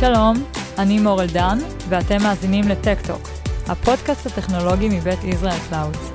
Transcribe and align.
שלום, 0.00 0.36
אני 0.78 0.98
מור 0.98 1.22
אלדן, 1.22 1.58
ואתם 1.88 2.16
מאזינים 2.22 2.64
ל 2.68 2.74
Tech 2.74 2.98
Talk, 2.98 3.28
הפודקאסט 3.68 4.26
הטכנולוגי 4.26 4.88
מבית 4.88 5.24
Israel 5.24 5.58
Clouds. 5.68 6.12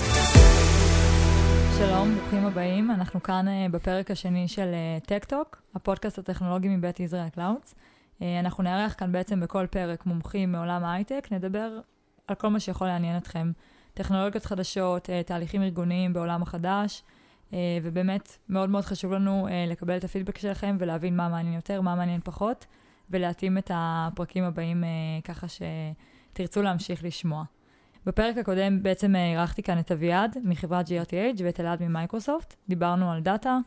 שלום, 1.77 2.15
ברוכים 2.15 2.45
הבאים, 2.45 2.91
אנחנו 2.91 3.23
כאן 3.23 3.45
uh, 3.47 3.71
בפרק 3.71 4.11
השני 4.11 4.47
של 4.47 4.71
uh, 4.71 5.05
Tech 5.07 5.31
Talk, 5.31 5.61
הפודקאסט 5.75 6.19
הטכנולוגי 6.19 6.69
מבית 6.69 6.99
Israel 6.99 7.29
Clouds. 7.29 7.75
Uh, 8.19 8.23
אנחנו 8.39 8.63
נארח 8.63 8.95
כאן 8.97 9.11
בעצם 9.11 9.39
בכל 9.39 9.65
פרק 9.69 10.05
מומחים 10.05 10.51
מעולם 10.51 10.83
ההייטק, 10.83 11.27
נדבר 11.31 11.79
על 12.27 12.35
כל 12.35 12.47
מה 12.47 12.59
שיכול 12.59 12.87
לעניין 12.87 13.17
אתכם. 13.17 13.51
טכנולוגיות 13.93 14.45
חדשות, 14.45 15.09
תהליכים 15.25 15.61
ארגוניים 15.61 16.13
בעולם 16.13 16.41
החדש, 16.41 17.03
ובאמת 17.83 18.37
מאוד 18.49 18.69
מאוד 18.69 18.85
חשוב 18.85 19.13
לנו 19.13 19.47
לקבל 19.67 19.97
את 19.97 20.03
הפידבק 20.03 20.37
שלכם 20.37 20.77
ולהבין 20.79 21.17
מה 21.17 21.29
מעניין 21.29 21.55
יותר, 21.55 21.81
מה 21.81 21.95
מעניין 21.95 22.21
פחות. 22.23 22.65
ולהתאים 23.11 23.57
את 23.57 23.71
הפרקים 23.73 24.43
הבאים 24.43 24.83
אה, 24.83 24.89
ככה 25.23 25.47
שתרצו 25.47 26.61
להמשיך 26.61 27.03
לשמוע. 27.03 27.43
בפרק 28.05 28.37
הקודם 28.37 28.83
בעצם 28.83 29.15
אה, 29.15 29.31
אירחתי 29.31 29.63
כאן 29.63 29.79
את 29.79 29.91
אביעד 29.91 30.37
מחברת 30.43 30.87
GRTH 30.87 31.43
ואת 31.43 31.59
אלעד 31.59 31.83
ממייקרוסופט. 31.83 32.55
דיברנו 32.69 33.11
על 33.11 33.21
דאטה, 33.21 33.57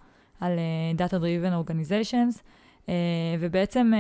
על 0.41 0.53
uh, 0.59 1.01
Data 1.01 1.15
Driven 1.15 1.69
Organizations, 1.69 2.43
ובעצם 3.41 3.93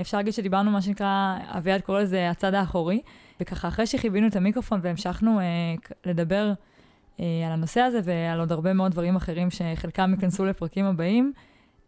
אפשר 0.00 0.16
להגיד 0.16 0.32
שדיברנו 0.32 0.70
מה 0.70 0.82
שנקרא, 0.82 1.38
אביעד 1.48 1.80
קורא 1.80 2.00
לזה 2.00 2.30
הצד 2.30 2.54
האחורי, 2.54 3.00
וככה 3.40 3.68
אחרי 3.68 3.86
שכיבינו 3.86 4.26
את 4.26 4.36
המיקרופון 4.36 4.80
והמשכנו 4.82 5.40
לדבר 6.06 6.52
על 7.18 7.52
הנושא 7.52 7.80
הזה 7.80 8.00
ועל 8.04 8.40
עוד 8.40 8.52
הרבה 8.52 8.72
מאוד 8.72 8.92
דברים 8.92 9.16
אחרים 9.16 9.48
שחלקם 9.50 10.10
ייכנסו 10.14 10.44
לפרקים 10.44 10.84
הבאים, 10.84 11.32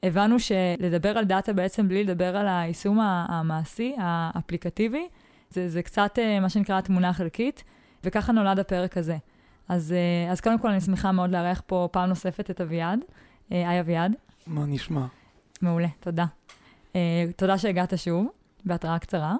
הבנו 0.03 0.37
שלדבר 0.39 1.19
על 1.19 1.25
דאטה 1.25 1.53
בעצם 1.53 1.89
בלי 1.89 2.05
לדבר 2.05 2.37
על 2.37 2.49
היישום 2.49 3.01
המעשי, 3.01 3.95
האפליקטיבי, 3.99 5.09
זה, 5.51 5.69
זה 5.69 5.83
קצת 5.83 6.19
אה, 6.19 6.41
מה 6.41 6.49
שנקרא 6.49 6.81
תמונה 6.81 7.13
חלקית, 7.13 7.65
וככה 8.05 8.33
נולד 8.33 8.59
הפרק 8.59 8.97
הזה. 8.97 9.17
אז, 9.69 9.93
אה, 9.93 10.33
אז 10.33 10.41
קודם 10.41 10.59
כל 10.59 10.69
אני 10.69 10.81
שמחה 10.81 11.13
מאוד 11.13 11.31
לארח 11.31 11.63
פה 11.67 11.89
פעם 11.93 12.09
נוספת 12.09 12.51
את 12.51 12.61
אביעד. 12.61 12.99
אה, 13.53 13.71
היי 13.71 13.81
אביעד. 13.81 14.13
מה 14.47 14.67
נשמע? 14.67 15.07
מעולה, 15.63 15.89
תודה. 16.01 16.27
תודה 17.37 17.59
שהגעת 17.59 17.99
שוב, 17.99 18.27
בהתראה 18.65 18.99
קצרה. 18.99 19.37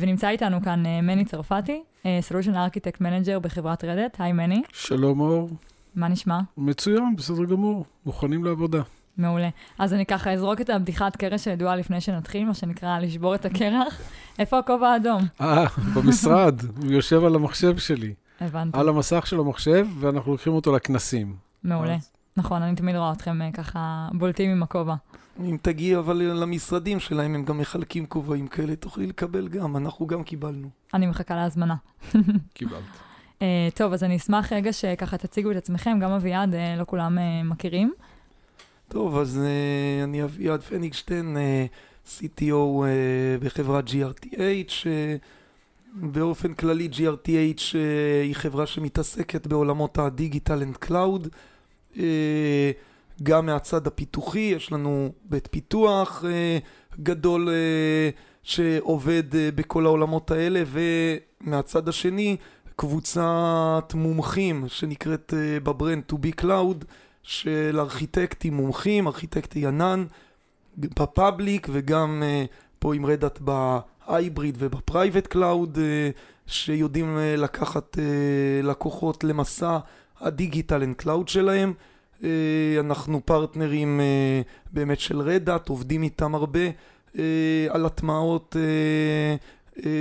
ונמצא 0.00 0.28
איתנו 0.28 0.62
כאן 0.62 0.82
מני 1.02 1.24
צרפתי, 1.24 1.82
Solution 2.02 2.54
Architect 2.54 3.00
Manager 3.00 3.38
בחברת 3.42 3.84
רדט. 3.84 4.16
היי 4.20 4.32
מני. 4.32 4.62
שלום 4.72 5.20
אור. 5.20 5.50
מה 5.94 6.08
נשמע? 6.08 6.38
מצוין, 6.56 7.16
בסדר 7.16 7.44
גמור. 7.44 7.84
מוכנים 8.06 8.44
לעבודה. 8.44 8.82
מעולה. 9.16 9.48
אז 9.78 9.94
אני 9.94 10.06
ככה 10.06 10.32
אזרוק 10.32 10.60
את 10.60 10.70
הבדיחת 10.70 11.16
קרש 11.16 11.48
הידועה 11.48 11.76
לפני 11.76 12.00
שנתחיל, 12.00 12.44
מה 12.44 12.54
שנקרא 12.54 12.98
לשבור 12.98 13.34
את 13.34 13.44
הקרח. 13.44 14.00
איפה 14.38 14.58
הכובע 14.58 14.88
האדום? 14.88 15.22
אה, 15.40 15.66
במשרד, 15.94 16.60
הוא 16.82 16.92
יושב 16.92 17.24
על 17.24 17.34
המחשב 17.34 17.78
שלי. 17.78 18.14
הבנתי. 18.40 18.78
על 18.78 18.88
המסך 18.88 19.26
של 19.26 19.38
המחשב, 19.38 19.86
ואנחנו 20.00 20.32
לוקחים 20.32 20.52
אותו 20.52 20.76
לכנסים. 20.76 21.36
מעולה. 21.64 21.94
אז... 21.94 22.10
נכון, 22.36 22.62
אני 22.62 22.76
תמיד 22.76 22.96
רואה 22.96 23.12
אתכם 23.12 23.42
אה, 23.42 23.52
ככה 23.52 24.08
בולטים 24.12 24.50
עם 24.50 24.62
הכובע. 24.62 24.94
אם 25.40 25.56
תגיעי 25.62 25.96
אבל 25.96 26.16
למשרדים 26.16 27.00
שלהם, 27.00 27.34
הם 27.34 27.44
גם 27.44 27.58
מחלקים 27.58 28.06
כובעים 28.06 28.48
כאלה, 28.48 28.76
תוכלי 28.76 29.06
לקבל 29.06 29.48
גם, 29.48 29.76
אנחנו 29.76 30.06
גם 30.06 30.22
קיבלנו. 30.22 30.68
אני 30.94 31.06
מחכה 31.06 31.34
להזמנה. 31.34 31.74
קיבלת. 32.54 32.82
Uh, 33.38 33.42
טוב, 33.74 33.92
אז 33.92 34.04
אני 34.04 34.16
אשמח 34.16 34.52
רגע 34.52 34.72
שככה 34.72 35.16
תציגו 35.16 35.50
את 35.50 35.56
עצמכם, 35.56 35.98
גם 36.02 36.10
אביעד, 36.10 36.54
uh, 36.54 36.78
לא 36.78 36.84
כולם 36.84 37.18
uh, 37.18 37.20
מכירים. 37.44 37.92
טוב, 38.92 39.18
אז 39.18 39.40
uh, 39.42 40.04
אני 40.04 40.24
אביעד 40.24 40.62
פניגשטיין, 40.62 41.36
uh, 41.36 42.08
CTO 42.18 42.42
uh, 42.42 42.84
בחברת 43.40 43.84
GRTH. 43.88 44.70
Uh, 44.82 44.86
באופן 45.94 46.54
כללי 46.54 46.88
GRTH 46.92 47.60
uh, 47.60 47.76
היא 48.22 48.34
חברה 48.34 48.66
שמתעסקת 48.66 49.46
בעולמות 49.46 49.98
ה 49.98 50.06
digital 50.06 50.62
and 50.62 50.76
cloud. 50.76 51.28
גם 53.22 53.46
מהצד 53.46 53.86
הפיתוחי, 53.86 54.52
יש 54.56 54.72
לנו 54.72 55.12
בית 55.24 55.48
פיתוח 55.50 56.24
uh, 56.24 57.00
גדול 57.00 57.48
uh, 57.48 58.18
שעובד 58.42 59.32
uh, 59.32 59.36
בכל 59.54 59.86
העולמות 59.86 60.30
האלה, 60.30 60.62
ומהצד 60.66 61.88
השני 61.88 62.36
קבוצת 62.76 63.92
מומחים 63.94 64.64
שנקראת 64.68 65.34
uh, 65.36 65.64
ב 65.64 65.70
brand 65.70 66.02
To 66.12 66.14
Be 66.14 66.42
Cloud. 66.42 66.84
של 67.30 67.76
ארכיטקטים 67.80 68.54
מומחים, 68.54 69.06
ארכיטקטי 69.06 69.66
ענן, 69.66 70.04
ב 70.76 70.89
public 70.89 71.68
וגם 71.72 72.22
uh, 72.22 72.48
פה 72.78 72.94
עם 72.94 73.06
Red 73.06 73.22
Hat 73.22 73.38
ב 73.40 73.57
hybrid 73.57 74.56
וב 74.58 74.73
private 74.73 75.26
cloud, 75.26 75.78
uh, 75.78 76.18
שיודעים 76.46 77.16
uh, 77.16 77.40
לקחת 77.40 77.98
לקוחות 78.62 79.24
למסע 79.24 79.78
ה 80.20 80.28
digital 80.28 80.82
and 80.82 80.96
cloud 80.96 81.28
שלהם. 81.28 81.72
אנחנו 82.80 83.20
partnerים 83.24 84.00
באמת 84.72 85.00
של 85.00 85.20
Red 85.20 85.41
Hat, 85.41 85.68
עובדים 85.68 86.02
איתם 86.02 86.34
הרבה 86.34 86.60
על 87.70 87.86
הטמעות 87.86 88.56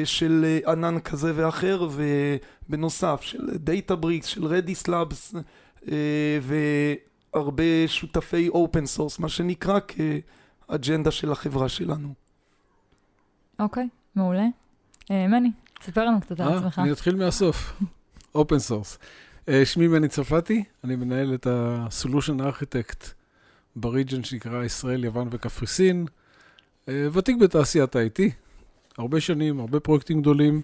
של 0.04 0.60
ענן 0.68 1.00
כזה 1.00 1.34
ואחר, 1.36 1.88
ובנוסף 1.92 3.20
של 3.22 3.58
Databricks, 3.58 4.28
של 4.28 4.46
Redis 4.46 4.88
Labs, 4.88 5.34
הרבה 7.34 7.88
שותפי 7.88 8.50
open 8.50 8.86
source, 8.86 9.20
מה 9.20 9.30
שנקרא 9.30 9.80
כאג'נדה 9.88 11.12
של 11.12 11.32
החברה 11.32 11.70
שלנו. 11.70 12.14
אוקיי, 13.60 13.84
okay, 13.84 13.88
מעולה. 14.16 14.46
Uh, 15.04 15.12
מני, 15.30 15.52
ספר 15.82 16.06
לנו 16.06 16.22
קצת 16.22 16.40
על 16.40 16.48
אה, 16.48 16.58
עצמך. 16.58 16.80
אני 16.80 16.92
אתחיל 16.92 17.16
מהסוף, 17.16 17.82
open 18.36 18.60
source. 18.60 18.98
Uh, 19.46 19.52
שמי 19.66 19.88
מני 19.88 20.08
צרפתי, 20.08 20.64
אני 20.84 20.96
מנהל 20.96 21.34
את 21.34 21.48
ה-Solution 21.48 22.42
Architect 22.42 23.06
ב 23.76 23.83
region 23.83 24.24
שנקרא 24.24 24.64
ישראל, 24.64 25.04
יוון 25.04 25.28
וקפריסין. 25.32 26.06
Uh, 26.86 26.90
ותיק 27.14 27.38
בתעשיית 27.38 27.96
ה-IT, 27.96 28.22
הרבה 28.98 29.22
שנים, 29.22 29.60
הרבה 29.60 29.80
פרויקטים 29.80 30.22
גדולים, 30.22 30.62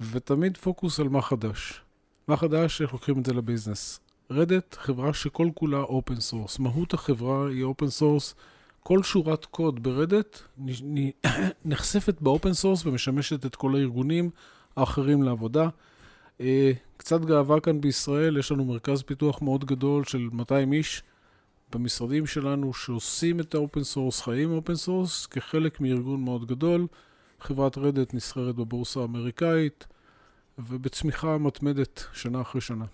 ותמיד 0.00 0.56
פוקוס 0.56 1.00
על 1.00 1.08
מה 1.08 1.22
חדש. 1.22 1.80
מה 2.28 2.36
חדש, 2.36 2.82
איך 2.82 2.92
לוקחים 2.92 3.18
את 3.18 3.26
זה 3.26 3.32
ל 3.32 3.39
business. 3.39 4.00
Red 4.30 4.50
Hat, 4.50 4.76
חברה 4.80 5.14
שכל 5.14 5.48
כולה 5.54 5.78
open 5.78 6.20
source. 6.20 6.58
מהות 6.58 6.94
החברה 6.94 7.48
היא 7.48 7.64
open 7.64 7.88
source. 7.88 8.34
כל 8.82 9.02
שורת 9.02 9.44
קוד 9.44 9.82
ב 9.82 9.90
Red 9.90 10.14
Hat 10.14 10.38
נחשפת 11.64 12.20
ב 12.20 12.26
open 12.26 12.52
source 12.52 12.86
ומשמשת 12.86 13.46
את 13.46 13.56
כל 13.56 13.74
הארגונים 13.74 14.30
האחרים 14.76 15.22
לעבודה. 15.22 15.68
אה, 16.40 16.72
קצת 16.96 17.20
גאווה 17.20 17.60
כאן 17.60 17.80
בישראל, 17.80 18.36
יש 18.36 18.52
לנו 18.52 18.64
מרכז 18.64 19.02
פיתוח 19.02 19.42
מאוד 19.42 19.64
גדול 19.64 20.04
של 20.04 20.28
200 20.32 20.72
איש 20.72 21.02
במשרדים 21.72 22.26
שלנו 22.26 22.72
שעושים 22.72 23.40
את 23.40 23.54
ה 23.54 23.60
open 23.60 23.84
source, 23.84 24.22
חיים 24.22 24.52
open 24.52 24.74
source, 24.74 25.26
כחלק 25.26 25.80
מארגון 25.80 26.24
מאוד 26.24 26.46
גדול. 26.46 26.86
חברת 27.40 27.78
Red 27.78 27.96
Hat 27.96 28.14
נסחרת 28.14 28.54
בבורסה 28.54 29.00
האמריקאית 29.00 29.86
ובצמיחה 30.58 31.38
מתמדת 31.38 32.04
שנה 32.12 32.40
אחרי 32.40 32.60
שנה. 32.60 32.84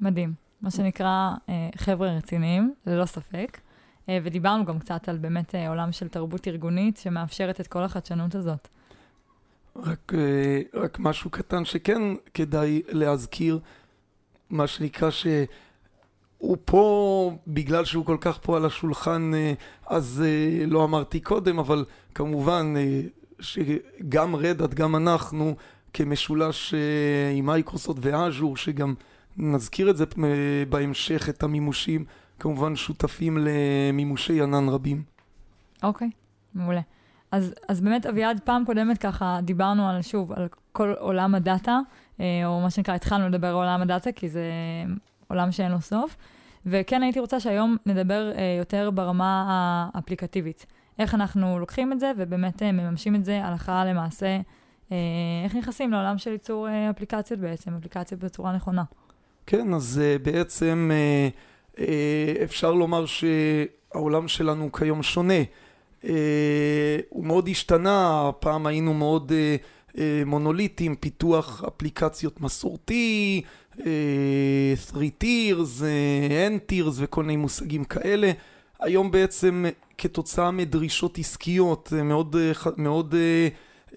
מדהים. 0.00 0.44
מה 0.64 0.70
שנקרא 0.70 1.30
אה, 1.48 1.68
חבר'ה 1.76 2.16
רציניים, 2.16 2.74
ללא 2.86 3.04
ספק. 3.04 3.60
אה, 4.08 4.18
ודיברנו 4.22 4.64
גם 4.64 4.78
קצת 4.78 5.08
על 5.08 5.18
באמת 5.18 5.54
אה, 5.54 5.68
עולם 5.68 5.92
של 5.92 6.08
תרבות 6.08 6.48
ארגונית 6.48 6.96
שמאפשרת 6.96 7.60
את 7.60 7.66
כל 7.66 7.82
החדשנות 7.82 8.34
הזאת. 8.34 8.68
רק, 9.76 10.12
רק 10.74 10.98
משהו 10.98 11.30
קטן 11.30 11.64
שכן 11.64 12.02
כדאי 12.34 12.82
להזכיר, 12.88 13.58
מה 14.50 14.66
שנקרא 14.66 15.10
שהוא 15.10 16.56
פה, 16.64 17.36
בגלל 17.46 17.84
שהוא 17.84 18.04
כל 18.04 18.16
כך 18.20 18.38
פה 18.42 18.56
על 18.56 18.64
השולחן, 18.64 19.30
אז 19.86 20.24
לא 20.66 20.84
אמרתי 20.84 21.20
קודם, 21.20 21.58
אבל 21.58 21.84
כמובן 22.14 22.74
שגם 23.40 24.36
רדאט, 24.36 24.74
גם 24.74 24.96
אנחנו, 24.96 25.56
כמשולש 25.92 26.74
עם 27.34 27.46
מייקרוסופט 27.46 27.98
ואז'ור, 28.02 28.56
שגם 28.56 28.94
נזכיר 29.36 29.90
את 29.90 29.96
זה 29.96 30.04
בהמשך, 30.68 31.28
את 31.28 31.42
המימושים, 31.42 32.04
כמובן 32.38 32.76
שותפים 32.76 33.38
למימושי 33.40 34.42
ענן 34.42 34.68
רבים. 34.68 35.02
אוקיי, 35.82 36.08
okay, 36.08 36.10
מעולה. 36.54 36.80
אז, 37.34 37.54
אז 37.68 37.80
באמת, 37.80 38.06
אביעד, 38.06 38.40
פעם 38.44 38.64
קודמת 38.64 38.98
ככה 38.98 39.38
דיברנו 39.42 39.88
על, 39.88 40.02
שוב, 40.02 40.32
על 40.32 40.48
כל 40.72 40.94
עולם 40.98 41.34
הדאטה, 41.34 41.78
אה, 42.20 42.26
או 42.46 42.60
מה 42.60 42.70
שנקרא, 42.70 42.94
התחלנו 42.94 43.28
לדבר 43.28 43.48
על 43.48 43.54
עולם 43.54 43.82
הדאטה, 43.82 44.12
כי 44.12 44.28
זה 44.28 44.44
עולם 45.28 45.52
שאין 45.52 45.72
לו 45.72 45.80
סוף. 45.80 46.16
וכן 46.66 47.02
הייתי 47.02 47.20
רוצה 47.20 47.40
שהיום 47.40 47.76
נדבר 47.86 48.32
אה, 48.36 48.56
יותר 48.58 48.90
ברמה 48.90 49.90
האפליקטיבית. 49.94 50.66
איך 50.98 51.14
אנחנו 51.14 51.58
לוקחים 51.58 51.92
את 51.92 52.00
זה 52.00 52.12
ובאמת 52.16 52.62
אה, 52.62 52.72
מממשים 52.72 53.14
את 53.14 53.24
זה 53.24 53.44
הלכה 53.44 53.84
למעשה, 53.84 54.40
איך 55.44 55.54
נכנסים 55.54 55.92
לעולם 55.92 56.18
של 56.18 56.30
ייצור 56.32 56.68
אפליקציות 56.90 57.40
בעצם, 57.40 57.74
אפליקציות 57.74 58.20
בצורה 58.20 58.52
נכונה. 58.52 58.82
כן, 59.46 59.74
אז 59.74 60.00
uh, 60.02 60.22
בעצם 60.22 60.90
uh, 61.74 61.78
uh, 61.78 61.82
אפשר 62.44 62.72
לומר 62.72 63.04
שהעולם 63.06 64.28
שלנו 64.28 64.72
כיום 64.72 65.02
שונה. 65.02 65.42
אה, 66.08 66.98
הוא 67.08 67.24
מאוד 67.24 67.48
השתנה, 67.48 68.30
פעם 68.40 68.66
היינו 68.66 68.94
מאוד 68.94 69.32
אה, 69.32 69.56
אה, 69.98 70.22
מונוליטים, 70.26 70.96
פיתוח 70.96 71.64
אפליקציות 71.68 72.40
מסורתי, 72.40 73.42
אה, 73.86 74.74
3 74.90 75.08
tiers, 75.24 75.84
אה, 75.84 76.48
n 76.48 76.72
tiers 76.72 76.92
וכל 76.96 77.22
מיני 77.22 77.36
מושגים 77.36 77.84
כאלה. 77.84 78.32
היום 78.80 79.10
בעצם 79.10 79.64
כתוצאה 79.98 80.50
מדרישות 80.50 81.18
עסקיות 81.18 81.92
אה, 81.96 82.02
מאוד, 82.02 82.36
אה, 82.36 82.70
מאוד 82.76 83.14
אה, 83.14 83.48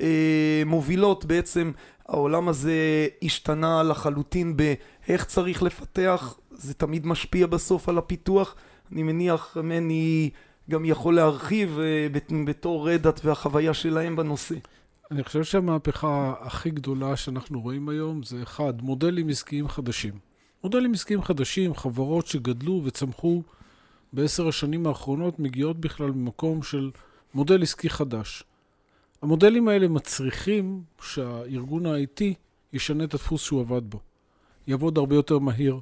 אה, 0.02 0.64
מובילות 0.66 1.26
בעצם 1.26 1.72
העולם 2.08 2.48
הזה 2.50 3.08
השתנה 3.24 3.84
לחלוטין 3.84 4.58
באיך 4.58 5.26
צריך 5.26 5.64
לפתח, 5.64 6.38
זה 6.52 6.74
תמיד 6.74 7.08
משפיע 7.08 7.48
בסוף 7.48 7.90
על 7.90 7.98
הפיתוח. 7.98 8.56
אני 8.92 9.04
מניח 9.04 9.58
מני 9.64 10.30
גם 10.70 10.86
יכול 10.86 11.16
להרחיב 11.16 11.80
אה, 11.80 12.08
בת- 12.12 12.32
בתור 12.46 12.90
רדאט 12.90 13.20
והחוויה 13.26 13.74
שלהם 13.74 14.16
בנושא. 14.16 14.56
אני 15.12 15.24
חושב 15.24 15.44
שהמהפכה 15.44 16.34
הכי 16.40 16.70
גדולה 16.70 17.16
שאנחנו 17.16 17.62
רואים 17.62 17.90
היום 17.90 18.24
זה 18.24 18.44
אחד, 18.44 18.82
מודלים 18.82 19.30
עסקיים 19.30 19.68
חדשים. 19.68 20.14
מודלים 20.64 20.94
עסקיים 20.94 21.22
חדשים, 21.22 21.76
חברות 21.76 22.28
שגדלו 22.28 22.82
וצמחו 22.86 23.42
בעשר 24.14 24.48
השנים 24.48 24.88
האחרונות, 24.88 25.40
מגיעות 25.40 25.80
בכלל 25.80 26.12
ממקום 26.12 26.64
של 26.64 26.92
מודל 27.34 27.64
עסקי 27.64 27.90
חדש. 27.90 28.44
המודלים 29.22 29.68
האלה 29.68 29.88
מצריכים 29.88 30.82
שהארגון 31.02 31.86
ה-IT 31.86 32.24
ישנה 32.74 33.04
את 33.04 33.14
הדפוס 33.14 33.44
שהוא 33.44 33.62
עבד 33.62 33.82
בו. 33.90 34.00
יעבוד 34.68 34.98
הרבה 34.98 35.16
יותר 35.16 35.40
מהיר, 35.40 35.80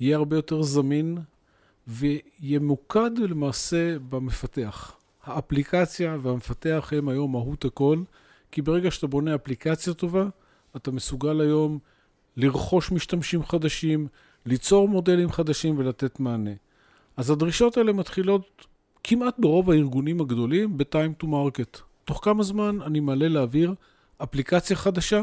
יהיה 0.00 0.16
הרבה 0.16 0.36
יותר 0.36 0.62
זמין, 0.62 1.18
וימוקד 1.86 3.18
למעשה 3.18 3.98
במפתח. 3.98 4.96
האפליקציה 5.24 6.16
והמפתח 6.22 6.92
הם 6.96 7.08
היום 7.08 7.32
מהות 7.32 7.64
הכל, 7.64 8.02
כי 8.52 8.62
ברגע 8.62 8.90
שאתה 8.90 9.06
בונה 9.06 9.34
אפליקציה 9.34 9.94
טובה, 9.94 10.26
אתה 10.76 10.90
מסוגל 10.90 11.40
היום 11.40 11.78
לרכוש 12.36 12.92
משתמשים 12.92 13.42
חדשים, 13.44 14.06
ליצור 14.46 14.88
מודלים 14.88 15.32
חדשים 15.32 15.78
ולתת 15.78 16.20
מענה. 16.20 16.50
אז 17.16 17.30
הדרישות 17.30 17.76
האלה 17.76 17.92
מתחילות 17.92 18.66
כמעט 19.04 19.34
ברוב 19.38 19.70
הארגונים 19.70 20.20
הגדולים 20.20 20.78
ב-time 20.78 21.22
to 21.22 21.26
market. 21.26 21.91
תוך 22.04 22.20
כמה 22.24 22.42
זמן 22.42 22.78
אני 22.82 23.00
מעלה 23.00 23.28
לאוויר 23.28 23.74
אפליקציה 24.22 24.76
חדשה, 24.76 25.22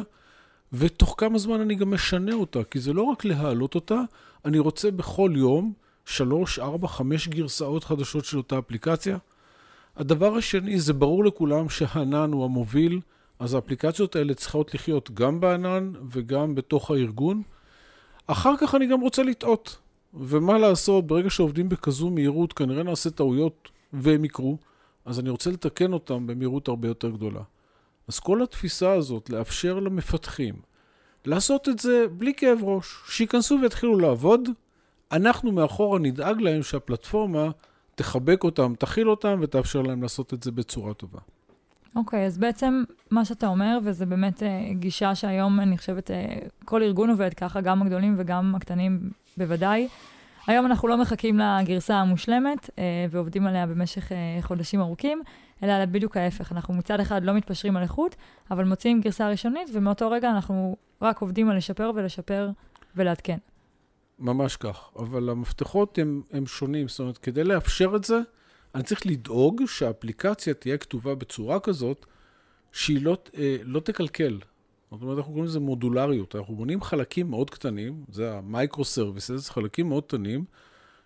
ותוך 0.74 1.16
כמה 1.18 1.38
זמן 1.38 1.62
אני 1.62 1.76
גם 1.76 1.92
משנה 1.92 2.34
אותה, 2.34 2.64
כי 2.64 2.80
זה 2.80 2.94
לא 2.94 3.04
רק 3.04 3.26
להעלות 3.26 3.76
אותה, 3.76 4.02
אני 4.46 4.60
רוצה 4.60 4.92
בכל 4.92 5.32
יום 5.36 5.74
שלוש, 6.06 6.60
ארבע, 6.60 6.88
חמש 6.88 7.28
גרסאות 7.28 7.84
חדשות 7.84 8.26
של 8.26 8.38
אותה 8.38 8.60
אפליקציה. 8.60 9.18
הדבר 9.98 10.36
השני, 10.36 10.80
זה 10.80 10.94
ברור 10.94 11.26
לכולם 11.26 11.70
שהענן 11.70 12.32
הוא 12.32 12.46
המוביל, 12.46 13.00
אז 13.40 13.54
האפליקציות 13.54 14.16
האלה 14.16 14.34
צריכות 14.34 14.74
לחיות 14.74 15.12
גם 15.12 15.40
בענן 15.40 15.92
וגם 16.10 16.56
בתוך 16.56 16.92
הארגון. 16.92 17.42
אחר 18.28 18.54
כך 18.58 18.76
אני 18.76 18.88
גם 18.88 19.02
רוצה 19.02 19.24
לטעות. 19.24 19.78
ומה 20.14 20.58
לעשות, 20.58 21.08
ברגע 21.08 21.30
שעובדים 21.30 21.70
בכזו 21.70 22.10
מהירות, 22.10 22.54
כנראה 22.54 22.84
נעשה 22.84 23.10
טעויות 23.10 23.70
והם 23.94 24.26
יקרו, 24.26 24.58
אז 25.10 25.20
אני 25.20 25.30
רוצה 25.30 25.50
לתקן 25.50 25.94
אותם 25.94 26.28
במהירות 26.28 26.68
הרבה 26.68 26.88
יותר 26.88 27.10
גדולה. 27.10 27.42
אז 28.08 28.20
כל 28.20 28.44
התפיסה 28.44 28.92
הזאת, 28.92 29.30
לאפשר 29.30 29.80
למפתחים 29.80 30.56
לעשות 31.26 31.70
את 31.70 31.80
זה 31.80 32.06
בלי 32.12 32.34
כאב 32.34 32.60
ראש, 32.64 32.86
שייכנסו 33.10 33.58
ויתחילו 33.62 34.00
לעבוד, 34.00 34.50
אנחנו 35.12 35.52
מאחורה 35.52 36.00
נדאג 36.00 36.42
להם 36.42 36.64
שהפלטפורמה 36.64 37.50
תחבק 37.96 38.44
אותם, 38.44 38.74
תכיל 38.80 39.10
אותם 39.10 39.40
ותאפשר 39.42 39.82
להם 39.82 40.02
לעשות 40.02 40.34
את 40.34 40.44
זה 40.44 40.52
בצורה 40.52 40.94
טובה. 40.94 41.20
אוקיי, 41.96 42.26
אז 42.26 42.38
בעצם 42.38 42.84
מה 43.12 43.26
שאתה 43.26 43.48
אומר, 43.48 43.80
וזה 43.84 44.06
באמת 44.06 44.44
אה, 44.44 44.70
גישה 44.74 45.16
שהיום 45.16 45.60
אני 45.60 45.78
חושבת 45.78 46.12
אה, 46.12 46.36
כל 46.66 46.84
ארגון 46.84 47.10
עובד 47.10 47.34
ככה, 47.34 47.62
גם 47.62 47.82
הגדולים 47.82 48.16
וגם 48.18 48.56
הקטנים 48.56 49.10
בוודאי. 49.38 49.88
היום 50.48 50.66
אנחנו 50.66 50.88
לא 50.88 50.98
מחכים 50.98 51.40
לגרסה 51.40 51.96
המושלמת 51.96 52.70
אה, 52.80 52.84
ועובדים 53.12 53.48
עליה 53.48 53.68
במשך 53.68 54.12
אה, 54.12 54.18
חודשים 54.42 54.82
ארוכים, 54.82 55.22
אלא 55.64 55.86
בדיוק 55.86 56.18
ההפך. 56.18 56.52
אנחנו 56.52 56.74
מצד 56.74 57.00
אחד 57.00 57.24
לא 57.24 57.34
מתפשרים 57.34 57.78
על 57.78 57.84
איכות, 57.84 58.16
אבל 58.52 58.66
מוציאים 58.66 59.02
גרסה 59.02 59.30
ראשונית, 59.30 59.70
ומאותו 59.74 60.12
רגע 60.12 60.30
אנחנו 60.32 60.78
רק 61.02 61.22
עובדים 61.22 61.50
על 61.50 61.58
לשפר 61.58 61.92
ולשפר 61.96 62.50
ולעדכן. 62.96 63.38
ממש 64.20 64.56
כך, 64.56 64.90
אבל 64.96 65.30
המפתחות 65.30 65.98
הם, 65.98 66.22
הם 66.32 66.46
שונים, 66.46 66.88
זאת 66.88 67.00
אומרת, 67.00 67.18
כדי 67.18 67.44
לאפשר 67.44 67.92
את 67.96 68.04
זה, 68.04 68.20
אני 68.76 68.84
צריך 68.84 69.06
לדאוג 69.06 69.62
שהאפליקציה 69.66 70.54
תהיה 70.54 70.78
כתובה 70.78 71.16
בצורה 71.16 71.60
כזאת, 71.60 72.06
שהיא 72.72 73.02
לא, 73.02 73.18
אה, 73.38 73.58
לא 73.64 73.80
תקלקל. 73.80 74.40
זאת 74.92 75.02
אומרת, 75.02 75.18
אנחנו 75.18 75.32
קוראים 75.34 75.46
לזה 75.46 75.60
מודולריות. 75.60 76.36
אנחנו 76.36 76.56
בונים 76.56 76.82
חלקים 76.82 77.30
מאוד 77.30 77.50
קטנים, 77.50 78.04
זה 78.12 78.34
ה-microservices, 78.34 79.52
חלקים 79.52 79.90
מאוד 79.90 80.04
קטנים, 80.04 80.46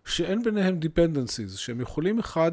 שאין 0.05 0.43
ביניהם 0.43 0.79
dependencies, 0.81 1.57
שהם 1.57 1.81
יכולים 1.81 2.19
אחד 2.19 2.51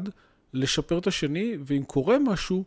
לשפר 0.53 0.97
את 0.97 1.07
השני, 1.07 1.57
ואם 1.65 1.83
קורה 1.83 2.19
משהו, 2.19 2.63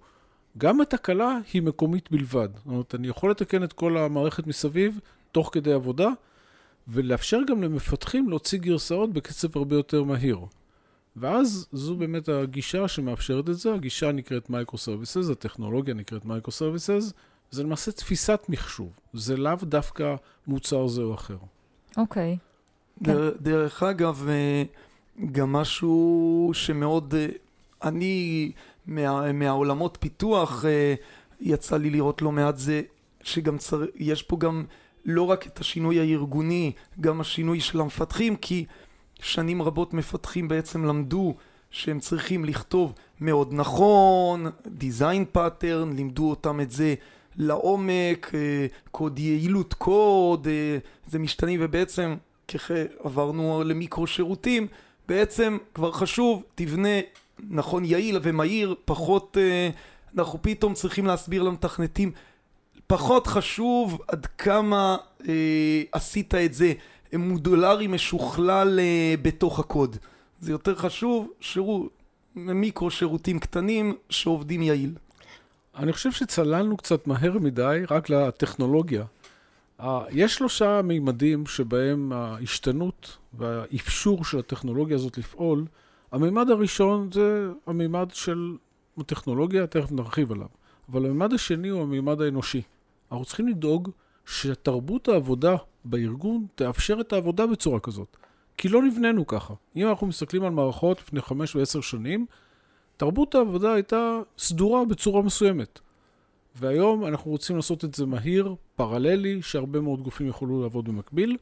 גם 0.59 0.81
התקלה 0.81 1.39
היא 1.53 1.63
מקומית 1.63 2.11
בלבד. 2.11 2.49
זאת 2.55 2.67
אומרת, 2.67 2.95
אני 2.95 3.09
יכול 3.09 3.31
לתקן 3.31 3.65
את 3.65 3.73
כל 3.73 3.97
המערכת 3.97 4.47
מסביב, 4.47 5.01
תוך 5.33 5.51
כדי 5.53 5.73
עבודה, 5.73 6.09
ולאפשר 6.89 7.41
גם 7.47 7.63
למפתחים 7.63 8.29
להוציא 8.29 8.59
גרסאות 8.59 9.13
בקצב 9.13 9.49
הרבה 9.57 9.77
יותר 9.77 10.05
מהיר. 10.05 10.39
ואז 11.17 11.69
זו 11.73 11.97
באמת 11.97 12.29
הגישה 12.29 12.89
שמאפשרת 12.89 13.49
את 13.49 13.55
זה, 13.55 13.75
הגישה 13.75 14.13
נקראת 14.13 14.51
Microservices, 14.51 15.33
הטכנולוגיה 15.33 15.95
נקראת 15.95 16.23
Microservices, 16.25 17.13
זה 17.55 17.63
למעשה 17.63 17.93
תפיסת 17.93 18.41
מחשוב, 18.49 18.89
זה 19.13 19.37
לאו 19.37 19.57
דווקא 19.63 20.15
מוצר 20.47 20.87
זה 20.87 21.03
או 21.03 21.15
אחר. 21.15 21.37
אוקיי. 21.97 22.37
דר, 23.03 23.31
דרך 23.41 23.83
אגב, 23.83 24.29
אה, 24.29 24.63
גם 25.33 25.53
משהו 25.53 26.51
שמאוד, 26.55 27.15
אה, 27.15 27.27
אני 27.83 28.53
מה, 28.87 29.33
מהעולמות 29.33 29.99
פיתוח, 30.01 30.65
אה, 30.65 30.95
יצא 31.41 31.77
לי 31.77 31.91
לראות 31.91 32.23
לא 32.23 32.33
מעט 32.33 32.57
זה 32.57 32.83
שגם 33.23 33.59
צר, 33.59 33.85
יש 33.97 34.23
פה 34.23 34.37
גם 34.37 34.65
לא 35.05 35.23
רק 35.23 35.47
את 35.47 35.59
השינוי 35.59 36.01
הארגוני, 36.01 36.73
גם 37.01 37.21
השינוי 37.21 37.61
של 37.61 37.81
המפתחים, 37.81 38.37
כי 38.37 38.65
שנים 39.21 39.63
רבות 39.63 39.95
מפתחים 39.95 40.49
בעצם 40.49 40.85
למדו 40.85 41.35
שהם 41.71 42.01
צריכים 42.01 42.45
לכתוב 42.45 42.93
מאוד 43.21 43.55
נכון, 43.55 44.47
design 44.67 45.37
pattern, 45.37 45.95
לימדו 45.95 46.31
אותם 46.31 46.61
את 46.61 46.71
זה 46.71 46.95
לעומק, 47.37 48.31
אה, 48.35 48.67
קוד 48.91 49.19
יעילות 49.19 49.75
קוד, 49.75 50.49
אה, 50.49 50.79
זה 51.07 51.19
משתנים 51.19 51.61
ובעצם 51.63 52.15
עברנו 53.05 53.63
למיקרו 53.65 54.07
שירותים, 54.07 54.67
בעצם 55.09 55.59
כבר 55.75 55.93
חשוב, 55.93 56.43
תבנה 56.55 56.99
נכון 57.51 57.85
יעיל 57.85 58.19
ומהיר, 58.23 58.75
פחות, 58.85 59.37
אה, 59.41 59.71
אנחנו 60.19 60.39
פתאום 60.43 60.75
צריכים 60.75 61.07
להסביר 61.07 61.43
למתכנתים, 61.43 62.13
פחות 62.87 63.27
חשוב 63.27 63.99
עד 64.09 64.27
כמה 64.27 64.97
אה, 65.29 65.83
עשית 65.93 66.35
את 66.35 66.55
זה 66.55 66.73
מודולרי 67.13 67.87
משוכלל 67.87 68.79
אה, 68.81 69.15
בתוך 69.23 69.59
הקוד. 69.59 69.97
זה 70.41 70.53
יותר 70.53 70.75
חשוב, 70.75 71.31
שירות, 71.41 71.91
מיקרו 72.37 72.91
שירותים 72.91 73.39
קטנים 73.39 73.95
שעובדים 74.11 74.63
יעיל. 74.63 74.95
אני 75.77 75.93
חושב 75.93 76.13
שצללנו 76.13 76.77
קצת 76.77 77.07
מהר 77.07 77.39
מדי 77.39 77.83
רק 77.91 78.11
לטכנולוגיה. 78.11 79.05
יש 80.11 80.35
שלושה 80.35 80.83
מימדים 80.83 81.47
שבהם 81.47 82.13
ההשתנות 82.13 83.17
והאפשור 83.35 84.25
של 84.25 84.39
הטכנולוגיה 84.39 84.97
הזאת 84.97 85.19
לפעול. 85.19 85.65
המימד 86.13 86.51
הראשון 86.51 87.11
זה 87.13 87.49
המימד 87.67 88.09
של 88.13 88.57
הטכנולוגיה, 88.99 89.67
תכף 89.67 89.93
נרחיב 89.93 90.33
עליו. 90.33 90.47
אבל 90.89 91.05
המימד 91.05 91.33
השני 91.33 91.69
הוא 91.69 91.83
המימד 91.83 92.21
האנושי. 92.21 92.63
אנחנו 93.13 93.25
צריכים 93.25 93.49
לדאוג 93.49 93.91
שתרבות 94.27 95.09
העבודה 95.09 95.57
בארגון 95.85 96.47
תאפשר 96.55 96.97
את 97.01 97.13
העבודה 97.13 97.47
בצורה 97.47 97.81
כזאת. 97.81 98.17
כי 98.57 98.69
לא 98.69 98.83
נבננו 98.83 99.27
ככה. 99.27 99.55
אם 99.77 99.89
אנחנו 99.89 100.07
מסתכלים 100.07 100.45
על 100.45 100.51
מערכות 100.51 101.01
לפני 101.01 101.21
חמש 101.21 101.57
ועשר 101.57 101.81
שנים, 101.81 102.27
תרבות 102.97 103.35
העבודה 103.35 103.73
הייתה 103.73 104.21
סדורה 104.39 104.85
בצורה 104.85 105.23
מסוימת. 105.23 105.81
והיום 106.57 107.07
אנחנו 107.07 107.31
רוצים 107.31 107.57
לעשות 107.57 107.85
את 107.85 107.95
זה 107.95 108.07
מהיר, 108.07 108.55
פרללי, 108.77 109.43
שהרבה 109.43 109.81
מאוד 109.81 110.03
גופים 110.03 110.27
יוכלו 110.27 110.63
לעבוד 110.63 110.85
במקביל. 110.85 111.37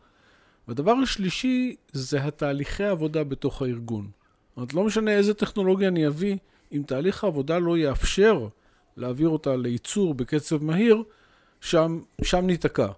והדבר 0.69 0.93
השלישי 0.93 1.77
זה 1.93 2.25
התהליכי 2.25 2.85
העבודה 2.85 3.25
בתוך 3.25 3.63
הארגון. 3.63 4.05
זאת 4.05 4.57
אומרת, 4.57 4.75
לא 4.75 4.85
משנה 4.85 5.11
איזה 5.11 5.35
טכנולוגיה 5.35 5.89
אני 5.89 6.07
אביא, 6.07 6.37
אם 6.73 6.83
תהליך 6.87 7.25
העבודה 7.25 7.59
לא 7.59 7.79
יאפשר 7.79 8.49
להעביר 8.97 9.29
אותה 9.29 9.57
לייצור 9.57 10.15
בקצב 10.15 10.65
מהיר, 10.65 11.03
שם, 11.61 12.01
שם 12.23 12.47
ניתקע. 12.47 12.89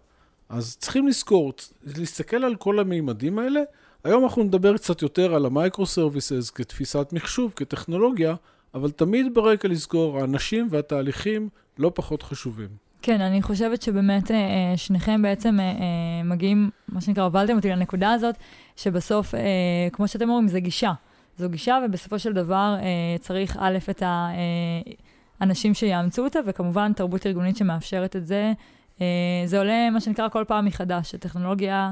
אז 0.49 0.77
צריכים 0.77 1.09
לזכור, 1.09 1.53
להסתכל 1.99 2.45
על 2.45 2.57
כל 2.57 2.79
המימדים 2.79 3.39
האלה. 3.39 3.61
היום 4.05 4.25
אנחנו 4.25 4.43
נדבר 4.43 4.77
קצת 4.77 5.03
יותר 5.03 5.35
על 5.35 5.47
ה 5.47 5.54
microservices 5.54 6.51
כתפיסת 6.51 7.09
מחשוב, 7.13 7.53
כטכנולוגיה, 7.57 8.35
אבל 8.75 8.91
תמיד 8.91 9.35
ברקע 9.35 9.69
לזכור, 9.69 10.21
האנשים 10.21 10.69
והתהליכים 10.71 11.49
לא 11.79 11.93
פחות 11.95 12.23
חשובים. 12.23 12.69
כן, 13.03 13.21
אני 13.21 13.43
חושבת 13.43 13.83
שבאמת 13.83 14.31
אה, 14.31 14.37
אה, 14.37 14.77
שניכם 14.77 15.23
בעצם 15.23 15.61
אה, 15.61 16.23
מגיעים, 16.25 16.71
מה 16.89 17.01
שנקרא, 17.01 17.25
הובלתם 17.25 17.57
אותי 17.57 17.71
לנקודה 17.71 18.13
הזאת, 18.13 18.35
שבסוף, 18.77 19.35
כמו 19.93 20.09
שאתם 20.09 20.29
אומרים, 20.29 20.49
זה 20.49 20.61
גישה. 20.61 20.93
זו 21.39 21.49
גישה, 21.49 21.79
ובסופו 21.85 22.19
של 22.19 22.33
דבר 22.33 22.77
צריך 23.21 23.57
א', 23.61 23.79
את 23.91 24.03
האנשים 25.41 25.75
שיאמצו 25.75 26.25
אותה, 26.25 26.39
וכמובן 26.47 26.93
תרבות 26.93 27.27
ארגונית 27.27 27.57
שמאפשרת 27.57 28.17
את 28.17 28.27
זה. 28.27 28.53
זה 29.47 29.59
עולה, 29.59 29.91
מה 29.91 30.01
שנקרא, 30.01 30.29
כל 30.29 30.45
פעם 30.49 30.65
מחדש. 30.65 31.15
הטכנולוגיה 31.15 31.91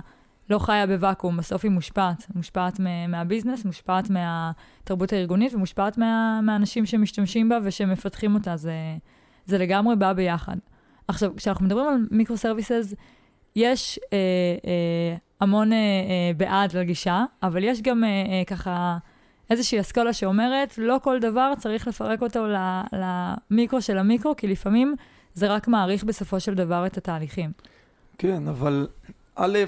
לא 0.53 0.59
חיה 0.59 0.87
בוואקום, 0.87 1.37
בסוף 1.37 1.65
היא 1.65 1.71
מושפעת. 1.71 2.27
מושפעת 2.35 2.81
מהביזנס, 3.09 3.65
מושפעת 3.65 4.11
מהתרבות 4.11 5.13
הארגונית, 5.13 5.55
ומושפעת 5.55 5.99
מה, 5.99 6.41
מהאנשים 6.43 6.87
שמשתמשים 6.87 7.49
בה 7.49 7.59
ושמפתחים 7.63 8.35
אותה. 8.35 8.57
זה, 8.57 8.75
זה 9.47 9.59
לגמרי 9.59 9.97
בא 9.97 10.13
ביחד. 10.13 10.57
עכשיו, 11.09 11.37
כשאנחנו 11.37 11.67
מדברים 11.67 11.89
על 11.89 12.07
microservices, 12.11 12.95
יש 13.57 13.99
אה, 14.13 14.19
אה, 14.67 15.17
המון 15.41 15.73
אה, 15.73 15.77
אה, 15.79 16.33
בעד 16.37 16.77
לגישה, 16.77 17.25
אבל 17.43 17.65
יש 17.65 17.83
גם 17.83 18.05
אה, 18.05 18.09
אה, 18.09 18.43
ככה 18.47 18.99
איזושהי 19.51 19.81
אסכולה 19.81 20.13
שאומרת, 20.13 20.79
לא 20.79 20.99
כל 21.03 21.19
דבר 21.21 21.53
צריך 21.59 21.89
לפרק 21.89 22.23
אותו 22.23 22.47
למיקרו 22.93 23.83
של 23.83 23.99
המיקרו, 23.99 24.37
כי 24.37 24.47
לפעמים 24.47 24.95
זה 25.35 25.55
רק 25.55 25.69
מאריך 25.69 26.05
בסופו 26.05 26.41
של 26.41 26.55
דבר 26.55 26.87
את 26.87 26.97
התהליכים. 26.97 27.53
כן, 28.19 28.49
אבל 28.49 28.87
א', 29.37 29.59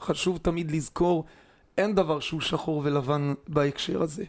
חשוב 0.00 0.38
תמיד 0.42 0.70
לזכור, 0.70 1.24
אין 1.78 1.94
דבר 1.94 2.20
שהוא 2.20 2.40
שחור 2.40 2.80
ולבן 2.84 3.34
בהקשר 3.48 4.02
הזה. 4.02 4.24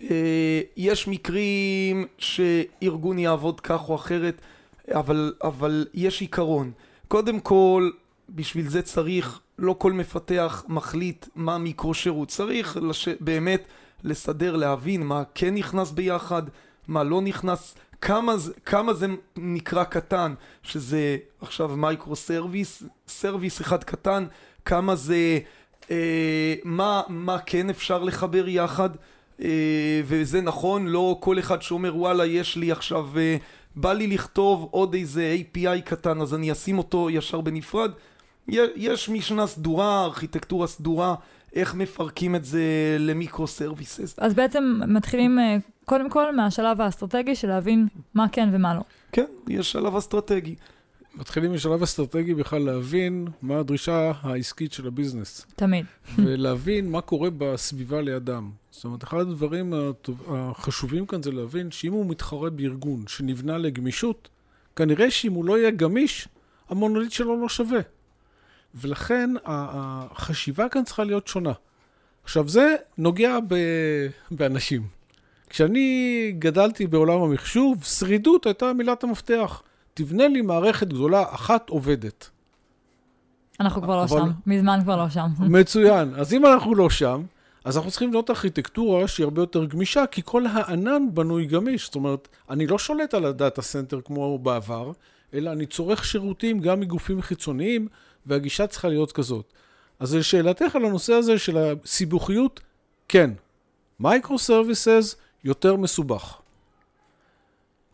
אה, 0.00 0.60
יש 0.76 1.08
מקרים 1.08 2.06
שארגון 2.18 3.18
יעבוד 3.18 3.60
כך 3.60 3.88
או 3.88 3.94
אחרת, 3.94 4.40
אבל, 4.88 5.32
אבל 5.44 5.86
יש 5.94 6.20
עיקרון. 6.20 6.72
קודם 7.08 7.40
כל, 7.40 7.90
בשביל 8.28 8.68
זה 8.68 8.82
צריך, 8.82 9.40
לא 9.58 9.74
כל 9.78 9.92
מפתח 9.92 10.64
מחליט 10.68 11.26
מה 11.34 11.58
מיקרו 11.58 11.94
שירות. 11.94 12.28
צריך 12.28 12.76
לש... 12.82 13.08
באמת 13.20 13.62
לסדר, 14.04 14.56
להבין 14.56 15.02
מה 15.02 15.22
כן 15.34 15.54
נכנס 15.54 15.90
ביחד, 15.90 16.42
מה 16.88 17.04
לא 17.04 17.20
נכנס, 17.20 17.74
כמה, 18.00 18.34
כמה 18.64 18.94
זה 18.94 19.06
נקרא 19.36 19.84
קטן, 19.84 20.34
שזה 20.62 21.16
עכשיו 21.40 21.76
micro 21.76 22.16
service, 22.16 22.82
service 23.08 23.60
אחד 23.60 23.84
קטן, 23.84 24.26
כמה 24.68 24.96
זה, 24.96 25.38
אה, 25.90 26.54
מה, 26.64 27.02
מה 27.08 27.38
כן 27.38 27.70
אפשר 27.70 28.04
לחבר 28.04 28.48
יחד. 28.48 28.90
אה, 29.42 30.00
וזה 30.04 30.40
נכון, 30.40 30.86
לא 30.86 31.16
כל 31.20 31.38
אחד 31.38 31.62
שאומר 31.62 31.96
וואלה 31.96 32.26
יש 32.26 32.56
לי 32.56 32.72
עכשיו, 32.72 33.08
אה, 33.16 33.36
בא 33.76 33.92
לי 33.92 34.06
לכתוב 34.06 34.68
עוד 34.70 34.94
איזה 34.94 35.36
API 35.40 35.80
קטן 35.84 36.20
אז 36.20 36.34
אני 36.34 36.52
אשים 36.52 36.78
אותו 36.78 37.10
ישר 37.10 37.40
בנפרד. 37.40 37.90
יש 38.76 39.08
משנה 39.08 39.46
סדורה, 39.46 40.04
ארכיטקטורה 40.04 40.66
סדורה, 40.66 41.14
איך 41.54 41.74
מפרקים 41.74 42.34
את 42.34 42.44
זה 42.44 42.62
למיקרו 42.98 43.46
סרוויסס. 43.46 44.14
אז 44.18 44.34
בעצם 44.34 44.80
מתחילים 44.88 45.38
אה, 45.38 45.56
קודם 45.84 46.10
כל 46.10 46.36
מהשלב 46.36 46.80
האסטרטגי 46.80 47.34
של 47.34 47.48
להבין 47.48 47.86
מה 48.14 48.26
כן 48.32 48.48
ומה 48.52 48.74
לא. 48.74 48.80
כן, 49.12 49.26
יש 49.48 49.72
שלב 49.72 49.96
אסטרטגי. 49.96 50.54
מתחילים 51.14 51.54
משלב 51.54 51.82
אסטרטגי 51.82 52.34
בכלל 52.34 52.62
להבין 52.62 53.28
מה 53.42 53.58
הדרישה 53.58 54.12
העסקית 54.20 54.72
של 54.72 54.86
הביזנס. 54.86 55.46
תמיד. 55.56 55.84
ולהבין 56.16 56.90
מה 56.90 57.00
קורה 57.00 57.28
בסביבה 57.38 58.00
לידם. 58.00 58.50
זאת 58.70 58.84
אומרת, 58.84 59.04
אחד 59.04 59.20
הדברים 59.20 59.72
החשובים 60.28 61.06
כאן 61.06 61.22
זה 61.22 61.32
להבין 61.32 61.70
שאם 61.70 61.92
הוא 61.92 62.06
מתחרה 62.06 62.50
בארגון 62.50 63.04
שנבנה 63.06 63.58
לגמישות, 63.58 64.28
כנראה 64.76 65.10
שאם 65.10 65.32
הוא 65.32 65.44
לא 65.44 65.58
יהיה 65.58 65.70
גמיש, 65.70 66.28
המונוליט 66.68 67.12
שלו 67.12 67.40
לא 67.40 67.48
שווה. 67.48 67.80
ולכן 68.74 69.30
החשיבה 69.44 70.68
כאן 70.68 70.84
צריכה 70.84 71.04
להיות 71.04 71.28
שונה. 71.28 71.52
עכשיו, 72.24 72.48
זה 72.48 72.76
נוגע 72.98 73.38
ב... 73.48 73.54
באנשים. 74.30 74.82
כשאני 75.50 76.32
גדלתי 76.38 76.86
בעולם 76.86 77.20
המחשוב, 77.20 77.84
שרידות 77.84 78.46
הייתה 78.46 78.72
מילת 78.72 79.04
המפתח. 79.04 79.62
תבנה 79.98 80.28
לי 80.28 80.42
מערכת 80.42 80.86
גדולה 80.86 81.24
אחת 81.30 81.70
עובדת. 81.70 82.30
אנחנו 83.60 83.82
כבר 83.82 83.96
לא 83.96 84.08
שם, 84.08 84.30
מזמן 84.46 84.80
כבר 84.82 84.96
לא 84.96 85.08
שם. 85.08 85.26
מצוין. 85.58 86.14
אז 86.14 86.32
אם 86.34 86.46
אנחנו 86.46 86.74
לא 86.74 86.90
שם, 86.90 87.22
אז 87.64 87.76
אנחנו 87.76 87.90
צריכים 87.90 88.08
לבנות 88.08 88.30
ארכיטקטורה 88.30 89.08
שהיא 89.08 89.24
הרבה 89.24 89.42
יותר 89.42 89.64
גמישה, 89.64 90.06
כי 90.06 90.22
כל 90.24 90.46
הענן 90.46 91.02
בנוי 91.14 91.46
גמיש. 91.46 91.84
זאת 91.84 91.94
אומרת, 91.94 92.28
אני 92.50 92.66
לא 92.66 92.78
שולט 92.78 93.14
על 93.14 93.24
ה 93.24 93.32
data 93.32 93.62
center 93.62 94.00
כמו 94.00 94.38
בעבר, 94.38 94.92
אלא 95.34 95.52
אני 95.52 95.66
צורך 95.66 96.04
שירותים 96.04 96.60
גם 96.60 96.80
מגופים 96.80 97.22
חיצוניים, 97.22 97.88
והגישה 98.26 98.66
צריכה 98.66 98.88
להיות 98.88 99.12
כזאת. 99.12 99.52
אז 100.00 100.14
לשאלתך 100.14 100.76
על 100.76 100.84
הנושא 100.84 101.12
הזה 101.12 101.38
של 101.38 101.58
הסיבוכיות, 101.58 102.60
כן. 103.08 103.30
מייקרו 104.00 104.38
סרוויסס 104.38 105.16
יותר 105.44 105.76
מסובך. 105.76 106.38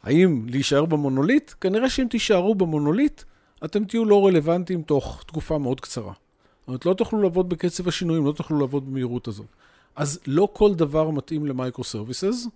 האם 0.05 0.47
להישאר 0.49 0.85
במונוליט? 0.85 1.53
כנראה 1.61 1.91
שאם 1.91 2.07
תישארו 2.11 2.55
במונוליט, 2.55 3.23
אתם 3.65 3.85
תהיו 3.85 4.05
לא 4.05 4.27
רלוונטיים 4.27 4.83
תוך 4.83 5.25
תקופה 5.27 5.59
מאוד 5.59 5.81
קצרה. 5.81 6.13
זאת 6.13 6.69
אומרת, 6.69 6.87
לא 6.87 6.95
תוכלו 6.95 7.23
לעבוד 7.23 7.49
בקצב 7.49 7.89
השינויים, 7.89 8.27
לא 8.27 8.33
תוכלו 8.33 8.59
לעבוד 8.59 8.87
במהירות 8.87 9.29
הזאת. 9.29 9.47
אז 9.97 10.21
לא 10.27 10.49
כל 10.53 10.75
דבר 10.75 11.11
מתאים 11.11 11.47
ל 11.47 11.85
microservices, 11.85 12.47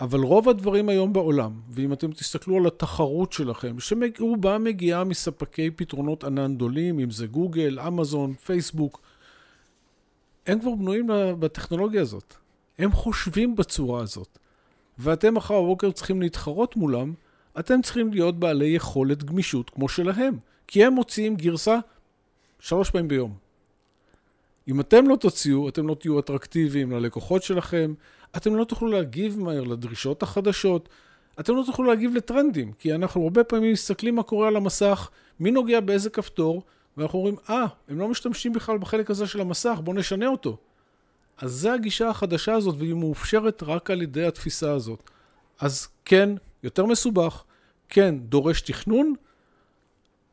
אבל 0.00 0.20
רוב 0.20 0.48
הדברים 0.48 0.88
היום 0.88 1.12
בעולם, 1.12 1.52
ואם 1.70 1.92
אתם 1.92 2.12
תסתכלו 2.12 2.56
על 2.56 2.66
התחרות 2.66 3.32
שלכם, 3.32 3.76
שרובה 3.80 4.58
מגיעה 4.58 5.04
מספקי 5.04 5.70
פתרונות 5.70 6.24
ענן 6.24 6.54
גדולים, 6.54 7.00
אם 7.00 7.10
זה 7.10 7.26
Google, 7.26 7.80
Amazon, 7.80 8.34
Facebook, 8.34 9.00
הם 10.46 10.60
כבר 10.60 10.74
בנויים 10.74 11.06
בטכנולוגיה 11.40 12.02
הזאת. 12.02 12.34
הם 12.78 12.92
חושבים 12.92 13.56
בצורה 13.56 14.02
הזאת. 14.02 14.38
ואתם 14.98 15.34
מחר 15.34 15.62
בבוקר 15.62 15.90
צריכים 15.90 16.22
להתחרות 16.22 16.76
מולם, 16.76 17.14
אתם 17.58 17.82
צריכים 17.82 18.12
להיות 18.12 18.38
בעלי 18.38 18.66
יכולת 18.66 19.24
גמישות 19.24 19.70
כמו 19.70 19.88
שלהם. 19.88 20.38
כי 20.66 20.84
הם 20.84 20.92
מוציאים 20.92 21.36
גרסה 21.36 21.78
שלוש 22.58 22.90
פעמים 22.90 23.08
ביום. 23.08 23.34
אם 24.68 24.80
אתם 24.80 25.08
לא 25.08 25.16
תוציאו, 25.16 25.68
אתם 25.68 25.88
לא 25.88 25.94
תהיו 25.94 26.18
אטרקטיביים 26.18 26.92
ללקוחות 26.92 27.42
שלכם, 27.42 27.94
אתם 28.36 28.56
לא 28.56 28.64
תוכלו 28.64 28.88
להגיב 28.88 29.38
מהר 29.38 29.62
לדרישות 29.62 30.22
החדשות, 30.22 30.88
אתם 31.40 31.56
לא 31.56 31.62
תוכלו 31.66 31.84
להגיב 31.84 32.14
לטרנדים, 32.14 32.72
כי 32.72 32.94
אנחנו 32.94 33.22
הרבה 33.22 33.44
פעמים 33.44 33.72
מסתכלים 33.72 34.14
מה 34.14 34.22
קורה 34.22 34.48
על 34.48 34.56
המסך, 34.56 35.10
מי 35.40 35.50
נוגע 35.50 35.80
באיזה 35.80 36.10
כפתור, 36.10 36.62
ואנחנו 36.96 37.18
אומרים, 37.18 37.36
אה, 37.50 37.64
ah, 37.64 37.68
הם 37.88 37.98
לא 37.98 38.08
משתמשים 38.08 38.52
בכלל 38.52 38.78
בחלק 38.78 39.10
הזה 39.10 39.26
של 39.26 39.40
המסך, 39.40 39.80
בואו 39.84 39.96
נשנה 39.96 40.26
אותו. 40.26 40.56
אז 41.38 41.52
זה 41.52 41.72
הגישה 41.72 42.08
החדשה 42.08 42.54
הזאת, 42.54 42.74
והיא 42.78 42.94
מאופשרת 42.94 43.62
רק 43.62 43.90
על 43.90 44.02
ידי 44.02 44.26
התפיסה 44.26 44.72
הזאת. 44.72 45.10
אז 45.60 45.88
כן, 46.04 46.30
יותר 46.62 46.86
מסובך, 46.86 47.44
כן, 47.88 48.14
דורש 48.18 48.60
תכנון, 48.60 49.14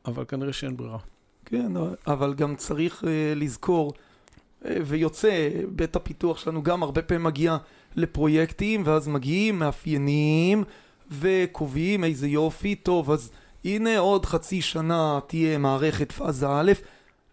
אבל 0.06 0.24
כנראה 0.24 0.52
שאין 0.52 0.76
ברירה. 0.76 0.98
כן, 1.44 1.72
אבל 2.06 2.34
גם 2.34 2.56
צריך 2.56 3.02
uh, 3.02 3.06
לזכור, 3.36 3.92
uh, 3.92 4.66
ויוצא, 4.86 5.50
בית 5.68 5.96
הפיתוח 5.96 6.38
שלנו 6.38 6.62
גם 6.62 6.82
הרבה 6.82 7.02
פעמים 7.02 7.24
מגיע 7.24 7.56
לפרויקטים, 7.96 8.82
ואז 8.86 9.08
מגיעים, 9.08 9.58
מאפיינים, 9.58 10.64
וקובעים 11.10 12.04
איזה 12.04 12.28
יופי, 12.28 12.74
טוב, 12.74 13.10
אז 13.10 13.30
הנה 13.64 13.98
עוד 13.98 14.26
חצי 14.26 14.62
שנה 14.62 15.18
תהיה 15.26 15.58
מערכת 15.58 16.12
פאזה 16.12 16.46
א', 16.48 16.72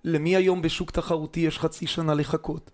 למי 0.03 0.35
היום 0.35 0.61
בשוק 0.61 0.91
תחרותי 0.91 1.39
יש 1.39 1.59
חצי 1.59 1.87
שנה 1.87 2.13
לחכות? 2.13 2.71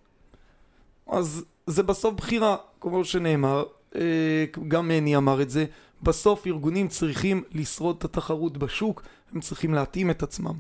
אז 1.10 1.46
זה 1.68 1.84
בסוף 1.84 2.14
בחירה, 2.14 2.56
כמו 2.82 3.06
שנאמר, 3.06 3.64
אה, 3.96 4.46
גם 4.68 4.88
מני 4.88 5.18
אמר 5.18 5.42
את 5.42 5.50
זה, 5.50 5.66
בסוף 6.04 6.48
ארגונים 6.48 6.88
צריכים 6.88 7.44
לשרוד 7.52 7.96
את 7.98 8.06
התחרות 8.06 8.58
בשוק, 8.58 9.04
הם 9.34 9.42
צריכים 9.42 9.74
להתאים 9.74 10.10
את 10.10 10.24
עצמם. 10.24 10.54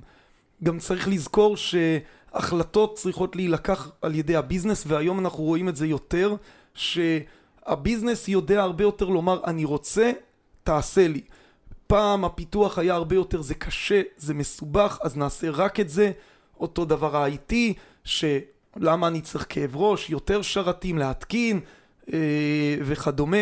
גם 0.63 0.79
צריך 0.79 1.07
לזכור 1.07 1.57
שהחלטות 1.57 2.95
צריכות 2.95 3.35
להילקח 3.35 3.91
על 4.01 4.15
ידי 4.15 4.35
הביזנס, 4.35 4.83
והיום 4.87 5.19
אנחנו 5.19 5.43
רואים 5.43 5.69
את 5.69 5.75
זה 5.75 5.87
יותר, 5.87 6.35
שהביזנס 6.73 8.27
יודע 8.27 8.61
הרבה 8.61 8.83
יותר 8.83 9.05
לומר 9.05 9.43
אני 9.45 9.65
רוצה, 9.65 10.11
תעשה 10.63 11.07
לי. 11.07 11.21
פעם 11.87 12.25
הפיתוח 12.25 12.77
היה 12.77 12.93
הרבה 12.93 13.15
יותר 13.15 13.41
זה 13.41 13.55
קשה, 13.55 14.01
זה 14.17 14.33
מסובך, 14.33 14.99
אז 15.01 15.17
נעשה 15.17 15.49
רק 15.49 15.79
את 15.79 15.89
זה. 15.89 16.11
אותו 16.59 16.85
דבר 16.85 17.15
ה-IT, 17.17 17.53
ש... 18.03 18.25
למה 18.79 19.07
אני 19.07 19.21
צריך 19.21 19.45
כאב 19.49 19.75
ראש, 19.75 20.09
יותר 20.09 20.41
שרתים 20.41 20.97
להתקין 20.97 21.59
אה, 22.13 22.75
וכדומה. 22.81 23.37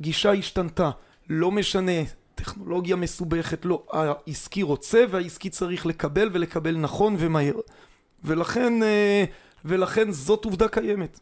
גישה 0.00 0.32
השתנתה, 0.32 0.90
לא 1.28 1.50
משנה, 1.50 1.92
טכנולוגיה 2.34 2.96
מסובכת, 2.96 3.64
לא, 3.64 3.82
העסקי 3.92 4.62
רוצה 4.62 5.04
והעסקי 5.10 5.50
צריך 5.50 5.86
לקבל 5.86 6.28
ולקבל 6.32 6.76
נכון 6.76 7.16
ומהר. 7.18 7.54
ולכן, 8.24 8.82
אה, 8.82 9.24
ולכן 9.64 10.12
זאת 10.12 10.44
עובדה 10.44 10.68
קיימת. 10.68 11.20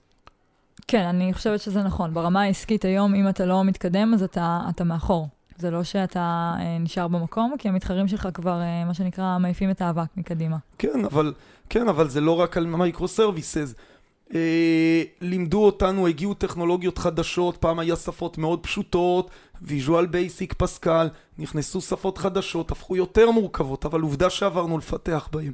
כן, 0.89 1.03
אני 1.03 1.35
חושבת 1.35 1.61
שזה 1.61 1.83
נכון. 1.83 2.15
ברמה 2.15 2.43
העסקית 2.43 2.85
היום, 2.85 3.15
אם 3.15 3.29
אתה 3.29 3.47
לא 3.47 3.65
מתקדם, 3.65 4.15
אז 4.15 4.23
אתה, 4.23 4.61
אתה 4.69 4.85
מאחור. 4.85 5.29
זה 5.59 5.71
לא 5.71 5.85
שאתה 5.85 6.55
אה, 6.59 6.79
נשאר 6.81 7.09
במקום, 7.09 7.55
כי 7.59 7.69
המתחרים 7.69 8.09
שלך 8.09 8.29
כבר, 8.35 8.61
אה, 8.61 8.85
מה 8.85 8.95
שנקרא, 8.95 9.39
מעיפים 9.39 9.71
את 9.71 9.81
האבק 9.81 10.17
מקדימה. 10.17 10.57
כן, 10.79 11.05
אבל, 11.05 11.33
כן, 11.69 11.89
אבל 11.89 12.09
זה 12.09 12.21
לא 12.21 12.41
רק 12.41 12.57
על 12.57 12.67
microservices. 12.67 13.75
אה, 14.35 15.03
לימדו 15.21 15.65
אותנו, 15.65 16.07
הגיעו 16.07 16.35
טכנולוגיות 16.35 16.99
חדשות, 16.99 17.57
פעם 17.57 17.79
היה 17.79 17.97
שפות 17.97 18.39
מאוד 18.39 18.61
פשוטות, 18.63 19.31
Visual 19.63 20.07
Basic, 20.07 20.53
Pascal, 20.53 21.09
נכנסו 21.39 21.81
שפות 21.81 22.19
חדשות, 22.19 22.71
הפכו 22.71 22.97
יותר 22.97 23.31
מורכבות, 23.31 23.85
אבל 23.85 24.01
עובדה 24.01 24.31
שעברנו 24.31 24.79
לפתח 24.79 25.29
בהם. 25.33 25.53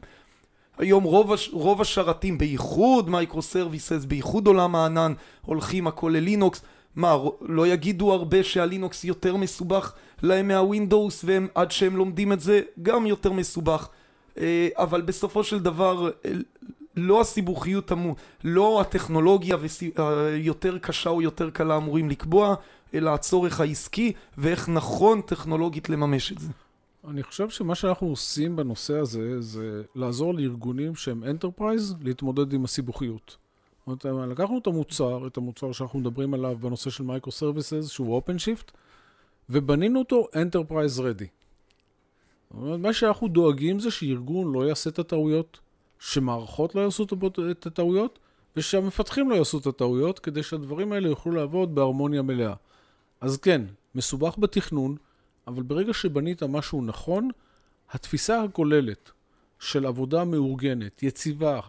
היום 0.78 1.04
רוב, 1.04 1.32
הש, 1.32 1.50
רוב 1.52 1.80
השרתים, 1.80 2.38
בייחוד 2.38 3.10
microservices, 3.10 4.04
בייחוד 4.04 4.46
עולם 4.46 4.74
הענן, 4.74 5.12
הולכים 5.42 5.86
הכל 5.86 6.12
ללינוקס. 6.14 6.62
מה, 6.96 7.16
לא 7.40 7.66
יגידו 7.66 8.12
הרבה 8.12 8.44
שהלינוקס 8.44 9.04
יותר 9.04 9.36
מסובך 9.36 9.92
להם 10.22 10.48
מה 10.48 10.63
Windows, 10.63 11.24
והם 11.24 11.48
עד 11.54 11.70
שהם 11.70 11.96
לומדים 11.96 12.32
את 12.32 12.40
זה 12.40 12.60
גם 12.82 13.06
יותר 13.06 13.32
מסובך. 13.32 13.88
אה, 14.38 14.68
אבל 14.74 15.00
בסופו 15.00 15.44
של 15.44 15.58
דבר, 15.58 16.10
אה, 16.24 16.32
לא 16.96 17.20
הסיבוכיות, 17.20 17.92
לא 18.44 18.80
הטכנולוגיה 18.80 19.56
היותר 19.96 20.78
קשה 20.78 21.10
או 21.10 21.22
יותר 21.22 21.50
קלה 21.50 21.76
אמורים 21.76 22.10
לקבוע, 22.10 22.54
אלא 22.94 23.10
הצורך 23.14 23.60
העסקי 23.60 24.12
ואיך 24.38 24.68
נכון 24.68 25.20
טכנולוגית 25.20 25.88
לממש 25.88 26.32
את 26.32 26.38
זה. 26.38 26.48
אני 27.08 27.22
חושב 27.22 27.50
שמה 27.50 27.74
שאנחנו 27.74 28.06
עושים 28.06 28.56
בנושא 28.56 28.98
הזה, 28.98 29.40
זה 29.40 29.82
לעזור 29.94 30.34
לארגונים 30.34 30.94
שהם 30.94 31.24
enterprise 31.24 31.94
להתמודד 32.00 32.52
עם 32.52 32.64
הסיבוכיות. 32.64 33.36
זאת 33.86 34.06
אומרת, 34.06 34.28
לקחנו 34.28 34.58
את 34.58 34.66
המוצר, 34.66 35.26
את 35.26 35.36
המוצר 35.36 35.72
שאנחנו 35.72 35.98
מדברים 35.98 36.34
עליו 36.34 36.56
בנושא 36.60 36.90
של 36.90 37.04
microservices, 37.04 37.88
שהוא 37.88 38.14
OpenShift, 38.14 38.72
ובנינו 39.50 39.98
אותו 39.98 40.28
enterprise 40.36 41.00
ready. 41.00 41.26
מה 42.54 42.92
שאנחנו 42.92 43.28
דואגים 43.28 43.80
זה 43.80 43.90
שארגון 43.90 44.52
לא 44.52 44.68
יעשה 44.68 44.90
את 44.90 44.98
הטעויות, 44.98 45.60
שמערכות 45.98 46.74
לא 46.74 46.80
יעשו 46.80 47.06
את 47.50 47.66
הטעויות, 47.66 48.18
ושהמפתחים 48.56 49.30
לא 49.30 49.34
יעשו 49.34 49.58
את 49.58 49.66
הטעויות, 49.66 50.18
כדי 50.18 50.42
שהדברים 50.42 50.92
האלה 50.92 51.08
יוכלו 51.08 51.32
לעבוד 51.32 51.74
בהרמוניה 51.74 52.22
מלאה. 52.22 52.54
אז 53.20 53.36
כן, 53.36 53.62
מסובך 53.94 54.38
בתכנון, 54.38 54.96
אבל 55.46 55.62
ברגע 55.62 55.92
שבנית 55.92 56.42
משהו 56.42 56.82
נכון, 56.82 57.30
התפיסה 57.90 58.42
הכוללת 58.42 59.10
של 59.60 59.86
עבודה 59.86 60.24
מאורגנת, 60.24 61.02
יציבה 61.02 61.60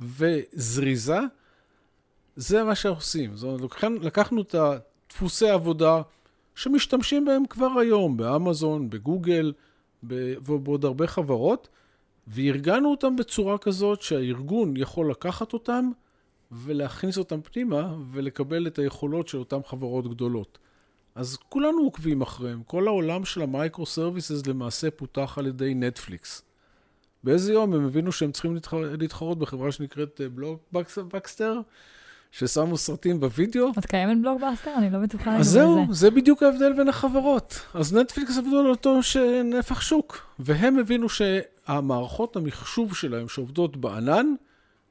וזריזה, 0.00 1.18
זה 2.36 2.64
מה 2.64 2.74
שאנחנו 2.74 2.98
עושים. 2.98 3.36
זאת 3.36 3.60
אומרת, 3.60 4.02
לקחנו 4.02 4.42
את 4.42 4.54
דפוסי 5.08 5.48
העבודה 5.48 6.02
שמשתמשים 6.54 7.24
בהם 7.24 7.46
כבר 7.46 7.70
היום, 7.80 8.16
באמזון, 8.16 8.90
בגוגל 8.90 9.52
ובעוד 10.02 10.84
הרבה 10.84 11.06
חברות, 11.06 11.68
וארגנו 12.26 12.90
אותם 12.90 13.16
בצורה 13.16 13.58
כזאת 13.58 14.02
שהארגון 14.02 14.76
יכול 14.76 15.10
לקחת 15.10 15.52
אותם 15.52 15.90
ולהכניס 16.52 17.18
אותם 17.18 17.40
פנימה 17.42 17.94
ולקבל 18.12 18.66
את 18.66 18.78
היכולות 18.78 19.28
של 19.28 19.38
אותן 19.38 19.58
חברות 19.66 20.08
גדולות. 20.10 20.58
אז 21.14 21.36
כולנו 21.48 21.82
עוקבים 21.82 22.22
אחריהם. 22.22 22.62
כל 22.62 22.86
העולם 22.86 23.24
של 23.24 23.42
ה 23.42 23.86
microservices 23.86 24.46
למעשה 24.46 24.90
פותח 24.90 25.34
על 25.38 25.46
ידי 25.46 25.74
נטפליקס. 25.74 26.42
באיזה 27.24 27.52
יום 27.52 27.74
הם 27.74 27.86
הבינו 27.86 28.12
שהם 28.12 28.32
צריכים 28.32 28.54
להתחר... 28.54 28.96
להתחרות 28.98 29.38
בחברה 29.38 29.72
שנקראת 29.72 30.20
בלוקבקסטר, 30.72 31.60
ששמו 32.32 32.76
סרטים 32.76 33.20
בווידאו. 33.20 33.70
את 33.78 33.86
קיימת 33.86 34.22
בלוקבאסטר? 34.22 34.74
אני 34.76 34.90
לא 34.90 34.98
בטוחה 34.98 35.36
אז 35.36 35.46
זהו, 35.46 35.86
זה. 35.88 35.94
זה 35.94 36.10
בדיוק 36.10 36.42
ההבדל 36.42 36.72
בין 36.72 36.88
החברות. 36.88 37.60
אז 37.74 37.94
נטפליקס 37.94 38.38
עבדו 38.38 38.58
על 38.58 38.66
אותו 38.66 39.00
נפח 39.44 39.80
שוק, 39.80 40.26
והם 40.38 40.78
הבינו 40.78 41.08
שהמערכות 41.08 42.36
המחשוב 42.36 42.96
שלהם 42.96 43.28
שעובדות 43.28 43.76
בענן, 43.76 44.26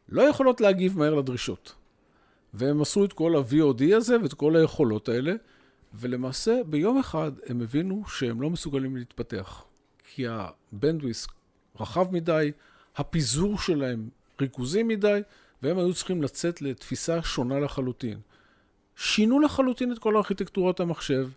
לא 0.09 0.21
יכולות 0.21 0.61
להגיב 0.61 0.97
מהר 0.97 1.15
לדרישות. 1.15 1.75
והם 2.53 2.81
עשו 2.81 3.05
את 3.05 3.13
כל 3.13 3.35
ה-VOD 3.35 3.95
הזה 3.95 4.21
ואת 4.21 4.33
כל 4.33 4.55
היכולות 4.55 5.09
האלה, 5.09 5.33
ולמעשה 5.93 6.61
ביום 6.65 6.99
אחד 6.99 7.31
הם 7.47 7.61
הבינו 7.61 8.03
שהם 8.07 8.41
לא 8.41 8.49
מסוגלים 8.49 8.97
להתפתח. 8.97 9.63
כי 10.15 10.25
ה 10.27 10.37
bandwidth 10.37 11.27
רחב 11.79 12.07
מדי, 12.11 12.51
הפיזור 12.97 13.59
שלהם 13.59 14.09
ריכוזי 14.41 14.83
מדי, 14.83 15.21
והם 15.63 15.77
היו 15.77 15.93
צריכים 15.93 16.21
לצאת 16.21 16.61
לתפיסה 16.61 17.23
שונה 17.23 17.59
לחלוטין. 17.59 18.19
שינו 18.95 19.39
לחלוטין 19.39 19.91
את 19.91 19.99
כל 19.99 20.17
ארכיטקטורת 20.17 20.79
המחשב, 20.79 21.29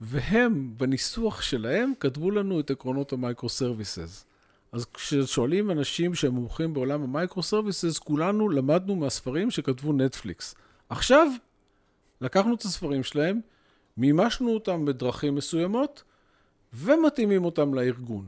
והם, 0.00 0.74
בניסוח 0.76 1.42
שלהם, 1.42 1.92
כתבו 2.00 2.30
לנו 2.30 2.60
את 2.60 2.70
עקרונות 2.70 3.12
ה 3.12 3.48
microservices. 3.48 4.24
אז 4.72 4.86
כששואלים 4.94 5.70
אנשים 5.70 6.14
שהם 6.14 6.32
מומחים 6.32 6.74
בעולם 6.74 7.02
ה 7.02 7.42
microservices, 7.42 7.98
כולנו 7.98 8.48
למדנו 8.48 8.96
מהספרים 8.96 9.50
שכתבו 9.50 9.92
נטפליקס. 9.92 10.54
עכשיו, 10.88 11.26
לקחנו 12.20 12.54
את 12.54 12.62
הספרים 12.62 13.02
שלהם, 13.02 13.40
מימשנו 13.96 14.54
אותם 14.54 14.84
בדרכים 14.84 15.34
מסוימות, 15.34 16.02
ומתאימים 16.72 17.44
אותם 17.44 17.74
לארגון. 17.74 18.24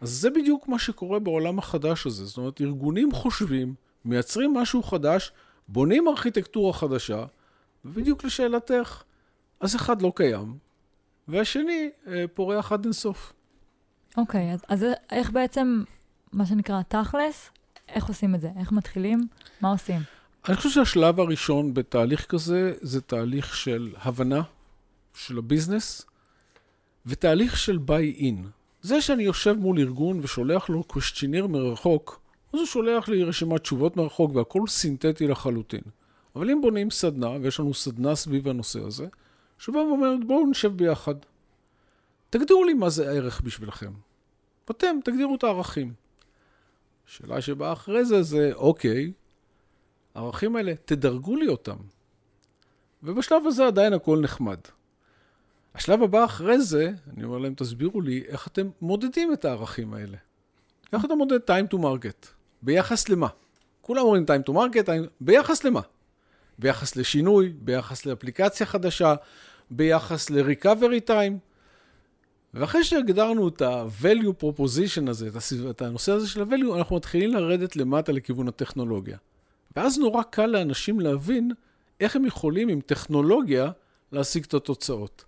אז 0.00 0.10
זה 0.10 0.30
בדיוק 0.30 0.68
מה 0.68 0.78
שקורה 0.78 1.18
בעולם 1.18 1.58
החדש 1.58 2.06
הזה. 2.06 2.24
זאת 2.24 2.36
אומרת, 2.36 2.60
ארגונים 2.60 3.12
חושבים, 3.12 3.74
מייצרים 4.04 4.54
משהו 4.54 4.82
חדש, 4.82 5.32
בונים 5.68 6.08
ארכיטקטורה 6.08 6.72
חדשה, 6.72 7.24
ובדיוק 7.84 8.24
לשאלתך, 8.24 9.02
אז 9.60 9.76
אחד 9.76 10.02
לא 10.02 10.12
קיים, 10.16 10.56
והשני 11.28 11.90
אה, 12.06 12.24
פורח 12.34 12.72
עד 12.72 12.84
אינסוף. 12.84 13.32
אוקיי, 14.16 14.50
okay, 14.50 14.54
אז, 14.54 14.60
אז 14.68 14.86
איך 15.10 15.30
בעצם, 15.30 15.82
מה 16.32 16.46
שנקרא 16.46 16.82
תכלס, 16.88 17.50
איך 17.88 18.06
עושים 18.06 18.34
את 18.34 18.40
זה? 18.40 18.50
איך 18.60 18.72
מתחילים? 18.72 19.26
מה 19.60 19.70
עושים? 19.70 20.00
אני 20.48 20.56
חושב 20.56 20.70
שהשלב 20.70 21.20
הראשון 21.20 21.74
בתהליך 21.74 22.26
כזה, 22.26 22.72
זה 22.80 23.00
תהליך 23.00 23.56
של 23.56 23.94
הבנה 23.98 24.42
של 25.14 25.38
הביזנס, 25.38 26.06
ותהליך 27.06 27.56
של 27.56 27.78
ביי-אין. 27.78 28.46
זה 28.82 29.00
שאני 29.00 29.22
יושב 29.22 29.52
מול 29.52 29.78
ארגון 29.78 30.20
ושולח 30.22 30.68
לו 30.68 30.84
קושצ'יניר 30.84 31.46
מרחוק, 31.46 32.20
אז 32.52 32.58
הוא 32.58 32.66
שולח 32.66 33.08
לי 33.08 33.24
רשימת 33.24 33.60
תשובות 33.60 33.96
מרחוק 33.96 34.34
והכל 34.34 34.66
סינתטי 34.68 35.26
לחלוטין. 35.26 35.82
אבל 36.36 36.50
אם 36.50 36.60
בונים 36.60 36.90
סדנה, 36.90 37.30
ויש 37.42 37.60
לנו 37.60 37.74
סדנה 37.74 38.14
סביב 38.14 38.48
הנושא 38.48 38.80
הזה, 38.80 39.06
שבאה 39.58 39.84
ואומרת 39.84 40.24
בואו 40.26 40.46
נשב 40.46 40.76
ביחד. 40.76 41.14
תגדירו 42.30 42.64
לי 42.64 42.74
מה 42.74 42.90
זה 42.90 43.10
הערך 43.10 43.40
בשבילכם. 43.40 43.92
ואתם 44.68 44.96
תגדירו 45.04 45.34
את 45.34 45.44
הערכים. 45.44 45.92
השאלה 47.08 47.40
שבאה 47.40 47.72
אחרי 47.72 48.04
זה 48.04 48.22
זה, 48.22 48.50
אוקיי, 48.54 49.12
הערכים 50.14 50.56
האלה, 50.56 50.72
תדרגו 50.84 51.36
לי 51.36 51.48
אותם. 51.48 51.76
ובשלב 53.02 53.46
הזה 53.46 53.66
עדיין 53.66 53.92
הכל 53.92 54.20
נחמד. 54.22 54.58
השלב 55.74 56.02
הבא 56.02 56.24
אחרי 56.24 56.60
זה, 56.60 56.90
אני 57.16 57.24
אומר 57.24 57.38
להם, 57.38 57.54
תסבירו 57.54 58.00
לי 58.00 58.24
איך 58.26 58.48
אתם 58.48 58.70
מודדים 58.80 59.32
את 59.32 59.44
הערכים 59.44 59.94
האלה. 59.94 60.16
איך 60.92 61.04
אתה 61.04 61.14
מודד 61.14 61.50
time 61.50 61.74
to 61.74 61.78
market? 61.78 62.41
ביחס 62.62 63.08
למה? 63.08 63.26
כולם 63.80 64.02
אומרים 64.02 64.24
time 64.24 64.50
to 64.50 64.54
market, 64.54 64.90
ביחס 65.20 65.64
למה? 65.64 65.80
ביחס 66.58 66.96
לשינוי, 66.96 67.52
ביחס 67.58 68.06
לאפליקציה 68.06 68.66
חדשה, 68.66 69.14
ביחס 69.70 70.30
ל-recovery 70.30 71.08
time. 71.08 71.38
ואחרי 72.54 72.84
שהגדרנו 72.84 73.48
את 73.48 73.62
ה-value 73.62 74.42
proposition 74.42 75.10
הזה, 75.10 75.28
את 75.70 75.82
הנושא 75.82 76.12
הזה 76.12 76.28
של 76.28 76.42
ה-value, 76.42 76.76
אנחנו 76.76 76.96
מתחילים 76.96 77.30
לרדת 77.30 77.76
למטה 77.76 78.12
לכיוון 78.12 78.48
הטכנולוגיה. 78.48 79.16
ואז 79.76 79.98
נורא 79.98 80.22
קל 80.22 80.46
לאנשים 80.46 81.00
להבין 81.00 81.50
איך 82.00 82.16
הם 82.16 82.24
יכולים 82.24 82.68
עם 82.68 82.80
טכנולוגיה 82.80 83.70
להשיג 84.12 84.44
את 84.44 84.54
התוצאות. 84.54 85.24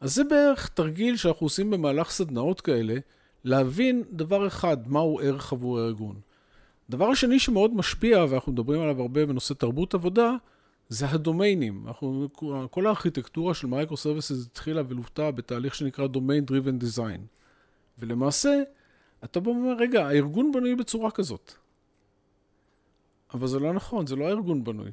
אז 0.00 0.14
זה 0.14 0.24
בערך 0.24 0.68
תרגיל 0.68 1.16
שאנחנו 1.16 1.46
עושים 1.46 1.70
במהלך 1.70 2.10
סדנאות 2.10 2.60
כאלה, 2.60 2.94
להבין 3.44 4.02
דבר 4.10 4.46
אחד, 4.46 4.76
מהו 4.88 5.20
ערך 5.20 5.52
עבור 5.52 5.80
הארגון. 5.80 6.20
דבר 6.90 7.06
השני 7.06 7.38
שמאוד 7.38 7.74
משפיע, 7.74 8.24
ואנחנו 8.28 8.52
מדברים 8.52 8.80
עליו 8.80 9.00
הרבה 9.00 9.26
בנושא 9.26 9.54
תרבות 9.54 9.94
עבודה, 9.94 10.36
זה 10.88 11.08
ה 11.08 11.16
domains. 11.16 11.84
אנחנו, 11.86 12.28
כל 12.70 12.86
הארכיטקטורה 12.86 13.54
של 13.54 13.66
microservices 13.66 14.46
התחילה 14.46 14.82
ולוותה 14.88 15.30
בתהליך 15.30 15.74
שנקרא 15.74 16.06
Domain 16.06 16.50
Driven 16.50 16.82
Design. 16.82 17.20
ולמעשה, 17.98 18.62
אתה 19.24 19.40
בא 19.40 19.48
ואומר, 19.48 19.76
רגע, 19.78 20.06
הארגון 20.06 20.52
בנוי 20.52 20.74
בצורה 20.74 21.10
כזאת. 21.10 21.52
אבל 23.34 23.46
זה 23.46 23.58
לא 23.58 23.72
נכון, 23.72 24.06
זה 24.06 24.16
לא 24.16 24.24
הארגון 24.24 24.64
בנוי. 24.64 24.90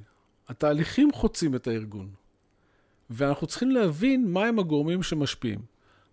התהליכים 0.48 1.12
חוצים 1.14 1.56
את 1.56 1.68
הארגון. 1.68 2.10
ואנחנו 3.10 3.48
צריכים 3.48 3.72
להבין 3.72 4.32
מהם 4.32 4.60
הגורמים 4.60 5.04
שמשפיעים. 5.04 5.60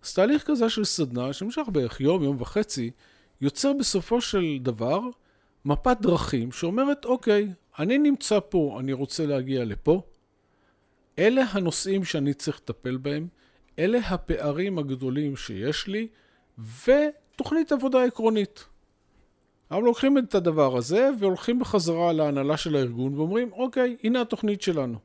אז 0.03 0.13
תהליך 0.13 0.43
כזה 0.47 0.69
של 0.69 0.85
סדנה, 0.85 1.33
שנמשך 1.33 1.63
בערך 1.71 2.01
יום, 2.01 2.23
יום 2.23 2.41
וחצי, 2.41 2.91
יוצר 3.41 3.73
בסופו 3.73 4.21
של 4.21 4.57
דבר 4.61 4.99
מפת 5.65 5.97
דרכים 6.01 6.51
שאומרת, 6.51 7.05
אוקיי, 7.05 7.47
אני 7.79 7.97
נמצא 7.97 8.39
פה, 8.49 8.77
אני 8.79 8.93
רוצה 8.93 9.25
להגיע 9.25 9.65
לפה, 9.65 10.01
אלה 11.19 11.43
הנושאים 11.51 12.05
שאני 12.05 12.33
צריך 12.33 12.57
לטפל 12.57 12.97
בהם, 12.97 13.27
אלה 13.79 13.97
הפערים 13.97 14.79
הגדולים 14.79 15.35
שיש 15.35 15.87
לי, 15.87 16.07
ותוכנית 16.85 17.71
עבודה 17.71 18.03
עקרונית. 18.03 18.65
אבל 19.71 19.83
לוקחים 19.83 20.17
את 20.17 20.35
הדבר 20.35 20.77
הזה 20.77 21.09
והולכים 21.19 21.59
בחזרה 21.59 22.13
להנהלה 22.13 22.57
של 22.57 22.75
הארגון 22.75 23.17
ואומרים, 23.17 23.51
אוקיי, 23.53 23.97
הנה 24.03 24.21
התוכנית 24.21 24.61
שלנו. 24.61 24.97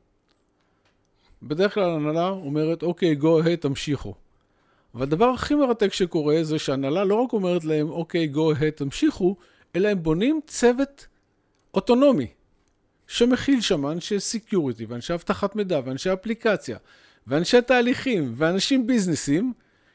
בדרך 1.43 1.73
כלל 1.73 1.83
ההנהלה 1.83 2.29
אומרת, 2.29 2.83
אוקיי, 2.83 3.15
go 3.21 3.43
ahead, 3.43 3.55
תמשיכו. 3.59 4.13
והדבר 4.95 5.25
הכי 5.25 5.55
מרתק 5.55 5.93
שקורה 5.93 6.43
זה 6.43 6.59
שההנהלה 6.59 7.03
לא 7.03 7.15
רק 7.15 7.33
אומרת 7.33 7.63
להם, 7.63 7.89
אוקיי, 7.89 8.31
go 8.33 8.57
ahead, 8.57 8.71
תמשיכו, 8.75 9.35
אלא 9.75 9.87
הם 9.87 10.03
בונים 10.03 10.39
צוות 10.47 11.07
אוטונומי, 11.73 12.27
שמכיל 13.07 13.61
שם 13.61 13.87
אנשי 13.87 14.19
security, 14.19 14.85
ואנשי 14.85 15.13
אבטחת 15.13 15.55
מידע, 15.55 15.79
ואנשי 15.85 16.13
אפליקציה, 16.13 16.77
ואנשי 17.27 17.61
תהליכים, 17.61 18.33
ואנשים 18.35 18.87
business 18.87 19.35
ים, 19.35 19.53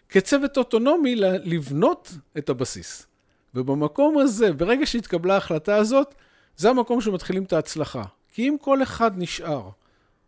כצוות 0.09 0.57
אוטונומי 0.57 1.15
לבנות 1.45 2.13
את 2.39 2.49
הבסיס. 2.49 3.07
ובמקום 3.55 4.19
הזה, 4.19 4.53
ברגע 4.53 4.87
שהתקבלה 4.87 5.35
ההחלטה 5.35 5.77
הזאת, 5.77 6.15
זה 6.57 6.71
המקום 6.71 7.01
שמתחילים 7.01 7.43
את 7.43 7.53
ההצלחה. 7.53 8.05
כי 8.33 8.49
אם 8.49 8.57
כל 8.61 8.83
אחד 8.83 9.11
נשאר 9.17 9.69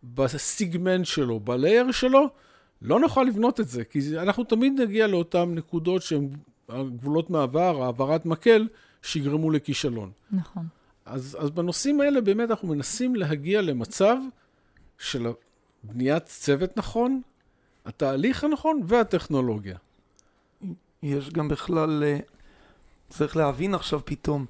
בסיגמנט 0.05 1.07
שלו, 1.07 1.41
בלייר 1.41 1.93
שלו, 1.93 2.29
לא 2.83 3.01
נוכל 3.01 3.23
לבנות 3.23 3.61
את 3.61 3.69
זה, 3.69 3.85
כי 3.85 3.99
אנחנו 4.19 4.45
תמיד 4.45 4.81
נגיע 4.81 5.07
לאותן 5.07 5.55
נקודות 5.55 6.03
שהן 6.03 6.29
גבולות 6.71 7.31
מעבר, 7.31 7.83
העברת 7.83 8.27
מקל, 8.27 8.69
שיגרמו 9.03 9.51
לכישלון. 9.51 10.11
נכון. 10.31 10.67
אז, 11.05 11.37
אז 11.41 11.51
בנושאים 11.51 12.01
האלה 12.01 12.21
באמת 12.21 12.51
אנחנו 12.51 12.69
מנסים 12.69 13.17
להגיע 13.17 13.63
למצב 13.63 14.17
של 14.99 15.27
בניית 15.83 16.25
צוות 16.25 16.77
נכון, 16.77 17.21
התהליך 17.87 18.45
הנכון 18.45 18.81
והטכנולוגיה. 18.87 19.77
יש 21.03 21.31
גם 21.31 21.49
בכלל, 21.49 22.03
אה, 22.05 22.19
צריך 23.09 23.37
להבין 23.37 23.75
עכשיו 23.75 24.01
פתאום, 24.05 24.47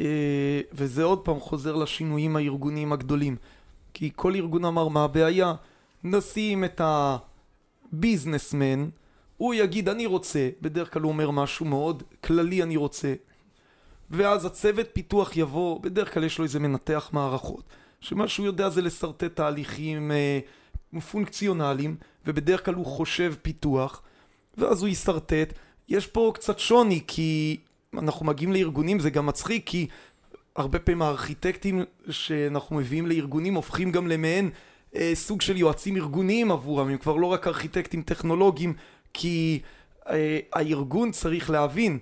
אה, 0.00 0.60
וזה 0.72 1.02
עוד 1.02 1.24
פעם 1.24 1.40
חוזר 1.40 1.76
לשינויים 1.76 2.36
הארגוניים 2.36 2.92
הגדולים. 2.92 3.36
כי 3.94 4.10
כל 4.16 4.34
ארגון 4.34 4.64
אמר 4.64 4.88
מה 4.88 5.04
הבעיה, 5.04 5.54
נשים 6.04 6.64
את 6.64 6.80
הביזנסמן, 7.92 8.88
הוא 9.36 9.54
יגיד 9.54 9.88
אני 9.88 10.06
רוצה, 10.06 10.50
בדרך 10.62 10.92
כלל 10.92 11.02
הוא 11.02 11.12
אומר 11.12 11.30
משהו 11.30 11.66
מאוד 11.66 12.02
כללי 12.24 12.62
אני 12.62 12.76
רוצה, 12.76 13.14
ואז 14.10 14.44
הצוות 14.44 14.86
פיתוח 14.92 15.36
יבוא, 15.36 15.80
בדרך 15.80 16.14
כלל 16.14 16.24
יש 16.24 16.38
לו 16.38 16.44
איזה 16.44 16.58
מנתח 16.58 17.10
מערכות, 17.12 17.64
שמה 18.00 18.28
שהוא 18.28 18.46
יודע 18.46 18.68
זה 18.68 18.82
לשרטט 18.82 19.24
תהליכים 19.24 20.10
אה, 20.10 20.40
פונקציונליים, 21.10 21.96
ובדרך 22.26 22.64
כלל 22.64 22.74
הוא 22.74 22.86
חושב 22.86 23.34
פיתוח, 23.42 24.02
ואז 24.56 24.82
הוא 24.82 24.88
ישרטט. 24.88 25.52
יש 25.88 26.06
פה 26.06 26.32
קצת 26.34 26.58
שוני, 26.58 27.00
כי 27.06 27.60
אנחנו 27.98 28.26
מגיעים 28.26 28.52
לארגונים, 28.52 29.00
זה 29.00 29.10
גם 29.10 29.26
מצחיק, 29.26 29.62
כי 29.66 29.86
הרבה 30.56 30.78
פעמים 30.78 31.02
הארכיטקטים 31.02 31.84
שאנחנו 32.10 32.76
מביאים 32.76 33.06
לארגונים 33.06 33.54
הופכים 33.54 33.92
גם 33.92 34.08
למעין 34.08 34.50
אה, 34.96 35.10
סוג 35.14 35.40
של 35.40 35.56
יועצים 35.56 35.96
ארגוניים 35.96 36.52
עבורם, 36.52 36.88
הם 36.88 36.98
כבר 36.98 37.16
לא 37.16 37.26
רק 37.26 37.46
ארכיטקטים 37.46 38.02
טכנולוגיים, 38.02 38.74
כי 39.12 39.60
אה, 40.08 40.38
הארגון 40.52 41.10
צריך 41.10 41.50
להבין, 41.50 41.98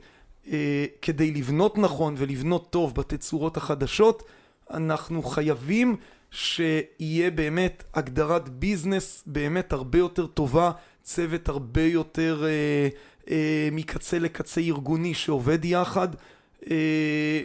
אה, 0.50 0.84
כדי 1.02 1.30
לבנות 1.30 1.78
נכון 1.78 2.14
ולבנות 2.18 2.70
טוב 2.70 2.94
בתצורות 2.94 3.56
החדשות, 3.56 4.22
אנחנו 4.70 5.22
חייבים 5.22 5.96
שיהיה 6.30 7.30
באמת 7.30 7.84
הגדרת 7.94 8.48
ביזנס 8.48 9.22
באמת 9.26 9.72
הרבה 9.72 9.98
יותר 9.98 10.26
טובה, 10.26 10.70
צוות 11.02 11.48
הרבה 11.48 11.82
יותר 11.82 12.44
אה, 12.44 12.88
אה, 13.30 13.68
מקצה 13.72 14.18
לקצה 14.18 14.60
ארגוני 14.60 15.14
שעובד 15.14 15.64
יחד. 15.64 16.08
אה, 16.70 17.42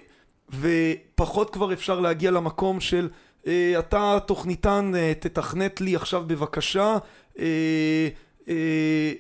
ופחות 0.50 1.50
כבר 1.54 1.74
אפשר 1.74 2.00
להגיע 2.00 2.32
למקום 2.32 2.80
של 2.80 3.10
אה, 3.48 3.80
אתה 3.80 4.18
תוכניתן 4.26 4.92
אה, 4.96 5.14
תתכנת 5.20 5.82
לי 5.82 5.96
עכשיו 5.96 6.24
בבקשה 6.28 6.98
אה, 7.40 8.08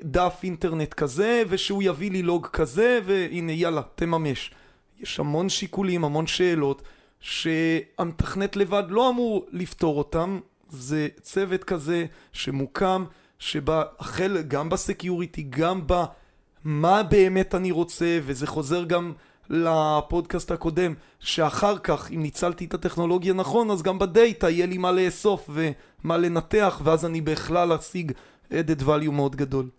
דף 0.03 0.39
אינטרנט 0.43 0.93
כזה 0.93 1.43
ושהוא 1.49 1.83
יביא 1.83 2.11
לי 2.11 2.21
לוג 2.21 2.47
כזה 2.47 2.99
והנה 3.05 3.51
יאללה 3.51 3.81
תממש. 3.95 4.51
יש 4.99 5.19
המון 5.19 5.49
שיקולים, 5.49 6.05
המון 6.05 6.27
שאלות 6.27 6.81
שהמתכנת 7.19 8.55
לבד 8.55 8.83
לא 8.89 9.09
אמור 9.09 9.45
לפתור 9.51 9.97
אותם, 9.97 10.39
זה 10.69 11.07
צוות 11.21 11.63
כזה 11.63 12.05
שמוקם 12.33 13.05
שבה 13.39 13.83
החל 13.99 14.41
גם 14.47 14.69
בסקיוריטי 14.69 15.45
גם 15.49 15.81
במה 15.87 17.03
באמת 17.03 17.55
אני 17.55 17.71
רוצה 17.71 18.19
וזה 18.23 18.47
חוזר 18.47 18.83
גם 18.83 19.13
לפודקאסט 19.49 20.51
הקודם, 20.51 20.93
שאחר 21.19 21.77
כך, 21.77 22.11
אם 22.11 22.21
ניצלתי 22.21 22.65
את 22.65 22.73
הטכנולוגיה 22.73 23.33
נכון, 23.33 23.71
אז 23.71 23.81
גם 23.81 23.99
בדאטה 23.99 24.49
יהיה 24.49 24.65
לי 24.65 24.77
מה 24.77 24.91
לאסוף 24.91 25.49
ומה 25.49 26.17
לנתח, 26.17 26.81
ואז 26.83 27.05
אני 27.05 27.21
בכלל 27.21 27.73
אשיג 27.73 28.11
added 28.51 28.81
value 28.81 29.11
מאוד 29.11 29.35
גדול. 29.35 29.69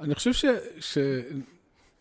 אני 0.00 0.14
חושב 0.14 0.32
ש... 0.32 0.44
ש... 0.80 0.98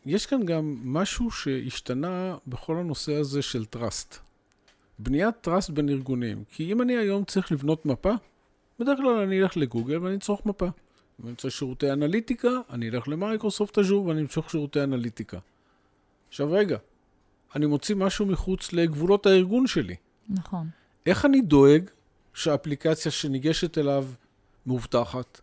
יש 0.05 0.25
כאן 0.25 0.45
גם 0.45 0.77
משהו 0.83 1.31
שהשתנה 1.31 2.37
בכל 2.47 2.77
הנושא 2.77 3.15
הזה 3.15 3.41
של 3.41 3.65
trust. 3.75 4.15
בניית 4.99 5.47
trust 5.47 5.71
בין 5.71 5.89
ארגונים. 5.89 6.43
כי 6.51 6.71
אם 6.71 6.81
אני 6.81 6.97
היום 6.97 7.23
צריך 7.23 7.51
לבנות 7.51 7.85
מפה, 7.85 8.13
בדרך 8.79 8.97
כלל 8.97 9.15
אני 9.15 9.41
אלך 9.41 9.57
לגוגל 9.57 10.03
ואני 10.03 10.15
אצרוך 10.15 10.45
מפה. 10.45 10.65
אם 10.65 11.23
אני 11.23 11.31
רוצה 11.31 11.49
שירותי 11.49 11.91
אנליטיקה, 11.91 12.49
אני 12.69 12.89
אלך 12.89 13.07
למייקרוסופט 13.07 13.77
אג'ור 13.77 14.05
ואני 14.05 14.21
אמשוך 14.21 14.49
שירותי 14.49 14.83
אנליטיקה. 14.83 15.39
עכשיו 16.29 16.51
רגע, 16.51 16.77
אני 17.55 17.65
מוציא 17.65 17.95
משהו 17.95 18.25
מחוץ 18.25 18.73
לגבולות 18.73 19.25
הארגון 19.25 19.67
שלי. 19.67 19.95
נכון. 20.29 20.67
איך 21.05 21.25
אני 21.25 21.41
דואג 21.41 21.89
שהאפליקציה 22.33 23.11
שניגשת 23.11 23.77
אליו 23.77 24.05
מאובטחת? 24.67 25.41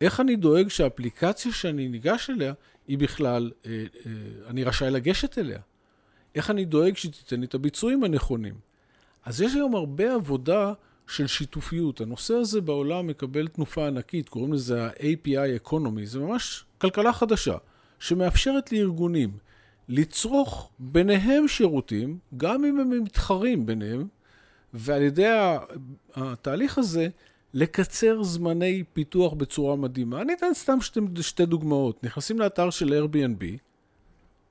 איך 0.00 0.20
אני 0.20 0.36
דואג 0.36 0.68
שהאפליקציה 0.68 1.52
שאני 1.52 1.88
ניגש 1.88 2.30
אליה 2.30 2.52
היא 2.88 2.98
בכלל, 2.98 3.50
אה, 3.66 3.70
אה, 4.06 4.12
אני 4.46 4.64
רשאי 4.64 4.90
לגשת 4.90 5.38
אליה? 5.38 5.58
איך 6.34 6.50
אני 6.50 6.64
דואג 6.64 6.96
שתיתן 6.96 7.40
לי 7.40 7.46
את 7.46 7.54
הביצועים 7.54 8.04
הנכונים? 8.04 8.54
אז 9.24 9.40
יש 9.40 9.54
היום 9.54 9.74
הרבה 9.74 10.14
עבודה 10.14 10.72
של 11.06 11.26
שיתופיות. 11.26 12.00
הנושא 12.00 12.34
הזה 12.34 12.60
בעולם 12.60 13.06
מקבל 13.06 13.48
תנופה 13.48 13.86
ענקית, 13.86 14.28
קוראים 14.28 14.52
לזה 14.52 14.86
ה-API 14.86 15.66
Economy. 15.66 16.04
זה 16.04 16.18
ממש 16.18 16.64
כלכלה 16.78 17.12
חדשה, 17.12 17.56
שמאפשרת 17.98 18.72
לארגונים 18.72 19.30
לצרוך 19.88 20.70
ביניהם 20.78 21.48
שירותים, 21.48 22.18
גם 22.36 22.64
אם 22.64 22.80
הם 22.80 23.02
מתחרים 23.02 23.66
ביניהם, 23.66 24.08
ועל 24.74 25.02
ידי 25.02 25.30
התהליך 26.14 26.78
הזה, 26.78 27.08
לקצר 27.54 28.22
זמני 28.22 28.84
פיתוח 28.92 29.32
בצורה 29.32 29.76
מדהימה. 29.76 30.22
אני 30.22 30.32
אתן 30.32 30.54
סתם 30.54 30.80
שתי, 30.80 31.00
שתי 31.20 31.46
דוגמאות. 31.46 32.04
נכנסים 32.04 32.38
לאתר 32.38 32.70
של 32.70 33.04
Airbnb, 33.04 33.44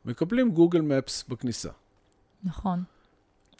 מקבלים 0.06 0.52
גוגל 0.52 0.82
מפס 0.82 1.24
בכניסה. 1.30 1.70
נכון, 2.44 2.84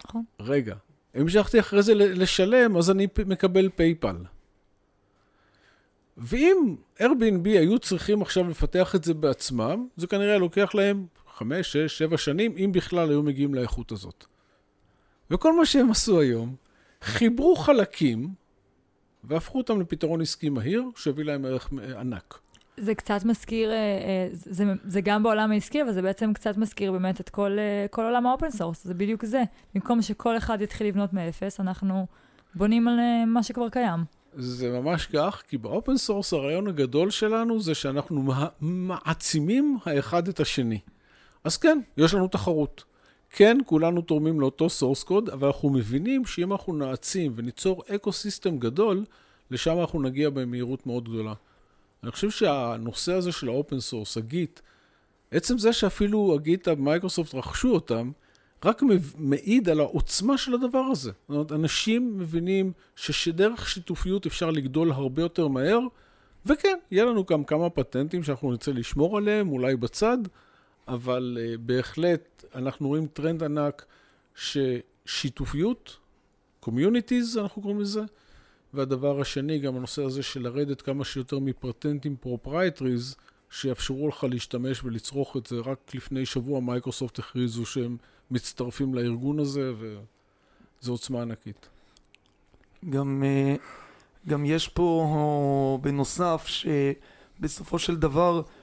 נכון. 0.06 0.24
רגע, 0.40 0.76
המשכתי 1.14 1.60
אחרי 1.60 1.84
זה 1.84 1.96
לשלם, 1.96 2.78
אז 2.78 2.92
אני 2.92 3.08
מקבל 3.26 3.70
פייפל. 3.70 4.16
ואם 6.18 6.76
Airbnb 7.00 7.46
היו 7.46 7.80
צריכים 7.80 8.22
עכשיו 8.22 8.50
לפתח 8.50 8.96
את 8.96 9.04
זה 9.04 9.14
בעצמם, 9.14 9.88
זה 9.98 10.08
כנראה 10.08 10.38
לוקח 10.38 10.76
להם 10.76 11.06
חמש, 11.36 11.72
שש, 11.72 11.98
שבע 11.98 12.18
שנים, 12.18 12.56
אם 12.58 12.72
בכלל 12.72 13.10
היו 13.10 13.24
מגיעים 13.24 13.54
לאיכות 13.54 13.92
הזאת. 13.92 14.26
וכל 15.32 15.58
מה 15.58 15.66
שהם 15.66 15.92
עשו 15.92 16.20
היום, 16.20 16.56
חיברו 17.02 17.56
חלקים 17.56 18.43
והפכו 19.24 19.58
אותם 19.58 19.82
לפתרון 19.82 20.22
עסקי 20.22 20.50
מהיר, 20.50 20.84
שהביא 20.96 21.26
להם 21.26 21.46
ערך 21.46 21.70
ענק. 22.00 22.40
זה 22.78 22.96
קצת 22.96 23.26
מזכיר, 23.26 23.72
אה, 23.72 23.76
אה, 23.76 24.28
זה, 24.32 24.66
זה 24.88 25.02
גם 25.02 25.24
בעולם 25.24 25.52
העסקי, 25.52 25.82
אבל 25.82 25.92
זה 25.92 26.02
בעצם 26.02 26.34
קצת 26.34 26.58
מזכיר 26.58 26.92
באמת 26.92 27.22
את 27.22 27.30
כל, 27.30 27.58
אה, 27.60 27.86
כל 27.90 28.02
עולם 28.02 28.28
ה 28.28 28.33
open 28.33 28.52
source, 28.52 28.84
זה 28.84 28.94
בדיוק 28.94 29.26
זה. 29.26 29.44
במקום 29.76 30.02
שכל 30.02 30.38
אחד 30.38 30.62
יתחיל 30.62 30.88
לבנות 30.88 31.14
מאפס, 31.14 31.60
אנחנו 31.60 32.08
בונים 32.56 32.88
על 32.88 33.00
מה 33.28 33.44
שכבר 33.44 33.70
קיים. 33.70 34.00
זה 34.38 34.70
ממש 34.70 35.06
כך, 35.06 35.44
כי 35.48 35.58
ב 35.58 35.66
open 35.66 35.98
source 35.98 36.34
הרעיון 36.34 36.68
הגדול 36.68 37.10
שלנו 37.10 37.62
זה 37.62 37.76
שאנחנו 37.76 38.34
מעצימים 38.62 39.78
האחד 39.86 40.28
את 40.28 40.40
השני. 40.40 40.80
אז 41.44 41.58
כן, 41.58 41.80
יש 41.98 42.14
לנו 42.14 42.28
תחרות. 42.28 42.84
כן, 43.36 43.58
כולנו 43.66 44.02
תורמים 44.02 44.42
לאותו 44.42 44.68
source 44.68 45.08
code, 45.08 45.34
אבל 45.34 45.48
אנחנו 45.48 45.70
מבינים 45.70 46.26
שאם 46.26 46.52
אנחנו 46.52 46.74
נעצים 46.74 47.32
וניצור 47.36 47.84
אקו-סיסטם 47.96 48.58
גדול, 48.60 49.06
לשם 49.52 49.80
אנחנו 49.80 50.02
נגיע 50.02 50.30
במהירות 50.30 50.88
מאוד 50.88 51.10
גדולה. 51.10 51.34
אני 52.04 52.12
חושב 52.12 52.30
שהנושא 52.30 53.14
הזה 53.14 53.32
של 53.32 53.48
ה 53.48 53.54
open 53.54 53.80
source, 53.80 54.18
ה 54.18 54.26
Git, 54.26 54.60
עצם 55.32 55.58
זה 55.58 55.74
שאפילו 55.74 56.36
ה 56.36 56.44
Git 56.44 56.68
ה 56.68 56.75
Microsoft 56.75 57.36
רכשו 57.36 57.70
אותם, 57.70 58.12
רק 58.66 58.82
מעיד 59.18 59.70
על 59.70 59.80
העוצמה 59.80 60.38
של 60.38 60.54
הדבר 60.54 60.84
הזה. 60.92 61.12
זאת 61.12 61.30
אומרת, 61.30 61.52
אנשים 61.52 62.20
מבינים 62.20 62.72
שדרך 62.96 63.70
שיתופיות 63.70 64.26
אפשר 64.26 64.52
לגדול 64.52 64.92
הרבה 64.92 65.22
יותר 65.22 65.48
מהר, 65.48 65.80
וכן, 66.46 66.78
יהיה 66.92 67.06
לנו 67.06 67.26
גם 67.26 67.44
כמה 67.44 67.70
פטנטים 67.70 68.24
שאנחנו 68.24 68.52
נרצה 68.52 68.72
לשמור 68.72 69.18
עליהם, 69.18 69.50
אולי 69.50 69.76
בצד, 69.76 70.18
אבל 70.88 71.38
uh, 71.40 71.58
בהחלט 71.58 72.46
אנחנו 72.56 72.88
רואים 72.88 73.08
טרנד 73.08 73.44
ענק 73.44 73.86
ששיתופיות, 74.36 75.98
communities 76.60 77.38
אנחנו 77.38 77.62
קוראים 77.62 77.82
לזה, 77.82 78.02
והדבר 78.74 79.22
השני, 79.22 79.60
גם 79.60 79.76
הנושא 79.76 80.04
הזה 80.04 80.24
של 80.24 80.42
לרדת 80.42 80.82
כמה 80.82 81.06
שיותר 81.06 81.40
מפטנטים 81.40 82.16
proprietaries, 82.16 83.16
שיאפשרו 83.50 84.08
לך 84.08 84.24
להשתמש 84.24 84.84
ולצרוך 84.84 85.38
את 85.38 85.46
זה. 85.46 85.56
רק 85.56 85.96
לפני 85.96 86.26
שבוע 86.26 86.60
מייקרוסופט 86.60 87.20
הכריזו 87.20 87.66
שהם 87.66 87.98
מצטרפים 88.32 88.94
לארגון 88.94 89.40
הזה, 89.40 89.74
וזו 89.80 90.92
עוצמה 90.92 91.22
ענקית. 91.22 91.70
גם, 92.90 93.24
אה, 93.26 93.56
גם 94.28 94.46
יש 94.46 94.68
פה 94.68 95.80
בנוסף, 95.82 96.46
שבסופו 96.46 97.80
של 97.80 97.96
דבר 97.96 98.42
אה, 98.46 98.63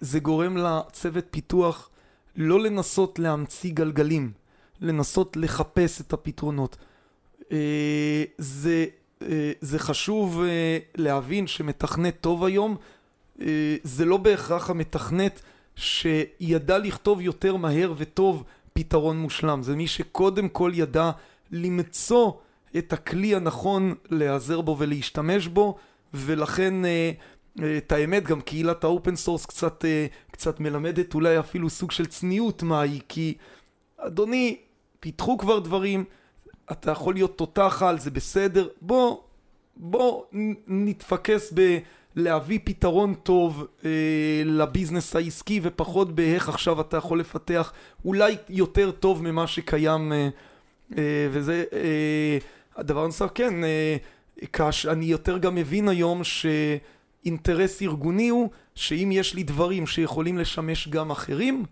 זה 0.00 0.20
גורם 0.20 0.56
לצוות 0.56 1.24
פיתוח 1.30 1.90
לא 2.36 2.60
לנסות 2.60 3.18
להמציא 3.18 3.72
גלגלים, 3.74 4.32
לנסות 4.80 5.36
לחפש 5.36 6.00
את 6.00 6.12
הפתרונות. 6.12 6.76
אה, 7.52 8.24
זה, 8.38 8.86
זה 9.60 9.78
חשוב 9.78 10.42
להבין 10.94 11.46
שמתכנת 11.46 12.16
טוב 12.20 12.44
היום 12.44 12.76
זה 13.82 14.04
לא 14.04 14.16
בהכרח 14.16 14.70
המתכנת 14.70 15.40
שידע 15.76 16.78
לכתוב 16.78 17.20
יותר 17.20 17.56
מהר 17.56 17.94
וטוב 17.96 18.44
פתרון 18.72 19.18
מושלם, 19.18 19.62
זה 19.62 19.76
מי 19.76 19.86
שקודם 19.86 20.48
כל 20.48 20.72
ידע 20.74 21.10
למצוא 21.52 22.32
את 22.78 22.92
הכלי 22.92 23.34
הנכון 23.34 23.94
להיעזר 24.10 24.60
בו 24.60 24.76
ולהשתמש 24.78 25.46
בו 25.46 25.78
ולכן 26.14 26.84
אה, 26.84 26.90
אה, 26.90 27.12
את 27.58 27.92
האמת 27.92 28.24
גם 28.24 28.40
קהילת 28.40 28.84
האופן 28.84 29.16
סורס 29.16 29.46
קצת, 29.46 29.84
אה, 29.84 30.06
קצת 30.30 30.60
מלמדת 30.60 31.14
אולי 31.14 31.38
אפילו 31.38 31.70
סוג 31.70 31.90
של 31.90 32.06
צניעות 32.06 32.62
מהי 32.62 33.00
כי 33.08 33.34
אדוני 33.98 34.56
פיתחו 35.00 35.38
כבר 35.38 35.58
דברים 35.58 36.04
אתה 36.72 36.90
יכול 36.90 37.14
להיות 37.14 37.38
תותח 37.38 37.82
על 37.86 37.98
זה 37.98 38.10
בסדר 38.10 38.68
בוא 38.80 39.18
בוא 39.76 40.24
נתפקס 40.66 41.52
ב... 41.54 41.78
להביא 42.16 42.58
פתרון 42.64 43.14
טוב 43.14 43.66
אה, 43.84 43.90
לביזנס 44.44 45.16
העסקי 45.16 45.60
ופחות 45.62 46.14
באיך 46.14 46.48
עכשיו 46.48 46.80
אתה 46.80 46.96
יכול 46.96 47.20
לפתח 47.20 47.72
אולי 48.04 48.36
יותר 48.48 48.90
טוב 48.90 49.22
ממה 49.22 49.46
שקיים 49.46 50.12
אה, 50.12 50.28
אה, 50.98 51.28
וזה 51.30 51.64
אה, 51.72 52.38
הדבר 52.76 53.02
הנוסף 53.02 53.28
כן 53.34 53.64
אה, 53.64 53.96
כאש, 54.52 54.86
אני 54.86 55.04
יותר 55.04 55.38
גם 55.38 55.54
מבין 55.54 55.88
היום 55.88 56.20
שאינטרס 57.24 57.82
ארגוני 57.82 58.28
הוא 58.28 58.50
שאם 58.74 59.10
יש 59.12 59.34
לי 59.34 59.42
דברים 59.42 59.86
שיכולים 59.86 60.38
לשמש 60.38 60.88
גם 60.88 61.10
אחרים 61.10 61.64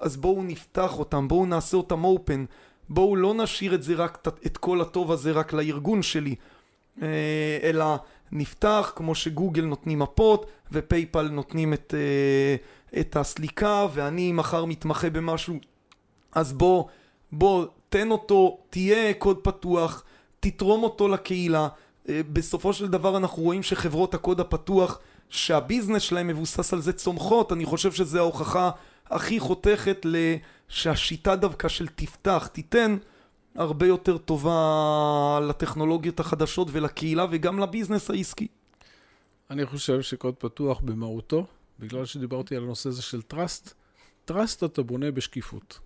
אז 0.00 0.16
בואו 0.16 0.42
נפתח 0.42 0.98
אותם 0.98 1.28
בואו 1.28 1.46
נעשה 1.46 1.76
אותם 1.76 2.04
אופן 2.04 2.44
בואו 2.88 3.16
לא 3.16 3.34
נשאיר 3.34 3.74
את 3.74 3.82
זה 3.82 3.94
רק 3.94 4.28
את 4.46 4.56
כל 4.56 4.80
הטוב 4.80 5.12
הזה 5.12 5.32
רק 5.32 5.52
לארגון 5.52 6.02
שלי 6.02 6.34
אה, 7.02 7.58
אלא 7.62 7.96
נפתח 8.32 8.92
כמו 8.96 9.14
שגוגל 9.14 9.64
נותנים 9.64 9.98
מפות 9.98 10.46
ופייפל 10.72 11.28
נותנים 11.28 11.72
את, 11.72 11.94
אה, 11.96 13.00
את 13.00 13.16
הסליקה 13.16 13.86
ואני 13.94 14.32
מחר 14.32 14.64
מתמחה 14.64 15.10
במשהו 15.10 15.56
אז 16.32 16.52
בוא, 16.52 16.84
בוא 17.32 17.66
תן 17.88 18.10
אותו, 18.10 18.58
תהיה 18.70 19.14
קוד 19.14 19.38
פתוח, 19.38 20.04
תתרום 20.40 20.82
אותו 20.82 21.08
לקהילה 21.08 21.68
בסופו 22.08 22.72
של 22.72 22.88
דבר 22.88 23.16
אנחנו 23.16 23.42
רואים 23.42 23.62
שחברות 23.62 24.14
הקוד 24.14 24.40
הפתוח 24.40 24.98
שהביזנס 25.28 26.02
שלהם 26.02 26.26
מבוסס 26.26 26.72
על 26.72 26.80
זה 26.80 26.92
צומחות 26.92 27.52
אני 27.52 27.64
חושב 27.64 27.92
שזו 27.92 28.18
ההוכחה 28.18 28.70
הכי 29.06 29.40
חותכת 29.40 30.06
שהשיטה 30.68 31.36
דווקא 31.36 31.68
של 31.68 31.88
תפתח 31.88 32.48
תיתן 32.52 32.96
הרבה 33.54 33.86
יותר 33.86 34.18
טובה 34.18 35.40
לטכנולוגיות 35.48 36.20
החדשות 36.20 36.68
ולקהילה 36.70 37.26
וגם 37.30 37.58
לביזנס 37.58 38.10
העסקי. 38.10 38.48
אני 39.50 39.66
חושב 39.66 40.02
שקוד 40.02 40.34
פתוח 40.34 40.80
במהותו, 40.80 41.46
בגלל 41.78 42.04
שדיברתי 42.04 42.56
על 42.56 42.62
הנושא 42.62 42.88
הזה 42.88 43.02
של 43.02 43.20
trust, 43.32 43.72
trust 44.30 44.66
אתה 44.66 44.82
בונה 44.82 45.10
בשקיפות. 45.10 45.78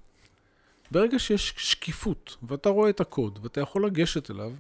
ברגע 0.91 1.19
שיש 1.19 1.55
שקיפות, 1.57 2.37
ואתה 2.43 2.69
רואה 2.69 2.91
את 2.91 3.01
הקוד, 3.01 3.39
ואתה 3.43 3.61
יכול 3.61 3.87
לגשת 3.87 4.31
אליו, 4.31 4.53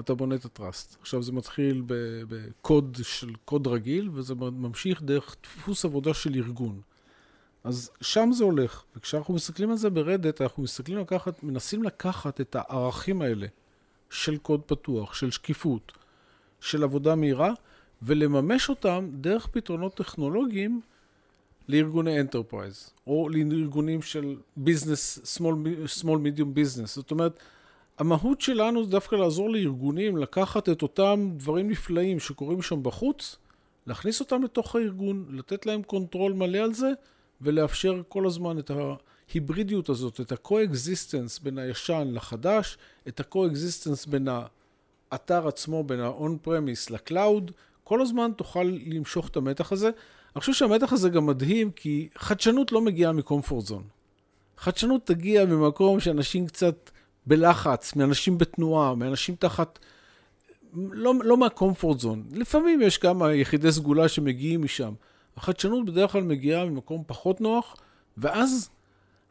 אתה 0.00 0.14
בונה 0.14 0.34
את 0.34 0.44
הטראסט. 0.44 0.96
עכשיו 1.00 1.22
זה 1.22 1.32
מתחיל 1.32 1.82
בקוד 2.28 2.98
של 3.02 3.30
קוד 3.44 3.66
רגיל, 3.66 4.10
וזה 4.12 4.34
ממשיך 4.34 5.02
דרך 5.02 5.36
דפוס 5.42 5.84
עבודה 5.84 6.14
של 6.14 6.34
ארגון. 6.34 6.80
אז 7.64 7.90
שם 8.00 8.30
זה 8.32 8.44
הולך, 8.44 8.82
וכשאנחנו 8.96 9.34
מסתכלים 9.34 9.70
על 9.70 9.76
זה 9.76 9.90
ברדט, 9.90 10.40
אנחנו 10.40 10.62
מסתכלים 10.62 10.98
לקחת, 10.98 11.42
מנסים 11.42 11.82
לקחת 11.82 12.40
את 12.40 12.56
הערכים 12.58 13.22
האלה 13.22 13.46
של 14.10 14.36
קוד 14.36 14.60
פתוח, 14.66 15.14
של 15.14 15.30
שקיפות, 15.30 15.92
של 16.60 16.82
עבודה 16.82 17.14
מהירה, 17.14 17.52
ולממש 18.02 18.68
אותם 18.68 19.08
דרך 19.12 19.46
פתרונות 19.46 19.94
טכנולוגיים 19.94 20.80
לארגוני 21.68 22.20
enterprise, 22.20 22.90
או 23.06 23.28
לארגונים 23.28 24.02
של 24.02 24.36
business, 24.56 25.38
small, 25.38 25.54
small 26.00 26.04
medium 26.04 26.58
business. 26.58 26.86
זאת 26.86 27.10
אומרת, 27.10 27.38
המהות 27.98 28.40
שלנו 28.40 28.84
זה 28.84 28.90
דווקא 28.90 29.16
לעזור 29.16 29.50
לארגונים 29.50 30.16
לקחת 30.16 30.68
את 30.68 30.82
אותם 30.82 31.30
דברים 31.36 31.70
נפלאים 31.70 32.20
שקורים 32.20 32.62
שם 32.62 32.82
בחוץ, 32.82 33.36
להכניס 33.86 34.20
אותם 34.20 34.42
לתוך 34.42 34.76
הארגון, 34.76 35.26
לתת 35.30 35.66
להם 35.66 35.82
control 35.82 36.32
מלא 36.32 36.58
על 36.58 36.74
זה, 36.74 36.90
ולאפשר 37.40 38.02
כל 38.08 38.26
הזמן 38.26 38.58
את 38.58 38.70
ההיברידיות 38.70 39.88
הזאת, 39.88 40.20
את 40.20 40.32
ה-co-existence 40.32 41.42
בין 41.42 41.58
הישן 41.58 42.08
לחדש, 42.12 42.78
את 43.08 43.20
ה-co-existence 43.20 44.10
בין 44.10 44.28
האתר 45.12 45.48
עצמו, 45.48 45.84
בין 45.84 46.00
ה-on-premise 46.00 46.90
ל-cloud, 46.92 47.52
כל 47.84 48.02
הזמן 48.02 48.30
תוכל 48.36 48.72
למשוך 48.86 49.28
את 49.28 49.36
המתח 49.36 49.72
הזה. 49.72 49.90
אני 50.36 50.40
חושב 50.40 50.52
שהמתח 50.52 50.92
הזה 50.92 51.08
גם 51.08 51.26
מדהים, 51.26 51.70
כי 51.70 52.08
חדשנות 52.18 52.72
לא 52.72 52.80
מגיעה 52.80 53.12
מקומפורט 53.12 53.66
זון. 53.66 53.82
חדשנות 54.58 55.06
תגיע 55.06 55.44
ממקום 55.44 56.00
שאנשים 56.00 56.46
קצת 56.46 56.90
בלחץ, 57.26 57.96
מאנשים 57.96 58.38
בתנועה, 58.38 58.94
מאנשים 58.94 59.34
תחת... 59.38 59.78
לא, 60.74 61.14
לא 61.24 61.36
מהקומפורט 61.36 62.00
זון. 62.00 62.24
לפעמים 62.32 62.82
יש 62.82 62.98
כמה 62.98 63.34
יחידי 63.34 63.72
סגולה 63.72 64.08
שמגיעים 64.08 64.62
משם. 64.62 64.92
החדשנות 65.36 65.86
בדרך 65.86 66.12
כלל 66.12 66.22
מגיעה 66.22 66.64
ממקום 66.64 67.02
פחות 67.06 67.40
נוח, 67.40 67.76
ואז 68.16 68.70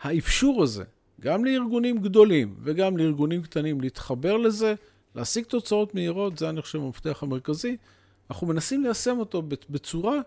האפשור 0.01 0.63
הזה, 0.63 0.83
גם 1.21 1.45
לארגונים 1.45 1.97
גדולים 1.97 2.55
וגם 2.63 2.97
לארגונים 2.97 3.41
קטנים, 3.41 3.81
להתחבר 3.81 4.37
לזה, 4.37 4.73
להשיג 5.15 5.45
תוצאות 5.45 5.95
מהירות, 5.95 6.37
זה 6.37 6.49
אני 6.49 6.61
חושב 6.61 6.79
המפתח 6.79 7.23
המרכזי. 7.23 7.77
אנחנו 8.29 8.47
מנסים 8.47 8.83
ליישם 8.83 9.19
אותו 9.19 9.41
בצורה 9.69 10.19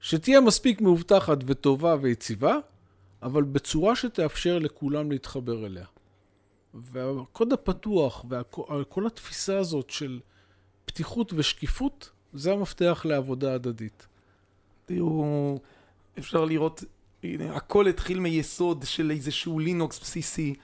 שתהיה 0.00 0.40
מספיק 0.40 0.80
מאובטחת 0.80 1.38
וטובה 1.46 1.96
ויציבה, 2.00 2.58
אבל 3.22 3.42
בצורה 3.42 3.96
שתאפשר 3.96 4.58
לכולם 4.58 5.10
להתחבר 5.10 5.66
אליה. 5.66 5.84
והקוד 6.74 7.52
הפתוח 7.52 8.24
וכל 8.28 9.06
התפיסה 9.06 9.58
הזאת 9.58 9.90
של 9.90 10.20
פתיחות 10.84 11.32
ושקיפות, 11.36 12.10
זה 12.32 12.52
המפתח 12.52 13.02
לעבודה 13.08 13.54
הדדית. 13.54 14.06
תראו, 14.86 15.58
אפשר 16.18 16.44
לראות, 16.44 16.84
הנה, 17.22 17.56
הכל 17.56 17.86
התחיל 17.86 18.20
מיסוד 18.20 18.84
של 18.86 19.10
איזשהו 19.10 19.58
לינוקס 19.58 20.00
בסיסי. 20.00 20.54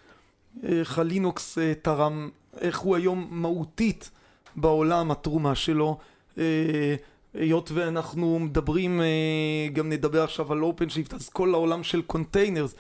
איך 0.62 0.98
הלינוקס 0.98 1.58
אה, 1.58 1.72
תרם, 1.82 2.30
איך 2.60 2.78
הוא 2.78 2.96
היום 2.96 3.28
מהותית 3.30 4.10
בעולם, 4.56 5.10
התרומה 5.10 5.54
שלו. 5.54 5.98
אה, 6.38 6.94
היות 7.34 7.70
ואנחנו 7.74 8.38
מדברים, 8.38 9.00
אה, 9.00 9.68
גם 9.72 9.88
נדבר 9.88 10.22
עכשיו 10.22 10.52
על 10.52 10.62
OpenShift, 10.62 11.14
אז 11.14 11.28
כל 11.28 11.54
העולם 11.54 11.82
של 11.82 12.02
containers, 12.02 12.74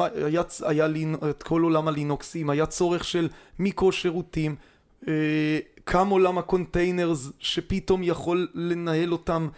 היה, 0.00 0.42
היה 0.62 0.86
Lin, 0.86 1.16
את 1.30 1.42
כל 1.42 1.62
עולם 1.62 1.88
הלינוקסים, 1.88 2.50
היה 2.50 2.66
צורך 2.66 3.04
של 3.04 3.28
מיקרו 3.58 3.92
שירותים, 3.92 4.56
קם 5.84 6.08
עולם 6.08 6.38
ה 6.38 6.46
containers 6.46 7.30
שפתאום 7.38 8.02
יכול 8.02 8.48
לנהל 8.54 9.12
אותם 9.12 9.48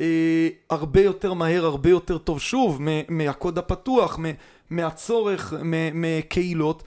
אה, 0.00 0.48
הרבה 0.70 1.00
יותר 1.00 1.34
מהר, 1.34 1.64
הרבה 1.64 1.90
יותר 1.90 2.18
טוב, 2.18 2.40
שוב, 2.40 2.80
מהקוד 3.08 3.58
הפתוח, 3.58 4.18
מהצורך, 4.70 5.54
מקהילות, 5.94 6.82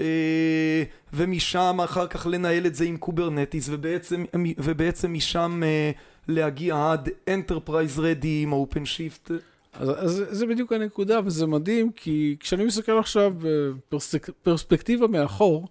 אה, 0.00 0.82
ומשם 1.12 1.78
אחר 1.84 2.06
כך 2.06 2.26
לנהל 2.26 2.66
את 2.66 2.74
זה 2.74 2.84
עם 2.84 2.96
Kubernetes, 2.96 3.68
ובעצם, 3.70 4.24
ובעצם 4.58 5.12
משם 5.12 5.62
אה, 5.64 5.90
להגיע 6.28 6.90
עד 6.92 7.08
Enterprise 7.08 7.98
Ready 7.98 8.26
עם 8.42 8.52
OpenShift. 8.52 9.30
אז, 9.72 9.88
אז 10.04 10.24
זה 10.30 10.46
בדיוק 10.46 10.72
הנקודה, 10.72 11.20
וזה 11.24 11.46
מדהים, 11.46 11.92
כי 11.92 12.36
כשאני 12.40 12.64
מסתכל 12.64 12.98
עכשיו 12.98 13.34
בפרספקטיבה 13.38 15.06
מאחור, 15.06 15.68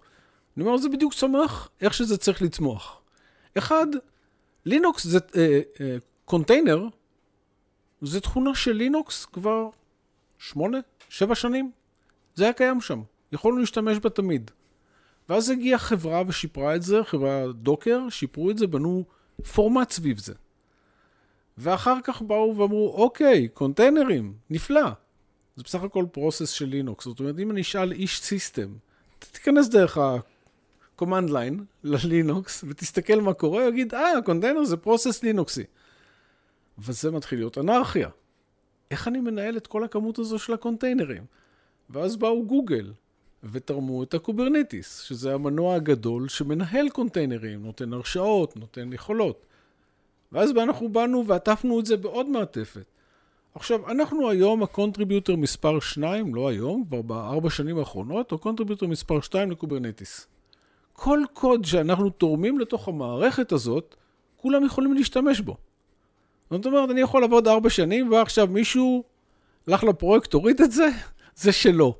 אני 0.56 0.66
אומר, 0.66 0.76
זה 0.76 0.88
בדיוק 0.88 1.14
צמח 1.14 1.68
איך 1.80 1.94
שזה 1.94 2.16
צריך 2.16 2.42
לצמוח. 2.42 3.00
אחד, 3.58 3.86
לינוקס 4.64 5.04
זה 5.04 5.18
אה, 5.36 5.60
אה, 5.80 5.96
קונטיינר, 6.24 6.88
זה 8.02 8.20
תכונה 8.20 8.54
של 8.54 8.72
לינוקס 8.72 9.24
כבר 9.24 9.68
שמונה, 10.38 10.78
שבע 11.08 11.34
שנים. 11.34 11.70
זה 12.34 12.44
היה 12.44 12.52
קיים 12.52 12.80
שם, 12.80 13.02
יכולנו 13.32 13.58
להשתמש 13.58 13.98
בה 13.98 14.10
תמיד. 14.10 14.50
ואז 15.28 15.50
הגיעה 15.50 15.78
חברה 15.78 16.22
ושיפרה 16.26 16.76
את 16.76 16.82
זה, 16.82 17.04
חברה 17.04 17.52
Docker, 17.52 18.08
שיפרו 18.08 18.50
את 18.50 18.58
זה, 18.58 18.66
בנו 18.66 19.04
פורמט 19.54 19.90
סביב 19.90 20.18
זה. 20.18 20.34
ואחר 21.60 21.98
כך 22.04 22.22
באו 22.22 22.56
ואמרו, 22.56 22.94
אוקיי, 22.94 23.48
קונטיינרים, 23.48 24.34
נפלא. 24.50 24.90
זה 25.56 25.62
בסך 25.64 25.82
הכל 25.82 26.06
process 26.12 26.50
של 26.50 26.66
לינוקס. 26.66 27.04
זאת 27.04 27.20
אומרת, 27.20 27.38
אם 27.38 27.50
אני 27.50 27.60
אשאל 27.60 27.92
איש 27.92 28.20
system, 28.20 28.68
תיכנס 29.18 29.68
דרך 29.68 29.98
ה-command 29.98 31.28
line 31.30 31.62
ללינוקס 31.84 32.64
ותסתכל 32.68 33.20
מה 33.20 33.34
קורה, 33.34 33.62
הוא 33.62 33.70
יגיד, 33.70 33.94
אה, 33.94 34.22
קונטיינר 34.24 34.64
זה 34.64 34.76
process 34.76 35.22
לינוקסי. 35.22 35.64
וזה 36.78 37.10
מתחיל 37.10 37.38
להיות 37.38 37.58
אנרכיה. 37.58 38.08
איך 38.90 39.08
אני 39.08 39.20
מנהל 39.20 39.56
את 39.56 39.66
כל 39.66 39.84
הכמות 39.84 40.18
הזו 40.18 40.38
של 40.38 40.52
הקונטיינרים? 40.52 41.24
ואז 41.90 42.16
באו 42.16 42.46
גוגל 42.46 42.92
ותרמו 43.44 44.02
את 44.02 44.14
ה 44.14 44.21
Kubernetes, 44.21 45.00
שזה 45.00 45.34
המנוע 45.34 45.74
הגדול 45.74 46.28
שמנהל 46.28 46.88
קונטיינרים, 46.88 47.62
נותן 47.62 47.92
הרשאות, 47.92 48.56
נותן 48.56 48.92
יכולות. 48.92 49.47
ואז 50.32 50.50
אנחנו 50.50 50.88
באנו 50.88 51.26
ועטפנו 51.26 51.80
את 51.80 51.86
זה 51.86 51.96
בעוד 51.96 52.28
מעטפת. 52.28 52.84
עכשיו, 53.54 53.90
אנחנו 53.90 54.30
היום 54.30 54.62
ה 54.62 54.68
contributor 54.68 55.36
מספר 55.36 55.80
2, 55.80 56.34
לא 56.34 56.48
היום, 56.48 56.84
כבר 56.88 57.02
בארבע 57.02 57.50
שנים 57.50 57.78
האחרונות, 57.78 58.32
ה 58.32 58.37
contributor 58.37 58.86
מספר 58.86 59.20
2 59.20 59.50
ל 59.50 59.56
Kubernetes. 59.56 60.26
כל 60.92 61.20
קוד 61.32 61.64
שאנחנו 61.64 62.10
תורמים 62.10 62.58
לתוך 62.58 62.88
המערכת 62.88 63.52
הזאת, 63.52 63.94
כולם 64.36 64.64
יכולים 64.64 64.94
להשתמש 64.94 65.40
בו. 65.40 65.56
זאת 66.50 66.66
אומרת, 66.66 66.90
אני 66.90 67.00
יכול 67.00 67.20
לעבוד 67.20 67.48
ארבע 67.48 67.70
שנים, 67.70 68.12
ועכשיו 68.12 68.46
מישהו 68.46 69.04
הלך 69.66 69.84
לפרויקט, 69.84 70.32
הוריד 70.32 70.60
את 70.60 70.72
זה, 70.72 70.88
זה 71.42 71.52
שלו. 71.52 71.94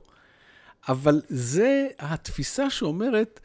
אבל 0.88 1.22
זה 1.28 1.88
התפיסה 1.98 2.70
שאומרת, 2.70 3.40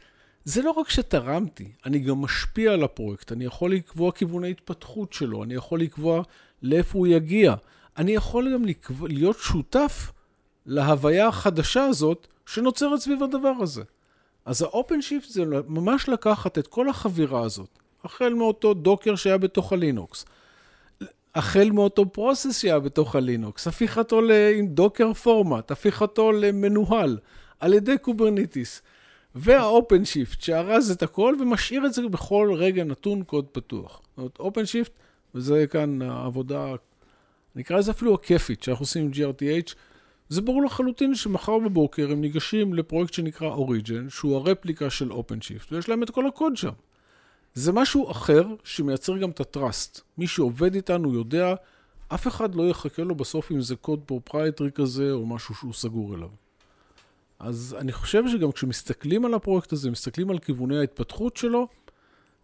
זה 0.46 0.62
לא 0.62 0.72
רק 0.72 0.90
שתרמתי, 0.90 1.72
אני 1.86 2.00
גם 2.00 2.22
משפיע 2.22 2.72
על 2.72 2.84
הפרויקט, 2.84 3.32
אני 3.32 3.46
יכול 3.46 3.74
לקבוע 3.74 4.12
כיווני 4.12 4.52
התפתחות 4.52 5.14
שלו, 5.14 5.44
אני 5.44 5.54
יכול 5.54 5.80
לקבוע 5.80 6.24
לאיפה 6.62 6.98
הוא 6.98 7.08
יגיע. 7.08 7.56
אני 7.98 8.12
יכול 8.12 8.54
גם 8.54 8.66
לקבוע, 8.66 9.10
להיות 9.10 9.38
שותף 9.38 10.12
להוויה 10.66 11.28
החדשה 11.28 11.84
הזאת 11.84 12.28
שנוצרת 12.46 13.00
סביב 13.00 13.24
הדבר 13.24 13.54
הזה. 13.62 13.84
אז 14.46 14.62
ה 14.62 15.02
OpenShift 15.02 15.30
זה 15.30 15.44
ממש 15.68 16.10
לקחת 16.10 16.58
את 16.58 16.68
כל 16.68 16.90
החבילה 16.89 17.42
הזאת, 17.42 17.80
החל 18.04 18.34
מאותו 18.34 18.74
Docker 18.74 19.16
שהיה 19.16 19.38
בתוך 19.38 19.74
הלינוקס, 19.74 20.26
החל 21.36 21.70
מאותו 21.74 22.10
process 22.12 22.62
שהיה 22.62 22.80
בתוך 22.80 23.16
הלינוקס, 23.16 23.68
הפיכתו 23.68 24.22
עם 24.60 24.68
Docker 24.68 25.13
format, 25.13 25.72
הפיכתו 25.72 26.32
למנוהל 26.32 27.18
על 27.60 27.74
ידי 27.74 27.98
Kubernetes. 27.98 28.82
וה 29.36 30.06
OpenShift 30.06 30.42
שארז 30.41 30.91
את 30.91 31.04
הכל 31.04 31.36
ומשאיר 31.41 31.86
את 31.86 31.93
זה 31.93 32.08
בכל 32.08 32.54
רגע 32.58 32.84
נתון 32.84 33.24
קוד 33.24 33.46
פתוח. 33.52 34.02
זאת 34.02 34.17
אומרת, 34.17 34.39
OpenShift, 34.39 34.92
וזה 35.36 35.65
כאן 35.69 36.02
העבודה, 36.02 36.74
נקרא 37.56 37.78
לזה 37.78 37.91
אפילו 37.91 38.13
הכיפית, 38.13 38.63
שאנחנו 38.63 38.84
עושים 38.84 39.06
עם 39.06 39.12
Red 39.12 39.38
Hat, 39.38 39.74
זה 40.30 40.41
ברור 40.41 40.63
לחלוטין 40.63 41.15
שמחר 41.15 41.60
בבוקר 41.60 42.12
הם 42.12 42.22
ניגשים 42.22 42.74
לפרויקט 42.74 43.13
שנקרא 43.13 43.48
Origin, 43.48 44.10
שהוא 44.10 44.36
הרפליקה 44.36 44.89
של 44.89 45.12
OpenShift, 45.12 45.72
ויש 45.72 45.89
להם 45.89 46.04
את 46.04 46.10
כל 46.10 46.28
הקוד 46.28 46.58
שם. 46.58 46.72
זה 47.54 47.72
משהו 47.72 48.12
אחר 48.12 48.48
שמייצר 48.63 49.17
גם 49.17 49.30
את 49.30 49.39
ה 49.39 49.48
trust. 49.48 50.02
מי 50.17 50.28
שעובד 50.28 50.76
איתנו 50.76 51.13
יודע, 51.13 51.56
אף 52.08 52.28
אחד 52.28 52.56
לא 52.56 52.69
יחכה 52.69 53.04
לו 53.04 53.15
בסוף 53.15 53.52
אם 53.52 53.62
זה 53.62 53.76
קוד 53.76 54.00
proprietary 54.06 54.72
כזה 54.72 55.12
או 55.12 55.26
משהו 55.26 55.56
שהוא 55.56 55.74
סגור 55.74 56.15
אליו. 56.15 56.43
אז 57.39 57.76
אני 57.80 57.91
חושב 57.91 58.24
שגם 58.28 58.52
כשמסתכלים 58.52 59.26
על 59.26 59.34
הפרויקט 59.34 59.74
הזה, 59.74 59.91
מסתכלים 59.91 60.30
על 60.30 60.39
כיווני 60.39 60.78
ההתפתחות 60.78 61.38
שלו, 61.38 61.67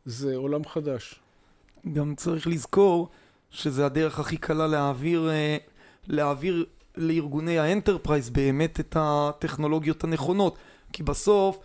זה 0.06 0.36
עולם 0.36 0.66
חדש. 0.66 1.20
גם 1.94 2.16
צריך 2.16 2.48
לזכור 2.48 3.10
שזה 3.50 3.86
הדרך 3.86 4.20
הכי 4.20 4.38
קלה 4.38 4.68
להעביר, 4.68 5.30
אה, 5.30 5.58
להעביר 6.08 6.66
לארגוני 6.98 7.60
ה 7.60 7.66
enterprise 7.66 8.30
באמת 8.30 8.80
את 8.80 8.96
הטכנולוגיות 9.00 10.04
הנכונות. 10.04 10.58
כי 10.94 11.04
בסוף 11.04 11.60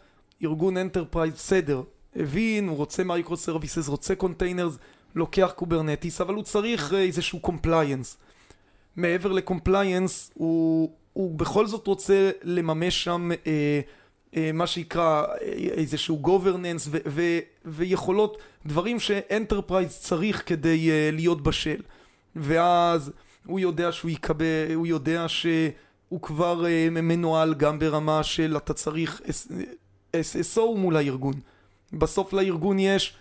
ארגון 0.44 0.76
enterprise 0.76 1.35
בסדר, 1.34 1.82
הבין, 2.16 2.68
הוא 2.68 2.76
רוצה 2.76 3.04
microservices, 3.04 3.88
רוצה 3.88 4.14
containers, 4.14 4.78
לוקח 5.14 5.52
Kubernetes, 5.57 6.20
אבל 6.20 6.34
הוא 6.34 6.42
צריך 6.42 6.92
אה, 6.92 7.02
איזשהו 7.02 7.40
compliance. 7.40 8.16
מעבר 8.96 9.32
ל 9.33 9.41
compliance, 9.41 10.30
הוא, 10.34 10.92
הוא 11.14 11.38
בכל 11.38 11.66
זאת 11.66 11.87
רוצה 11.87 12.31
לממש 12.42 13.05
שם 13.05 13.31
אה, 13.46 13.81
אה, 14.37 14.50
מה 14.55 14.66
שיקרא 14.66 15.24
אה, 15.27 15.53
איזשהו 15.57 16.18
governance 16.18 16.88
ויכולות, 17.64 18.38
דברים 18.66 19.00
ש 19.00 19.17
enterprise 19.17 19.98
צריך 19.98 20.42
כדי 20.46 20.90
אה, 20.90 21.11
להיות 21.12 21.42
בשל. 21.42 21.81
ואז 22.37 23.12
הוא 23.46 23.61
יודע 23.61 23.92
שהוא 23.92 24.11
יקבל, 24.11 24.74
הוא 24.74 24.87
יודע 24.87 25.27
שהוא 25.29 26.20
כבר 26.22 26.66
אה, 26.66 26.88
מנוהל 26.90 27.55
גם 27.55 27.79
ברמה 27.79 28.22
של 28.22 28.57
אתה 28.57 28.74
צריך 28.74 29.20
SSO 30.12 30.77
מול 30.77 30.96
הארגון. 30.96 31.35
בסוף 31.92 32.33
לארגון 32.33 32.79
יש, 32.79 33.14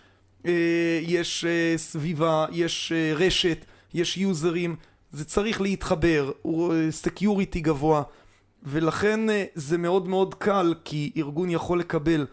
אה, 0.45 0.99
יש 1.01 1.45
אה, 1.45 1.73
סביבה, 1.77 2.45
יש 2.51 2.91
אה, 2.91 3.13
רשת, 3.13 3.65
יש 3.93 4.17
יוזרים, 4.17 4.75
זה 5.13 5.25
צריך 5.25 5.61
להתחבר, 5.61 6.31
הוא 6.41 6.73
security 6.89 7.61
גבוה 7.61 8.03
ולכן 8.63 9.19
זה 9.55 9.77
מאוד 9.77 10.07
מאוד 10.07 10.35
קל 10.35 10.73
כי 10.83 11.11
ארגון 11.17 11.49
יכול 11.49 11.79
לקבל 11.79 12.25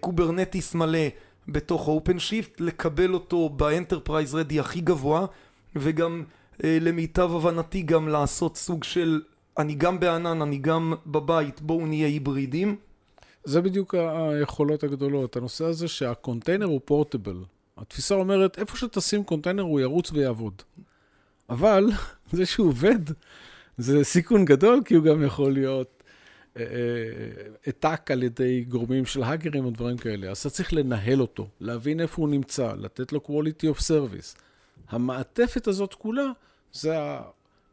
Kubernetes 0.00 0.74
מלא 0.74 1.08
בתוך 1.48 1.88
OpenShift, 1.88 2.60
לקבל 2.60 3.14
אותו 3.14 3.48
ב 3.48 3.56
enterprise 3.56 4.34
ready 4.34 4.60
הכי 4.60 4.80
גבוה 4.80 5.26
וגם 5.76 6.24
למיטב 6.64 7.30
הבנתי 7.34 7.82
גם 7.82 8.08
לעשות 8.08 8.56
סוג 8.56 8.84
של 8.84 9.20
אני 9.58 9.74
גם 9.74 10.00
בענן, 10.00 10.42
אני 10.42 10.58
גם 10.58 10.94
בבית, 11.06 11.60
בואו 11.60 11.86
נהיה 11.86 12.06
hybrid 12.06 12.76
זה 13.44 13.60
בדיוק 13.60 13.94
היכולות 13.94 14.84
הגדולות. 14.84 15.36
הנושא 15.36 15.64
הזה 15.64 15.88
שהקונטיינר 15.88 16.66
הוא 16.66 16.80
portable. 16.84 17.44
התפיסה 17.76 18.14
אומרת, 18.14 18.58
איפה 18.58 18.76
שתשים 18.76 19.24
קונטיינר 19.24 19.62
הוא 19.62 19.80
ירוץ 19.80 20.12
ויעבוד. 20.12 20.62
אבל 21.50 21.90
זה 22.32 22.46
שהוא 22.46 22.68
עובד, 22.68 22.98
זה 23.78 24.04
סיכון 24.04 24.44
גדול, 24.44 24.82
כי 24.84 24.94
הוא 24.94 25.04
גם 25.04 25.22
יכול 25.24 25.52
להיות 25.52 26.02
העתק 27.66 28.10
על 28.10 28.22
ידי 28.22 28.64
גורמים 28.68 29.06
של 29.06 29.22
האקרים 29.22 29.64
או 29.64 29.70
דברים 29.70 29.98
כאלה. 29.98 30.30
אז 30.30 30.38
אתה 30.38 30.50
צריך 30.50 30.72
לנהל 30.72 31.20
אותו, 31.20 31.48
להבין 31.60 32.00
איפה 32.00 32.22
הוא 32.22 32.28
נמצא, 32.28 32.72
לתת 32.72 33.12
לו 33.12 33.20
quality 33.26 33.76
of 33.76 33.80
service. 33.80 34.38
המעטפת 34.88 35.66
הזאת 35.66 35.94
כולה 35.94 36.26
זה 36.72 36.94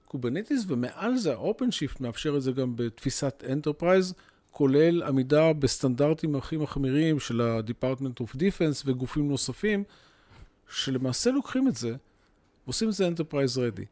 ה 0.06 0.10
Kubernetes, 0.10 0.63
ומעל 0.68 1.18
זה 1.18 1.34
ה-OpenShift 1.34 1.98
מאפשר 2.00 2.38
את 2.38 2.42
זה 2.42 2.52
גם 2.52 2.76
בתפיסת 2.76 3.44
Enterprise. 3.48 4.13
כולל 4.52 5.04
עמידה 5.04 5.54
בסטנדרטים 5.54 6.36
הכי 6.36 6.58
מחמירים 6.58 7.20
של 7.20 7.42
ה-Department 7.42 8.24
of 8.24 8.36
Defense 8.36 8.84
וגופים 8.86 9.28
נוספים, 9.28 9.84
שלמעשה 10.70 11.32
לוקחים 11.32 11.68
את 11.68 11.76
זה 11.76 11.96
ועושים 12.68 12.90
את 12.90 12.94
זה 12.94 13.08
Enterprise 13.08 13.58
Ready. 13.58 13.86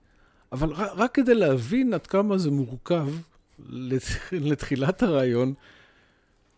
אבל 0.51 0.69
רק, 0.73 0.91
רק 0.95 1.13
כדי 1.13 1.33
להבין 1.35 1.93
עד 1.93 2.07
כמה 2.07 2.37
זה 2.37 2.51
מורכב 2.51 3.07
לתחילת 4.31 5.03
הרעיון, 5.03 5.53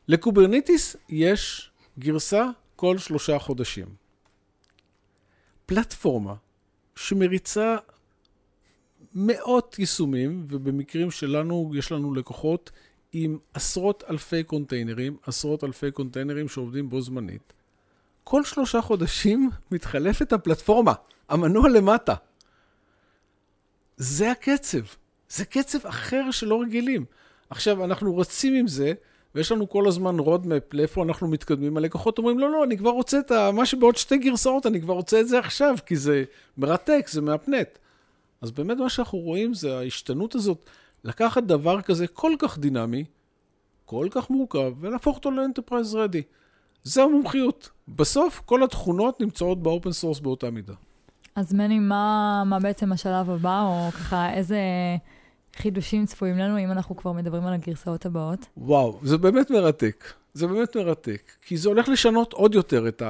ל 0.07 0.15
Kubernetes 0.15 0.95
יש 1.09 1.72
גרסה 1.99 2.49
כל 2.76 2.97
שלושה 2.97 3.39
חודשים. 3.39 3.88
פלטפורמה 5.65 6.34
שמריצה 6.95 7.78
מאות 9.15 9.80
יישומים, 9.80 10.45
ובמקרים 10.49 11.11
שלנו 11.11 11.72
יש 11.76 11.91
לנו 11.91 12.13
לקוחות 12.13 12.72
עם 13.13 13.38
עשרות 13.53 14.03
אלפי 14.09 14.43
קונטיינרים, 14.43 15.18
עשרות 15.24 15.63
אלפי 15.63 15.91
קונטיינרים 15.91 16.47
שעובדים 16.49 16.89
בו 16.89 17.01
זמנית. 17.01 17.53
כל 18.24 18.43
שלושה 18.43 18.82
חודשים 18.82 19.49
מתחלפת 19.72 20.34
הפלטפורמה, 20.34 20.93
המנוע 21.30 21.69
למטה. 21.69 22.13
זה 23.97 24.32
הקצב. 24.32 24.80
זה 25.30 25.45
קצב 25.45 25.88
אחר 25.88 26.32
שלא 26.32 26.61
רגילים. 26.61 27.05
עכשיו, 27.49 27.84
אנחנו 27.86 28.17
רצים 28.17 28.53
עם 28.53 28.67
זה, 28.67 28.93
ויש 29.36 29.51
לנו 29.51 29.69
כל 29.69 29.88
הזמן 29.88 30.19
roadmap 30.19 30.73
לאיפה 30.73 31.03
אנחנו 31.03 31.28
מתקדמים. 31.28 31.78
הלקוחות 31.78 32.17
אומרים, 32.17 32.39
לא, 32.39 32.51
לא, 32.51 32.63
אני 32.63 32.78
כבר 32.78 32.89
רוצה 32.89 33.19
את 33.19 33.32
מה 33.32 33.65
שבעוד 33.65 33.95
שתי 33.95 34.17
גרסאות, 34.17 34.65
אני 34.65 34.82
כבר 34.82 34.93
רוצה 34.93 35.19
את 35.19 35.28
זה 35.28 35.39
עכשיו, 35.39 35.75
כי 35.86 35.95
זה 35.95 36.23
מרתק, 36.57 37.07
זה 37.11 37.21
מהפנט. 37.21 37.67
אז 38.41 38.51
באמת 38.51 38.78
מה 38.78 38.89
שאנחנו 38.89 39.19
רואים 39.19 39.53
זה 39.53 39.78
ההשתנות 39.78 40.36
הזאת, 40.36 40.69
לקחת 41.03 41.43
דבר 41.43 41.82
כזה 41.82 42.07
כל 42.07 42.32
כך 42.39 42.59
דינמי, 42.59 43.05
כל 43.86 44.07
כך 44.11 44.30
מורכב, 44.30 44.73
ולהפוך 44.80 45.17
אותו 45.17 45.32
ל 45.32 45.37
enterprise 45.37 45.95
ready. 45.95 46.21
זה 46.84 47.03
המומחיות. 47.03 47.69
בסוף 47.88 48.41
כל 48.45 48.63
התכונות 48.63 49.21
נמצאות 49.21 49.63
ב 49.63 49.69
open 49.69 49.91
source 49.91 50.19
באותה 50.19 50.51
מידה. 50.51 50.73
אז 51.38 51.53
מני, 51.53 51.79
מה, 51.79 52.43
מה 52.45 52.59
בעצם 52.59 52.91
השלב 52.91 53.29
הבא, 53.29 53.61
או 53.61 53.91
ככה 53.91 54.33
איזה 54.33 54.59
חידושים 55.55 56.05
צפויים 56.05 56.38
לנו, 56.38 56.59
אם 56.59 56.71
אנחנו 56.71 56.95
כבר 56.95 57.11
מדברים 57.11 57.45
על 57.45 57.53
הגרסאות 57.53 58.05
הבאות? 58.05 58.45
וואו, 58.57 58.99
זה 59.03 59.17
באמת 59.17 59.51
מרתק. 59.51 60.05
זה 60.33 60.47
באמת 60.47 60.77
מרתק. 60.77 61.21
כי 61.41 61.57
זה 61.57 61.69
הולך 61.69 61.89
לשנות 61.89 62.33
עוד 62.33 62.55
יותר 62.55 62.88
את 62.88 63.01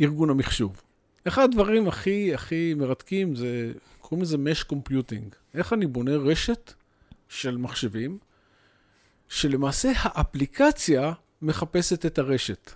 הארגון 0.00 0.30
המחשוב. 0.30 0.82
אחד 1.28 1.44
הדברים 1.44 1.88
הכי 1.88 2.34
הכי 2.34 2.74
מרתקים 2.74 3.34
זה, 3.34 3.72
קוראים 4.00 4.22
לזה 4.22 4.36
mesh 4.36 4.72
computing. 4.72 5.34
איך 5.54 5.72
אני 5.72 5.86
בונה 5.86 6.16
רשת 6.16 6.72
של 7.28 7.56
מחשבים, 7.56 8.18
שלמעשה 9.28 9.92
האפליקציה 9.96 11.12
מחפשת 11.42 12.06
את 12.06 12.18
הרשת. 12.18 12.70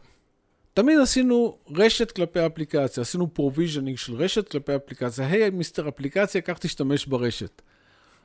תמיד 0.75 0.99
עשינו 0.99 1.59
רשת 1.71 2.11
כלפי 2.11 2.47
אפליקציה, 2.47 3.01
עשינו 3.01 3.35
provisioning 3.35 3.99
של 3.99 4.15
רשת 4.15 4.49
כלפי 4.49 4.77
אפליקציה. 4.77 5.27
היי, 5.27 5.49
hey, 5.49 5.51
mister 5.51 5.89
אפליקציה, 5.89 6.41
קח 6.41 6.59
תשתמש 6.59 7.07
ברשת. 7.07 7.63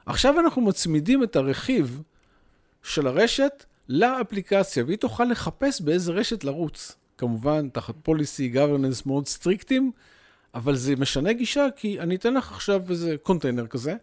עכשיו 0.06 0.39
אנחנו 0.39 0.62
מצמידים 0.62 1.24
את 1.24 1.36
הרכיב 1.36 2.02
של 2.84 3.08
הרשת 3.08 3.66
לאפליקציה, 3.89 4.84
והיא 4.86 4.97
תוכל 4.97 5.24
לחפש 5.24 5.82
באיזה 5.82 6.12
רשת 6.12 6.43
לרוץ. 6.43 6.95
כמובן, 7.18 7.70
תחת 7.70 7.95
policy 8.08 8.56
governance 8.56 9.02
מאוד 9.06 9.28
סטריקטים, 9.28 9.91
אבל 10.54 10.76
זה 10.76 10.95
משנה 10.95 11.34
גישה, 11.34 11.68
כי 11.76 12.00
אני 12.00 12.16
אתן 12.16 12.34
לך 12.34 12.52
עכשיו 12.52 12.84
איזה 12.89 13.16
קונטיינר 13.24 13.68
כזה, 13.68 13.95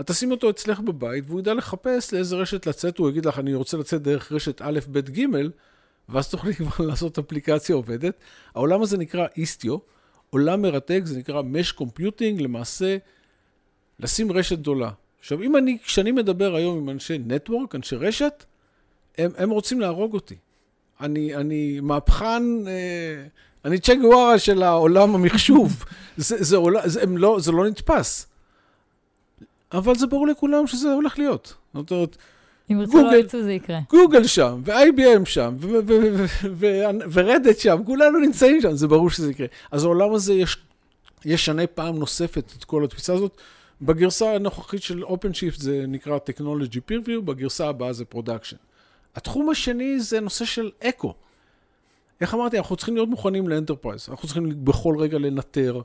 את 0.00 0.06
תשים 0.06 0.30
אותו 0.30 0.50
אצלך 0.50 0.80
בבית, 0.80 1.24
והוא 1.26 1.40
ידע 1.40 1.54
לחפש 1.54 2.14
לאיזה 2.14 2.36
רשת 2.36 2.66
לצאת, 2.66 2.98
הוא 2.98 3.10
יגיד 3.10 3.24
לך, 3.26 3.38
אני 3.38 3.54
רוצה 3.54 3.76
לצאת 3.76 4.02
דרך 4.02 4.32
רשת 4.32 4.62
א', 4.62 4.78
ב', 4.92 4.98
ג', 4.98 5.26
ואז 6.08 6.28
תוכלי 6.28 6.54
כבר 6.58 6.86
לעשות 6.86 7.18
אפליקציה 7.18 7.76
עובדת. 7.76 8.14
העולם 8.54 8.82
הזה 8.82 8.98
נקרא 8.98 9.26
איסטיו, 9.36 9.76
עולם 10.30 10.62
מרתק, 10.62 11.00
זה 11.04 11.18
נקרא 11.18 11.42
Mesh 11.42 11.80
Computing, 11.80 12.42
למעשה, 12.42 12.96
לשים 14.00 14.32
רשת 14.32 14.58
גדולה. 14.58 14.90
עכשיו, 15.18 15.42
אם 15.42 15.56
אני, 15.56 15.78
כשאני 15.84 16.12
מדבר 16.12 16.54
היום 16.54 16.78
עם 16.78 16.90
אנשי 16.90 17.18
נטוורק, 17.18 17.74
אנשי 17.74 17.96
רשת, 17.96 18.44
הם, 19.18 19.30
הם 19.36 19.50
רוצים 19.50 19.80
להרוג 19.80 20.14
אותי. 20.14 20.36
אני, 21.00 21.34
אני 21.34 21.80
מהפכן, 21.80 22.42
אה, 22.66 23.26
אני 23.64 23.78
צ'ה 23.78 23.94
גווארה 23.94 24.38
של 24.38 24.62
העולם 24.62 25.14
המחשוב. 25.14 25.84
זה, 26.16 26.36
זה, 26.44 26.56
עולה, 26.56 26.88
זה, 26.88 27.06
לא, 27.06 27.36
זה 27.40 27.52
לא 27.52 27.66
נתפס. 27.66 28.26
אבל 29.72 29.94
זה 29.94 30.06
ברור 30.06 30.26
לכולם 30.26 30.66
שזה 30.66 30.92
הולך 30.92 31.18
להיות. 31.18 31.54
זאת 31.74 31.90
אומרת, 31.90 32.16
אם 32.70 32.80
ירצו 32.80 33.02
לא 33.02 33.16
ירצו 33.16 33.42
זה 33.42 33.52
יקרה. 33.52 33.80
גוגל 33.90 34.24
שם, 34.24 34.60
ו-IBM 34.64 35.24
שם, 35.24 35.54
ו 37.12 37.19
Red 37.19 37.38
Hat 37.38 37.58
שם, 37.58 37.82
כולנו 37.86 38.18
נמצאים 38.18 38.60
שם, 38.60 38.76
זה 38.76 38.88
ברור 38.88 39.10
שזה 39.10 39.30
יקרה. 39.30 39.46
אז 39.70 39.84
העולם 39.84 40.14
הזה 40.14 40.34
יש, 40.34 40.56
ישנה 41.24 41.66
פעם 41.66 41.98
נוספת 41.98 42.52
את 42.58 42.64
כל 42.64 42.84
התפיסה 42.84 43.12
הזאת. 43.12 43.40
בגרסה 43.82 44.34
הנוכחית 44.34 44.82
של 44.82 45.02
OpenShift 45.04 45.56
זה 45.58 45.84
נקרא 45.88 46.18
Technology 46.18 46.90
Preview, 46.90 47.20
בגרסה 47.24 47.68
הבאה 47.68 47.92
זה 47.92 48.04
Production. 48.14 48.56
התחום 49.14 49.50
השני 49.50 50.00
זה 50.00 50.20
נושא 50.20 50.44
של 50.44 50.70
אקו. 50.80 51.14
איך 52.20 52.34
אמרתי, 52.34 52.58
אנחנו 52.58 52.76
צריכים 52.76 52.94
להיות 52.94 53.08
מוכנים 53.08 53.48
ל 53.48 53.53
enterprise, 53.53 54.06
אנחנו 54.08 54.28
צריכים 54.28 54.64
בכל 54.64 54.96
רגע 54.98 55.18
לנטר, 55.18 55.80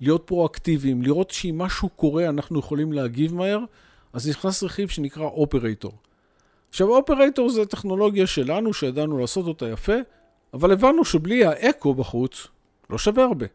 להיות 0.00 0.22
פרואקטיביים, 0.26 1.02
לראות 1.02 1.30
שאם 1.30 1.58
משהו 1.58 1.88
קורה 1.88 2.28
אנחנו 2.28 2.58
יכולים 2.58 2.92
להגיב 2.92 3.34
מהר, 3.34 3.58
אז 4.12 4.28
נכנס 4.28 4.62
רכיב 4.62 4.88
שנקרא 4.88 5.24
operator. 5.24 5.92
עכשיו, 6.74 6.88
operator 6.88 7.48
זה 7.48 7.66
טכנולוגיה 7.66 8.26
שלנו, 8.26 8.72
שידענו 8.72 9.18
לעשות 9.18 9.46
אותה 9.46 9.68
יפה, 9.68 9.92
אבל 10.54 10.72
הבנו 10.72 11.04
שבלי 11.04 11.44
האקו 11.44 11.94
בחוץ, 11.94 12.46
לא 12.90 12.98
שווה 12.98 13.24
הרבה. 13.24 13.46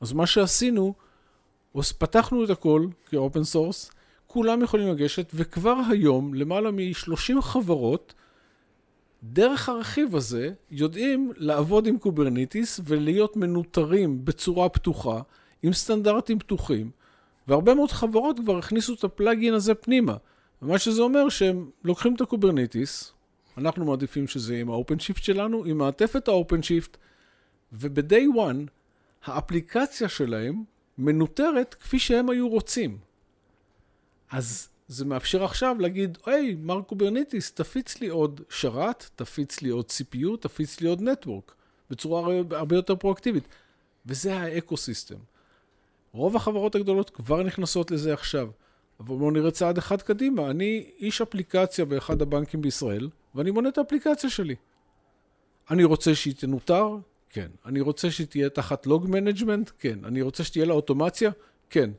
אז 0.00 0.12
מה 0.12 0.26
שעשינו, 0.26 0.94
אז 1.74 1.92
פתחנו 1.92 2.44
את 2.44 2.50
הכל 2.50 2.86
כ 3.10 3.21
open 3.21 3.44
source, 3.44 3.90
כולם 4.26 4.62
יכולים 4.62 4.88
לגשת, 4.88 5.30
וכבר 5.34 5.76
היום 5.90 6.34
למעלה 6.34 6.70
מ-30 6.70 7.40
חברות, 7.40 8.14
דרך 9.22 9.68
הרכיב 9.68 10.16
הזה, 10.16 10.50
יודעים 10.70 11.32
לעבוד 11.36 11.86
עם 11.86 11.98
Kubernetes 11.98 12.80
ולהיות 12.84 13.36
מנוטרים 13.36 14.24
בצורה 14.24 14.68
פתוחה, 14.68 15.20
עם 15.62 15.72
סטנדרטים 15.72 16.38
פתוחים, 16.38 16.90
והרבה 17.48 17.74
מאוד 17.74 17.90
חברות 17.90 18.38
כבר 18.38 18.58
הכניסו 18.58 18.94
את 18.94 19.04
ה 19.04 19.11
plugin 19.11 19.54
הזה 19.54 19.74
פנימה. 19.74 20.16
ומה 20.62 20.78
שזה 20.78 21.02
אומר 21.02 21.28
שהם 21.28 21.70
לוקחים 21.84 22.14
את 22.14 22.20
ה 22.20 22.28
Kubernetes, 22.28 23.12
אנחנו 23.58 23.84
מעדיפים 23.84 24.28
שזה 24.28 24.52
יהיה 24.52 24.60
עם 24.60 24.70
ה 24.70 24.75
OpenShift 24.75 25.22
שלנו, 25.22 25.64
עם 25.64 25.78
מעטפת 25.78 26.28
ה 26.28 26.34
OpenShift, 26.34 26.96
וב-day 27.72 28.36
one 28.36 28.70
האפליקציה 29.24 30.08
שלהם 30.08 30.64
מנוטרת 30.98 31.74
כפי 31.74 31.98
שהם 31.98 32.30
היו 32.30 32.48
רוצים. 32.48 32.98
אז 34.30 34.68
זה 34.88 35.04
מאפשר 35.04 35.44
עכשיו 35.44 35.76
להגיד, 35.78 36.18
היי, 36.26 36.54
מר 36.54 36.82
Kubernetes, 36.82 37.52
תפיץ 37.52 38.00
לי 38.00 38.08
עוד 38.08 38.40
שרת, 38.50 39.10
תפיץ 39.16 39.62
לי 39.62 39.68
עוד 39.68 39.86
CPU, 39.86 40.36
תפיץ 40.40 40.80
לי 40.80 40.88
עוד 40.88 41.02
network, 41.02 41.54
בצורה 41.90 42.34
הרבה 42.50 42.76
יותר 42.76 42.96
פרואקטיבית. 42.96 43.44
וזה 44.06 44.36
ה-ecosystem. 44.36 45.18
רוב 46.12 46.36
החברות 46.36 46.74
הגדולות 46.74 47.10
כבר 47.10 47.42
נכנסות 47.42 47.90
לזה 47.90 48.12
עכשיו. 48.12 48.48
אבל 49.00 49.16
בואו 49.16 49.30
נראה 49.30 49.50
צעד 49.50 49.78
אחד 49.78 50.02
קדימה. 50.02 50.50
אני 50.50 50.90
איש 50.98 51.20
אפליקציה 51.20 51.84
באחד 51.84 52.22
הבנקים 52.22 52.62
בישראל, 52.62 53.08
ואני 53.34 53.50
בונה 53.50 53.68
את 53.68 53.78
האפליקציה 53.78 54.30
שלי. 54.30 54.54
אני 55.70 55.84
רוצה 55.84 56.14
שהיא 56.14 56.34
תנוטר? 56.34 56.96
כן. 57.30 57.48
אני 57.66 57.80
רוצה 57.80 58.10
שהיא 58.10 58.26
תהיה 58.26 58.48
תחת 58.48 58.86
log 58.86 59.06
management? 59.08 59.70
כן. 59.78 60.04
אני 60.04 60.22
רוצה 60.22 60.44
שתהיה 60.44 60.64
לה 60.64 60.74
אוטומציה? 60.74 61.30
כן. 61.70 61.90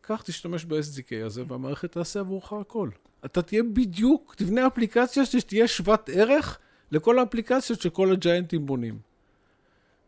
קח, 0.00 0.22
תשתמש 0.22 0.64
ב-SDK 0.64 1.24
הזה, 1.24 1.42
והמערכת 1.48 1.92
תעשה 1.92 2.20
עבורך 2.20 2.52
הכל. 2.52 2.88
אתה 3.24 3.42
תהיה 3.42 3.62
בדיוק, 3.62 4.34
תבנה 4.34 4.66
אפליקציה 4.66 5.26
שתהיה 5.26 5.68
שוות 5.68 6.08
ערך 6.12 6.58
לכל 6.92 7.18
האפליקציות 7.18 7.80
שכל 7.80 8.12
הג'יינטים 8.12 8.66
בונים. 8.66 8.98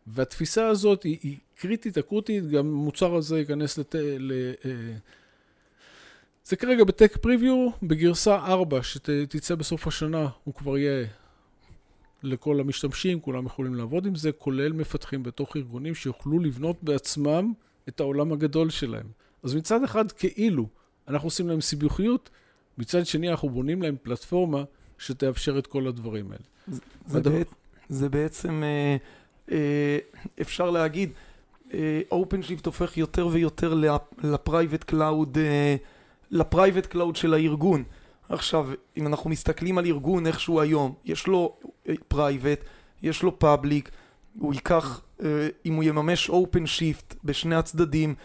והתפיסה 0.07 0.67
הזאת 0.67 1.03
היא, 1.03 1.17
היא 1.23 1.37
קריטית, 1.55 1.97
אקוטית, 1.97 2.47
גם 2.47 2.65
המוצר 2.65 3.15
הזה 3.15 3.39
ייכנס 3.39 3.77
לת... 3.77 3.95
ל... 4.19 4.31
אה, 6.47 6.49
זה 6.49 6.55
כרגע 6.55 6.83
בטק 6.83 7.17
פריוויו, 7.17 7.69
בגרסה 7.83 8.35
4 8.35 8.83
שתצא 8.83 9.55
בסוף 9.55 9.87
השנה, 9.87 10.27
הוא 10.43 10.53
כבר 10.53 10.77
יהיה 10.77 11.07
לכל 12.23 12.59
המשתמשים, 12.59 13.19
כולם 13.19 13.45
יכולים 13.45 13.75
לעבוד 13.75 14.05
עם 14.05 14.15
זה, 14.15 14.31
כולל 14.31 14.73
מפתחים 14.73 15.23
בתוך 15.23 15.57
ארגונים 15.57 15.95
שיוכלו 15.95 16.39
לבנות 16.39 16.75
בעצמם 16.81 17.53
את 17.89 17.99
העולם 17.99 18.31
הגדול 18.31 18.69
שלהם. 18.69 19.07
אז 19.43 19.55
מצד 19.55 19.83
אחד, 19.83 20.11
כאילו, 20.11 20.67
אנחנו 21.07 21.27
עושים 21.27 21.47
להם 21.47 21.61
סיבוכיות, 21.61 22.29
מצד 22.77 23.05
שני, 23.05 23.29
אנחנו 23.29 23.49
בונים 23.49 23.81
להם 23.81 23.95
פלטפורמה 24.03 24.63
שתאפשר 24.97 25.59
את 25.59 25.67
כל 25.67 25.87
הדברים 25.87 26.31
האלה. 26.31 26.43
זה, 26.67 26.81
זה, 27.07 27.19
בעת, 27.29 27.47
זה 27.89 28.09
בעצם, 28.09 28.63
אה, 28.63 28.97
אה, 29.51 29.97
אפשר 30.41 30.69
להגיד, 30.69 31.09
OpenShift 32.11 32.65
הופך 32.65 32.97
יותר 32.97 33.27
ויותר 33.27 33.73
ל-private 34.23 34.83
cloud, 34.83 35.37
ל-private 36.31 36.85
cloud 36.85 37.15
של 37.15 37.33
הארגון. 37.33 37.83
עכשיו, 38.29 38.69
אם 38.97 39.07
אנחנו 39.07 39.29
מסתכלים 39.29 39.77
על 39.77 39.85
ארגון 39.85 40.27
איכשהו 40.27 40.61
היום, 40.61 40.93
יש 41.05 41.27
לו 41.27 41.55
private, 42.07 42.59
יש 43.03 43.23
לו 43.23 43.39
public, 43.39 43.91
הוא 44.39 44.53
ייקח, 44.53 45.01
אם 45.65 45.73
הוא 45.73 45.83
יממש 45.83 46.29
OpenShift 46.29 47.15
בשני 47.23 47.55
הצדדים, 47.55 48.15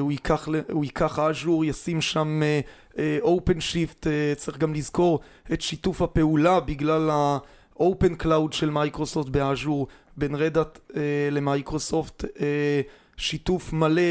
הוא 0.00 0.12
ייקח, 0.12 0.48
הוא 0.72 0.84
ייקח 0.84 1.18
Azure, 1.18 1.64
ישים 1.64 2.00
שם 2.00 2.42
OpenShift, 3.22 4.06
צריך 4.36 4.58
גם 4.58 4.74
לזכור 4.74 5.20
את 5.52 5.60
שיתוף 5.60 6.02
הפעולה 6.02 6.60
בכלל 6.60 7.10
ה-Open 7.10 8.22
Cloud 8.22 8.52
של 8.52 8.70
מייקרוסופט 8.70 9.28
ב-Azure, 9.28 9.86
בין 10.16 10.34
Red 10.34 10.56
Hat 10.56 10.78
למייקרוסופט, 11.30 12.24
שיתוף 13.20 13.72
מלא, 13.72 14.02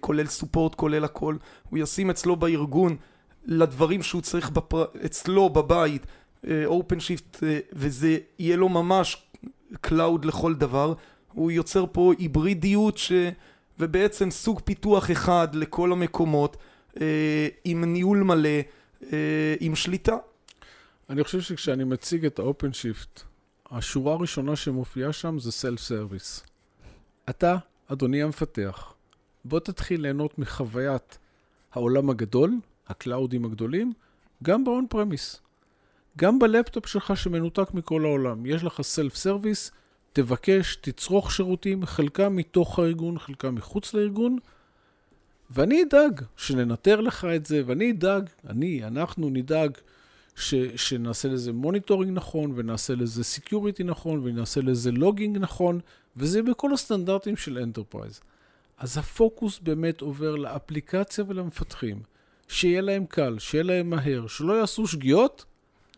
כולל 0.00 0.26
support, 0.26 0.74
כולל 0.74 1.04
הכל, 1.04 1.36
הוא 1.70 1.78
ישים 1.78 2.10
אצלו 2.10 2.36
בארגון 2.36 2.96
לדברים 3.44 4.02
שהוא 4.02 4.22
צריך 4.22 4.50
ב-pr... 4.50 4.84
אצלו 5.04 5.50
בבית, 5.50 6.06
OpenShift, 6.44 7.36
וזה 7.72 8.18
יהיה 8.38 8.56
לו 8.56 8.68
ממש 8.68 9.22
cloud 9.80 10.24
לכל 10.24 10.54
דבר, 10.54 10.94
הוא 11.32 11.50
יוצר 11.50 11.84
פה 11.92 12.12
היברידיות 12.18 12.98
ש... 12.98 13.12
ובעצם 13.82 14.30
סוג 14.30 14.60
פיתוח 14.64 15.10
אחד 15.10 15.48
לכל 15.54 15.92
המקומות, 15.92 16.56
עם 17.64 17.84
ניהול 17.84 18.22
מלא, 18.22 18.58
עם 19.60 19.74
שליטה. 19.74 20.16
אני 21.10 21.24
חושב 21.24 21.40
שכשאני 21.40 21.84
מציג 21.84 22.24
את 22.24 22.38
ה-OpenShift, 22.38 23.20
השורה 23.70 24.14
הראשונה 24.14 24.56
שמופיעה 24.56 25.12
שם 25.12 25.38
זה 25.38 25.50
Self-Service. 25.50 26.49
אתה, 27.28 27.56
אדוני 27.86 28.22
המפתח, 28.22 28.94
בוא 29.44 29.60
תתחיל 29.60 30.00
ליהנות 30.00 30.38
מחוויית 30.38 31.18
העולם 31.72 32.10
הגדול, 32.10 32.54
ה-cloudים 32.88 33.44
הגדולים, 33.44 33.92
גם 34.42 34.64
ב-on-premise. 34.64 35.40
גם 36.18 36.38
בלפטופ 36.38 36.86
שלך 36.86 37.16
שמנותק 37.16 37.74
מכל 37.74 38.04
העולם. 38.04 38.46
יש 38.46 38.64
לך 38.64 38.82
self-service, 38.82 39.70
תבקש, 40.12 40.76
תצרוך 40.76 41.32
שירותים, 41.32 41.86
חלקם 41.86 42.36
מתוך 42.36 42.78
הארגון, 42.78 43.18
חלקם 43.18 43.54
מחוץ 43.54 43.94
לארגון, 43.94 44.38
ואני 45.50 45.82
אדאג 45.82 46.20
שננטר 46.36 47.00
לך 47.00 47.24
את 47.24 47.46
זה, 47.46 47.62
ואני 47.66 47.90
אדאג, 47.90 48.28
אני, 48.48 48.84
אנחנו 48.84 49.30
נדאג 49.30 49.70
ש, 50.36 50.54
שנעשה 50.76 51.28
לזה 51.28 51.52
monitoring 51.52 52.12
נכון, 52.14 52.52
ונעשה 52.56 52.94
לזה 52.94 53.24
security 53.24 53.84
נכון, 53.84 54.20
ונעשה 54.24 54.60
לזה 54.60 54.90
logging 54.90 55.38
נכון, 55.38 55.80
וזה 56.16 56.42
בכל 56.42 56.72
הסטנדרטים 56.72 57.36
של 57.36 57.58
enterprise. 57.58 58.20
אז 58.78 58.98
הפוקוס 58.98 59.58
באמת 59.58 60.00
עובר 60.00 60.36
לאפליקציה 60.36 61.24
ולמפתחים, 61.28 62.02
שיהיה 62.48 62.80
להם 62.80 63.06
קל, 63.06 63.38
שיהיה 63.38 63.64
להם 63.64 63.90
מהר, 63.90 64.26
שלא 64.26 64.52
יעשו 64.52 64.86
שגיאות. 64.86 65.44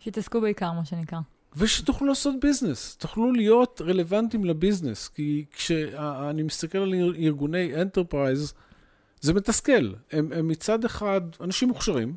שיתעסקו 0.00 0.40
בעיקר, 0.40 0.72
מה 0.72 0.84
שנקרא. 0.84 1.18
ושתוכלו 1.56 2.06
לעשות 2.06 2.34
business, 2.40 2.96
תוכלו 2.96 3.32
להיות 3.32 3.80
רלוונטיים 3.84 4.44
ל-business, 4.44 5.08
כי 5.08 5.44
כשאני 5.52 6.42
מסתכל 6.42 6.78
על 6.78 6.94
ארגוני 7.18 7.82
enterprise, 7.82 8.54
זה 9.20 9.34
מתסכל. 9.34 9.92
הם, 10.12 10.32
הם 10.32 10.48
מצד 10.48 10.84
אחד 10.84 11.20
אנשים 11.40 11.68
מוכשרים, 11.68 12.16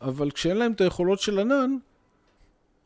אבל 0.00 0.30
כשאין 0.30 0.56
להם 0.56 0.72
את 0.72 0.80
היכולות 0.80 1.20
של 1.20 1.38
ענן, 1.38 1.76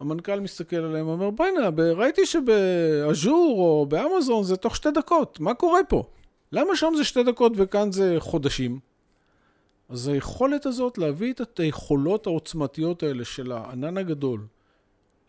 המנכ"ל 0.05 0.41
מסתכל 0.41 0.77
עליהם 0.77 1.09
ואומר, 1.09 1.31
בוא'נה, 1.31 1.69
ראיתי 1.97 2.27
שב-Azure 2.27 3.59
או 3.59 3.87
באמזון 3.89 4.45
זה 4.45 4.57
תוך 4.57 4.77
שתי 4.77 4.91
דקות, 4.91 5.41
מה 5.41 5.55
קורה 5.55 5.85
פה? 5.89 6.05
למה 6.53 6.77
שם 6.77 6.93
זה 6.97 7.05
שתי 7.05 7.23
דקות 7.23 7.53
וכאן 7.57 7.93
זה 7.93 8.17
חודשים? 8.19 8.79
אז 9.89 10.09
היכולת 10.09 10.67
הזאת 10.67 10.99
להביא 10.99 11.33
את 11.33 11.61
היכולות 11.61 12.27
העוצמתיות 12.27 13.03
האלה 13.03 13.25
של 13.25 13.53
הענן 13.53 13.97
הגדול 13.97 14.47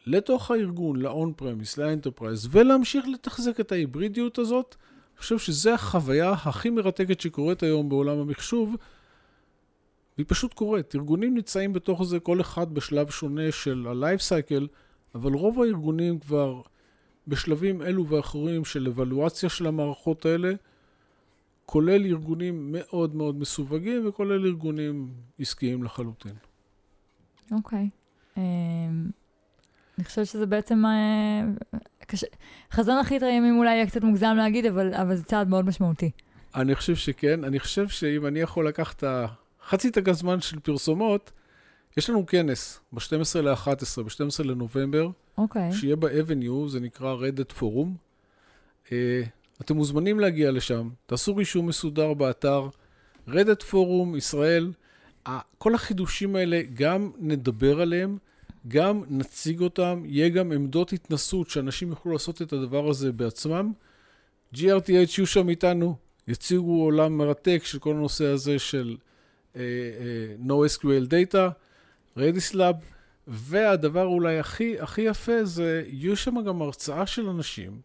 לתוך 0.08 0.52
הארגון, 0.52 0.96
ל-on-premise, 0.96 1.78
ל-enterprise, 1.78 2.48
ולהמשיך 2.52 3.06
לתחזק 3.14 3.60
את 3.60 3.72
ההיברידיות 3.72 4.40
הזאת, 4.40 4.76
אני 5.14 5.22
חושב 5.22 5.38
שזו 5.38 5.70
החוויה 5.70 6.32
הכי 6.32 6.70
מרתקת 6.70 7.22
שקורית 7.22 7.64
היום 7.64 7.90
בעולם 7.90 8.18
המחשוב, 8.18 8.76
והיא 10.18 10.26
פשוט 10.30 10.54
קורית. 10.54 10.96
ארגונים 10.96 11.34
נמצאים 11.34 11.74
בתוך 11.74 12.04
זה, 12.04 12.20
כל 12.20 12.42
אחד 12.42 12.74
בשלב 12.74 13.10
שונה 13.10 13.52
של 13.52 13.88
ה-life 13.88 14.22
cycle, 14.22 14.68
אבל 15.16 15.34
רוב 15.34 15.62
הארגונים 15.62 16.20
כבר 16.20 16.62
בשלבים 17.28 17.82
אלו 17.82 18.08
ואחרים 18.08 18.66
של 18.66 18.88
אבלואציה 18.88 19.50
של 19.50 19.68
המערכות 19.68 20.26
האלה, 20.26 20.54
כולל 21.66 22.06
ארגונים 22.06 22.72
מאוד 22.72 23.16
מאוד 23.16 23.40
מסווגים 23.40 24.08
וכולל 24.08 24.46
ארגונים 24.46 25.10
עסקיים 25.40 25.84
לחלוטין. 25.84 26.34
אוקיי. 27.52 27.90
Okay. 27.90 28.38
אמ, 28.38 29.10
um... 29.10 29.12
אני 29.98 30.06
חושבת 30.06 30.26
שזה 30.28 30.46
בעצם... 30.46 30.86
אה, 30.86 31.80
קשה... 32.08 32.28
חזון 32.72 32.98
אחרית 32.98 33.24
הימים 33.24 33.58
אולי 33.58 33.76
יהיה 33.76 33.88
קצת 33.88 34.04
מוגזם 34.04 34.36
להגיד, 34.38 34.66
אבל, 34.66 34.94
אבל 34.94 35.16
זה 35.16 35.24
צעד 35.24 35.48
מאוד 35.48 35.66
משמעותי. 35.66 36.12
אני 36.56 36.76
חושב 36.76 36.96
שכן. 36.96 37.44
אני 37.44 37.60
חושב 37.60 37.88
שאם 37.88 38.26
אני 38.26 38.40
יכול 38.40 38.68
לקחת 38.68 39.04
חצי 39.70 39.92
תגע 39.92 40.14
זמן 40.14 40.42
של 40.42 40.60
פרסומות, 40.60 41.32
יש 41.98 42.10
לנו 42.10 42.26
כנס 42.26 42.80
ב-12 42.94 43.42
ל-11, 43.42 44.04
ב-12 44.04 44.44
לנובמבר, 44.44 45.10
אוקיי. 45.38 45.70
Okay. 45.70 45.76
שיהיה 45.76 45.96
ב-Avenue, 45.96 46.68
זה 46.68 46.80
נקרא 46.80 47.16
Reddit 47.16 47.62
Forum. 47.62 47.88
Uh, 48.86 48.90
אתם 49.62 49.76
מוזמנים 49.76 50.20
להגיע 50.20 50.52
לשם, 50.52 50.90
תעשו 51.06 51.36
רישום 51.36 51.68
מסודר 51.68 52.14
באתר, 52.14 52.70
Reddit 53.28 53.64
Forum, 53.72 54.18
ישראל. 54.18 54.72
כל 55.58 55.76
החידושים 55.76 56.36
האלה, 56.36 56.62
גם 56.74 57.12
נדבר 57.18 57.82
עליהם, 57.82 58.18
גם 58.68 59.04
נציג 59.10 59.62
אותם, 59.62 60.04
יהיה 60.06 60.30
גם 60.30 60.52
עמדות 60.52 60.94
התנסות 60.94 61.50
שאנשים 61.50 61.90
יוכלו 61.90 62.12
לעשות 62.12 62.42
את 62.42 62.54
הדבר 62.54 62.90
הזה 62.90 63.12
בעצמם. 63.12 63.72
GRTH 64.56 64.90
יהיו 64.90 65.28
שם 65.28 65.50
איתנו, 65.50 65.96
יציגו 66.28 66.84
עולם 66.84 67.18
מרתק 67.18 67.62
של 67.66 67.80
כל 67.80 67.92
הנושא 67.92 68.26
הזה 68.26 68.60
של 68.60 68.98
NoSQL 70.48 71.10
Data, 71.10 71.52
Redis 72.18 72.56
Lab, 72.56 72.78
והדבר 73.28 74.06
אולי 74.06 74.40
הכי, 74.40 74.80
הכי 74.80 75.02
יפה 75.02 75.46
זה, 75.46 75.84
יהיו 75.88 76.16
שם 76.16 76.42
גם 76.42 76.62
הרצאה 76.62 77.06
של 77.06 77.30
אנשים, 77.30 77.80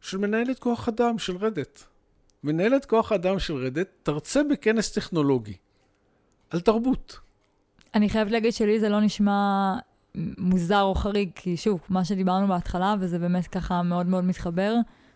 של 0.00 0.18
מנהלת 0.18 0.58
כוח 0.58 0.88
אדם 0.88 1.18
של 1.18 1.36
רדט. 1.36 1.82
מנהלת 2.44 2.84
כוח 2.84 3.12
אדם 3.12 3.38
של 3.38 3.54
רדט 3.54 3.88
תרצה 4.02 4.40
בכנס 4.50 4.92
טכנולוגי 4.92 5.56
על 6.50 6.60
תרבות. 6.60 7.18
אני 7.94 8.08
חייבת 8.10 8.30
להגיד 8.30 8.52
שלי 8.52 8.80
זה 8.80 8.88
לא 8.88 9.00
נשמע 9.00 9.74
מוזר 10.38 10.82
או 10.82 10.94
חריג, 10.94 11.30
כי 11.34 11.56
שוב, 11.56 11.80
מה 11.88 12.04
שדיברנו 12.04 12.46
בהתחלה, 12.46 12.94
וזה 13.00 13.18
באמת 13.18 13.46
ככה 13.46 13.82
מאוד 13.82 14.06
מאוד 14.06 14.24
מתחבר, 14.24 14.74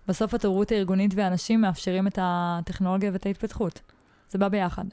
בסוף 0.09 0.35
התרבות 0.35 0.73
הארגונית 0.73 1.15
והאנשים 1.15 1.61
מאפשרים 1.61 2.07
את 2.07 2.19
הטכנולוגיה 2.23 3.11
ואת 3.13 3.27
ההתפתחות. 3.27 3.81
זה 4.31 4.39
בא 4.39 4.49
ביחד. 4.49 4.85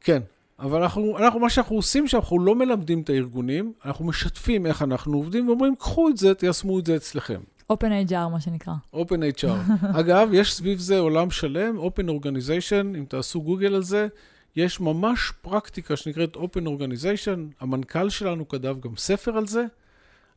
כן, 0.00 0.22
אבל 0.58 0.82
אנחנו, 0.82 1.18
אנחנו, 1.18 1.40
מה 1.40 1.50
שאנחנו 1.50 1.76
עושים 1.76 2.08
שאנחנו 2.08 2.38
לא 2.38 2.54
מלמדים 2.54 3.00
את 3.00 3.10
הארגונים, 3.10 3.72
אנחנו 3.84 4.04
משתפים 4.04 4.66
איך 4.66 4.82
אנחנו 4.82 5.16
עובדים 5.16 5.48
ואומרים, 5.48 5.76
קחו 5.76 6.08
את 6.08 6.16
זה, 6.16 6.34
תיישמו 6.34 6.78
את 6.78 6.86
זה 6.86 6.96
אצלכם. 6.96 7.40
Open 7.72 8.10
HR, 8.10 8.28
מה 8.32 8.40
שנקרא. 8.40 8.74
Open 8.94 9.38
HR. 9.38 9.72
אגב, 10.00 10.28
יש 10.32 10.54
סביב 10.54 10.78
זה 10.78 10.98
עולם 10.98 11.30
שלם, 11.30 11.78
Open 11.78 12.08
Organization, 12.08 12.96
אם 12.98 13.04
תעשו 13.08 13.42
גוגל 13.42 13.74
על 13.74 13.82
זה, 13.82 14.08
יש 14.56 14.80
ממש 14.80 15.32
פרקטיקה 15.42 15.96
שנקראת 15.96 16.36
Open 16.36 16.64
Organization, 16.66 17.38
המנכ"ל 17.60 18.10
שלנו 18.10 18.48
כתב 18.48 18.76
גם 18.80 18.96
ספר 18.96 19.36
על 19.36 19.46
זה, 19.46 19.64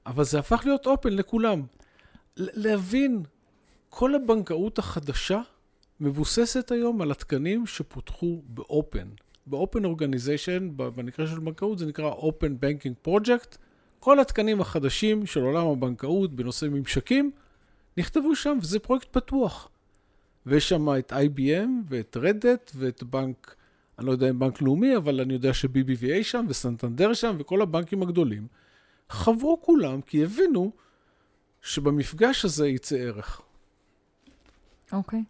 אבל 0.05 0.23
זה 0.23 0.39
הפך 0.39 0.61
להיות 0.65 0.87
Open 0.87 1.09
לכולם. 1.09 1.61
להבין, 2.37 3.23
כל 3.89 4.15
הבנקאות 4.15 4.79
החדשה 4.79 5.41
מבוססת 5.99 6.71
היום 6.71 7.01
על 7.01 7.11
התקנים 7.11 7.67
שפותחו 7.67 8.41
ב-Open. 8.47 9.30
ב-Open 9.51 9.83
Organization, 9.83 10.61
במקרה 10.75 11.27
של 11.27 11.39
בנקאות, 11.39 11.77
זה 11.77 11.85
נקרא 11.85 12.13
Open 12.13 12.63
Banking 12.63 13.07
Project. 13.07 13.57
כל 13.99 14.19
התקנים 14.19 14.61
החדשים 14.61 15.25
של 15.25 15.41
עולם 15.41 15.67
הבנקאות 15.67 16.33
בנושא 16.33 16.65
ממשקים 16.65 17.31
נכתבו 17.97 18.35
שם, 18.35 18.57
וזה 18.61 18.79
פרויקט 18.79 19.07
פתוח. 19.17 19.69
ויש 20.45 20.69
שם 20.69 20.87
את 20.99 21.11
IBM 21.11 21.69
ואת 21.89 22.17
רדט 22.17 22.71
ואת 22.75 23.03
בנק 23.03 23.55
אני 24.01 24.07
לא 24.07 24.11
יודע 24.11 24.29
אם 24.29 24.39
בנק 24.39 24.61
לאומי, 24.61 24.97
אבל 24.97 25.21
אני 25.21 25.33
יודע 25.33 25.53
ש-BBVA 25.53 26.23
שם 26.23 26.45
וסנטנדר 26.49 27.13
שם 27.13 27.35
וכל 27.39 27.61
הבנקים 27.61 28.01
הגדולים, 28.01 28.47
חברו 29.09 29.61
כולם 29.61 30.01
כי 30.01 30.23
הבינו 30.23 30.71
שבמפגש 31.61 32.45
הזה 32.45 32.67
יצא 32.67 32.95
ערך. 32.95 33.41
אוקיי. 34.91 35.19
Okay. 35.19 35.23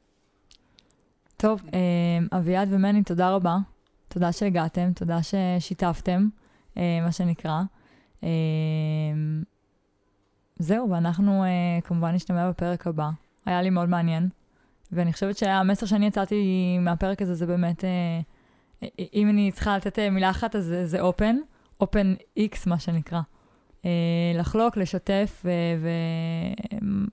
טוב, 1.37 1.61
אה, 1.73 2.37
אביעד 2.37 2.67
ומני, 2.71 3.03
תודה 3.03 3.31
רבה. 3.31 3.57
תודה 4.13 4.31
שהגעתם, 4.31 4.93
תודה 4.93 5.19
ששיתפתם, 5.23 6.27
אה, 6.77 6.99
מה 7.05 7.11
שנקרא. 7.11 7.61
אה, 8.23 8.29
זהו, 10.59 10.89
ואנחנו 10.89 11.43
כמובן 11.83 12.11
נשתמע 12.11 12.49
בפרק 12.49 12.87
הבא. 12.87 13.09
היה 13.45 13.61
לי 13.61 13.69
מאוד 13.69 13.89
מעניין, 13.89 14.29
ואני 14.91 15.13
חושבת 15.13 15.37
שהמסר 15.37 15.85
שאני 15.85 16.07
יצאתי 16.07 16.77
מהפרק 16.81 17.21
הזה 17.21 17.33
זה 17.33 17.45
באמת... 17.45 17.83
אם 19.13 19.29
אני 19.29 19.51
צריכה 19.51 19.77
לתת 19.77 19.99
אה, 19.99 20.09
מילה 20.09 20.29
אחת, 20.29 20.55
אז 20.55 20.75
זה 20.83 21.01
אופן, 21.01 21.35
אופן 21.79 22.13
איקס, 22.37 22.67
מה 22.67 22.79
שנקרא. 22.79 23.21
אה, 23.85 23.89
לחלוק, 24.35 24.77
לשתף, 24.77 25.45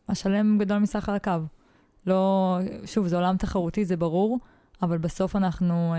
והשלם 0.09 0.59
גדול 0.59 0.78
מסך 0.78 1.09
על 1.09 1.14
הקו. 1.14 1.32
לא, 2.07 2.59
שוב, 2.84 3.07
זה 3.07 3.16
עולם 3.16 3.36
תחרותי, 3.36 3.84
זה 3.84 3.96
ברור, 3.96 4.38
אבל 4.83 4.99
בסוף 4.99 5.37
אנחנו 5.37 5.95
אה, 5.95 5.99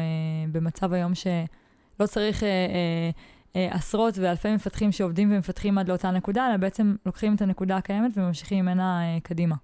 במצב 0.52 0.94
היום 0.94 1.16
שלא 1.16 2.06
צריך 2.08 2.44
אה, 2.44 2.50
אה, 2.50 3.10
אה, 3.56 3.76
עשרות 3.76 4.18
ואלפי 4.18 4.56
מפתחים 4.56 4.92
שעובדים 4.92 5.32
ומפתחים 5.32 5.78
עד 5.78 5.90
לאותה 5.90 6.12
נקודה, 6.12 6.48
אלא 6.48 6.58
בעצם 6.58 6.96
לוקחים 7.06 7.36
את 7.36 7.42
הנקודה 7.42 7.78
הקיימת 7.78 8.12
וממשיכים 8.16 8.66
ממנה 8.66 9.02
אה, 9.02 9.20
קדימה. 9.24 9.56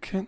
כן. 0.00 0.24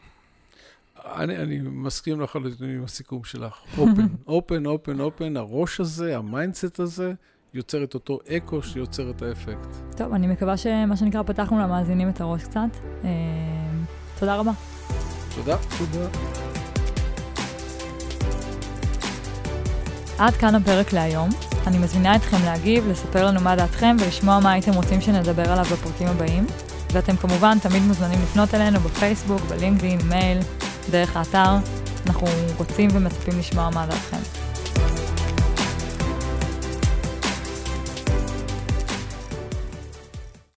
אני, 1.04 1.36
אני 1.36 1.60
מסכים 1.62 2.20
לחלוטין 2.20 2.70
עם 2.70 2.84
הסיכום 2.84 3.24
שלך. 3.24 3.54
open, 3.78 4.06
open, 4.26 4.66
open, 4.66 5.00
open, 5.00 5.36
הראש 5.36 5.80
הזה, 5.80 6.16
ה-mindset 6.16 6.80
הזה, 6.80 7.12
יוצר 7.54 7.84
את 7.84 7.94
אותו 7.94 8.18
אקו 8.28 8.62
שיוצר 8.62 9.10
את 9.10 9.22
האפקט. 9.22 9.96
טוב, 9.96 10.12
אני 10.12 10.26
מקווה 10.26 10.56
שמה 10.56 10.96
שנקרא, 10.96 11.22
פתחנו 11.22 11.58
למאזינים 11.58 12.08
את 12.08 12.20
הראש 12.20 12.44
קצת. 12.44 12.60
אה, 13.04 13.10
תודה 14.18 14.36
רבה. 14.36 14.71
תודה. 15.34 15.56
תודה. 15.78 16.06
עד 20.18 20.36
כאן 20.36 20.54
הפרק 20.54 20.92
להיום. 20.92 21.28
אני 21.66 21.78
מזמינה 21.78 22.16
אתכם 22.16 22.36
להגיב, 22.44 22.88
לספר 22.88 23.26
לנו 23.26 23.40
מה 23.40 23.56
דעתכם 23.56 23.96
ולשמוע 24.00 24.40
מה 24.40 24.52
הייתם 24.52 24.72
רוצים 24.72 25.00
שנדבר 25.00 25.52
עליו 25.52 25.64
בפרקים 25.64 26.08
הבאים. 26.08 26.46
ואתם 26.92 27.16
כמובן 27.16 27.58
תמיד 27.58 27.82
מוזמנים 27.82 28.18
לפנות 28.22 28.54
אלינו 28.54 28.80
בפייסבוק, 28.80 29.40
בלינקדאין, 29.40 29.98
מייל, 30.08 30.38
דרך 30.90 31.16
האתר. 31.16 31.56
אנחנו 32.06 32.26
רוצים 32.58 32.90
ומצפים 32.92 33.38
לשמוע 33.38 33.70
מה 33.70 33.86
דעתכם. 33.86 34.16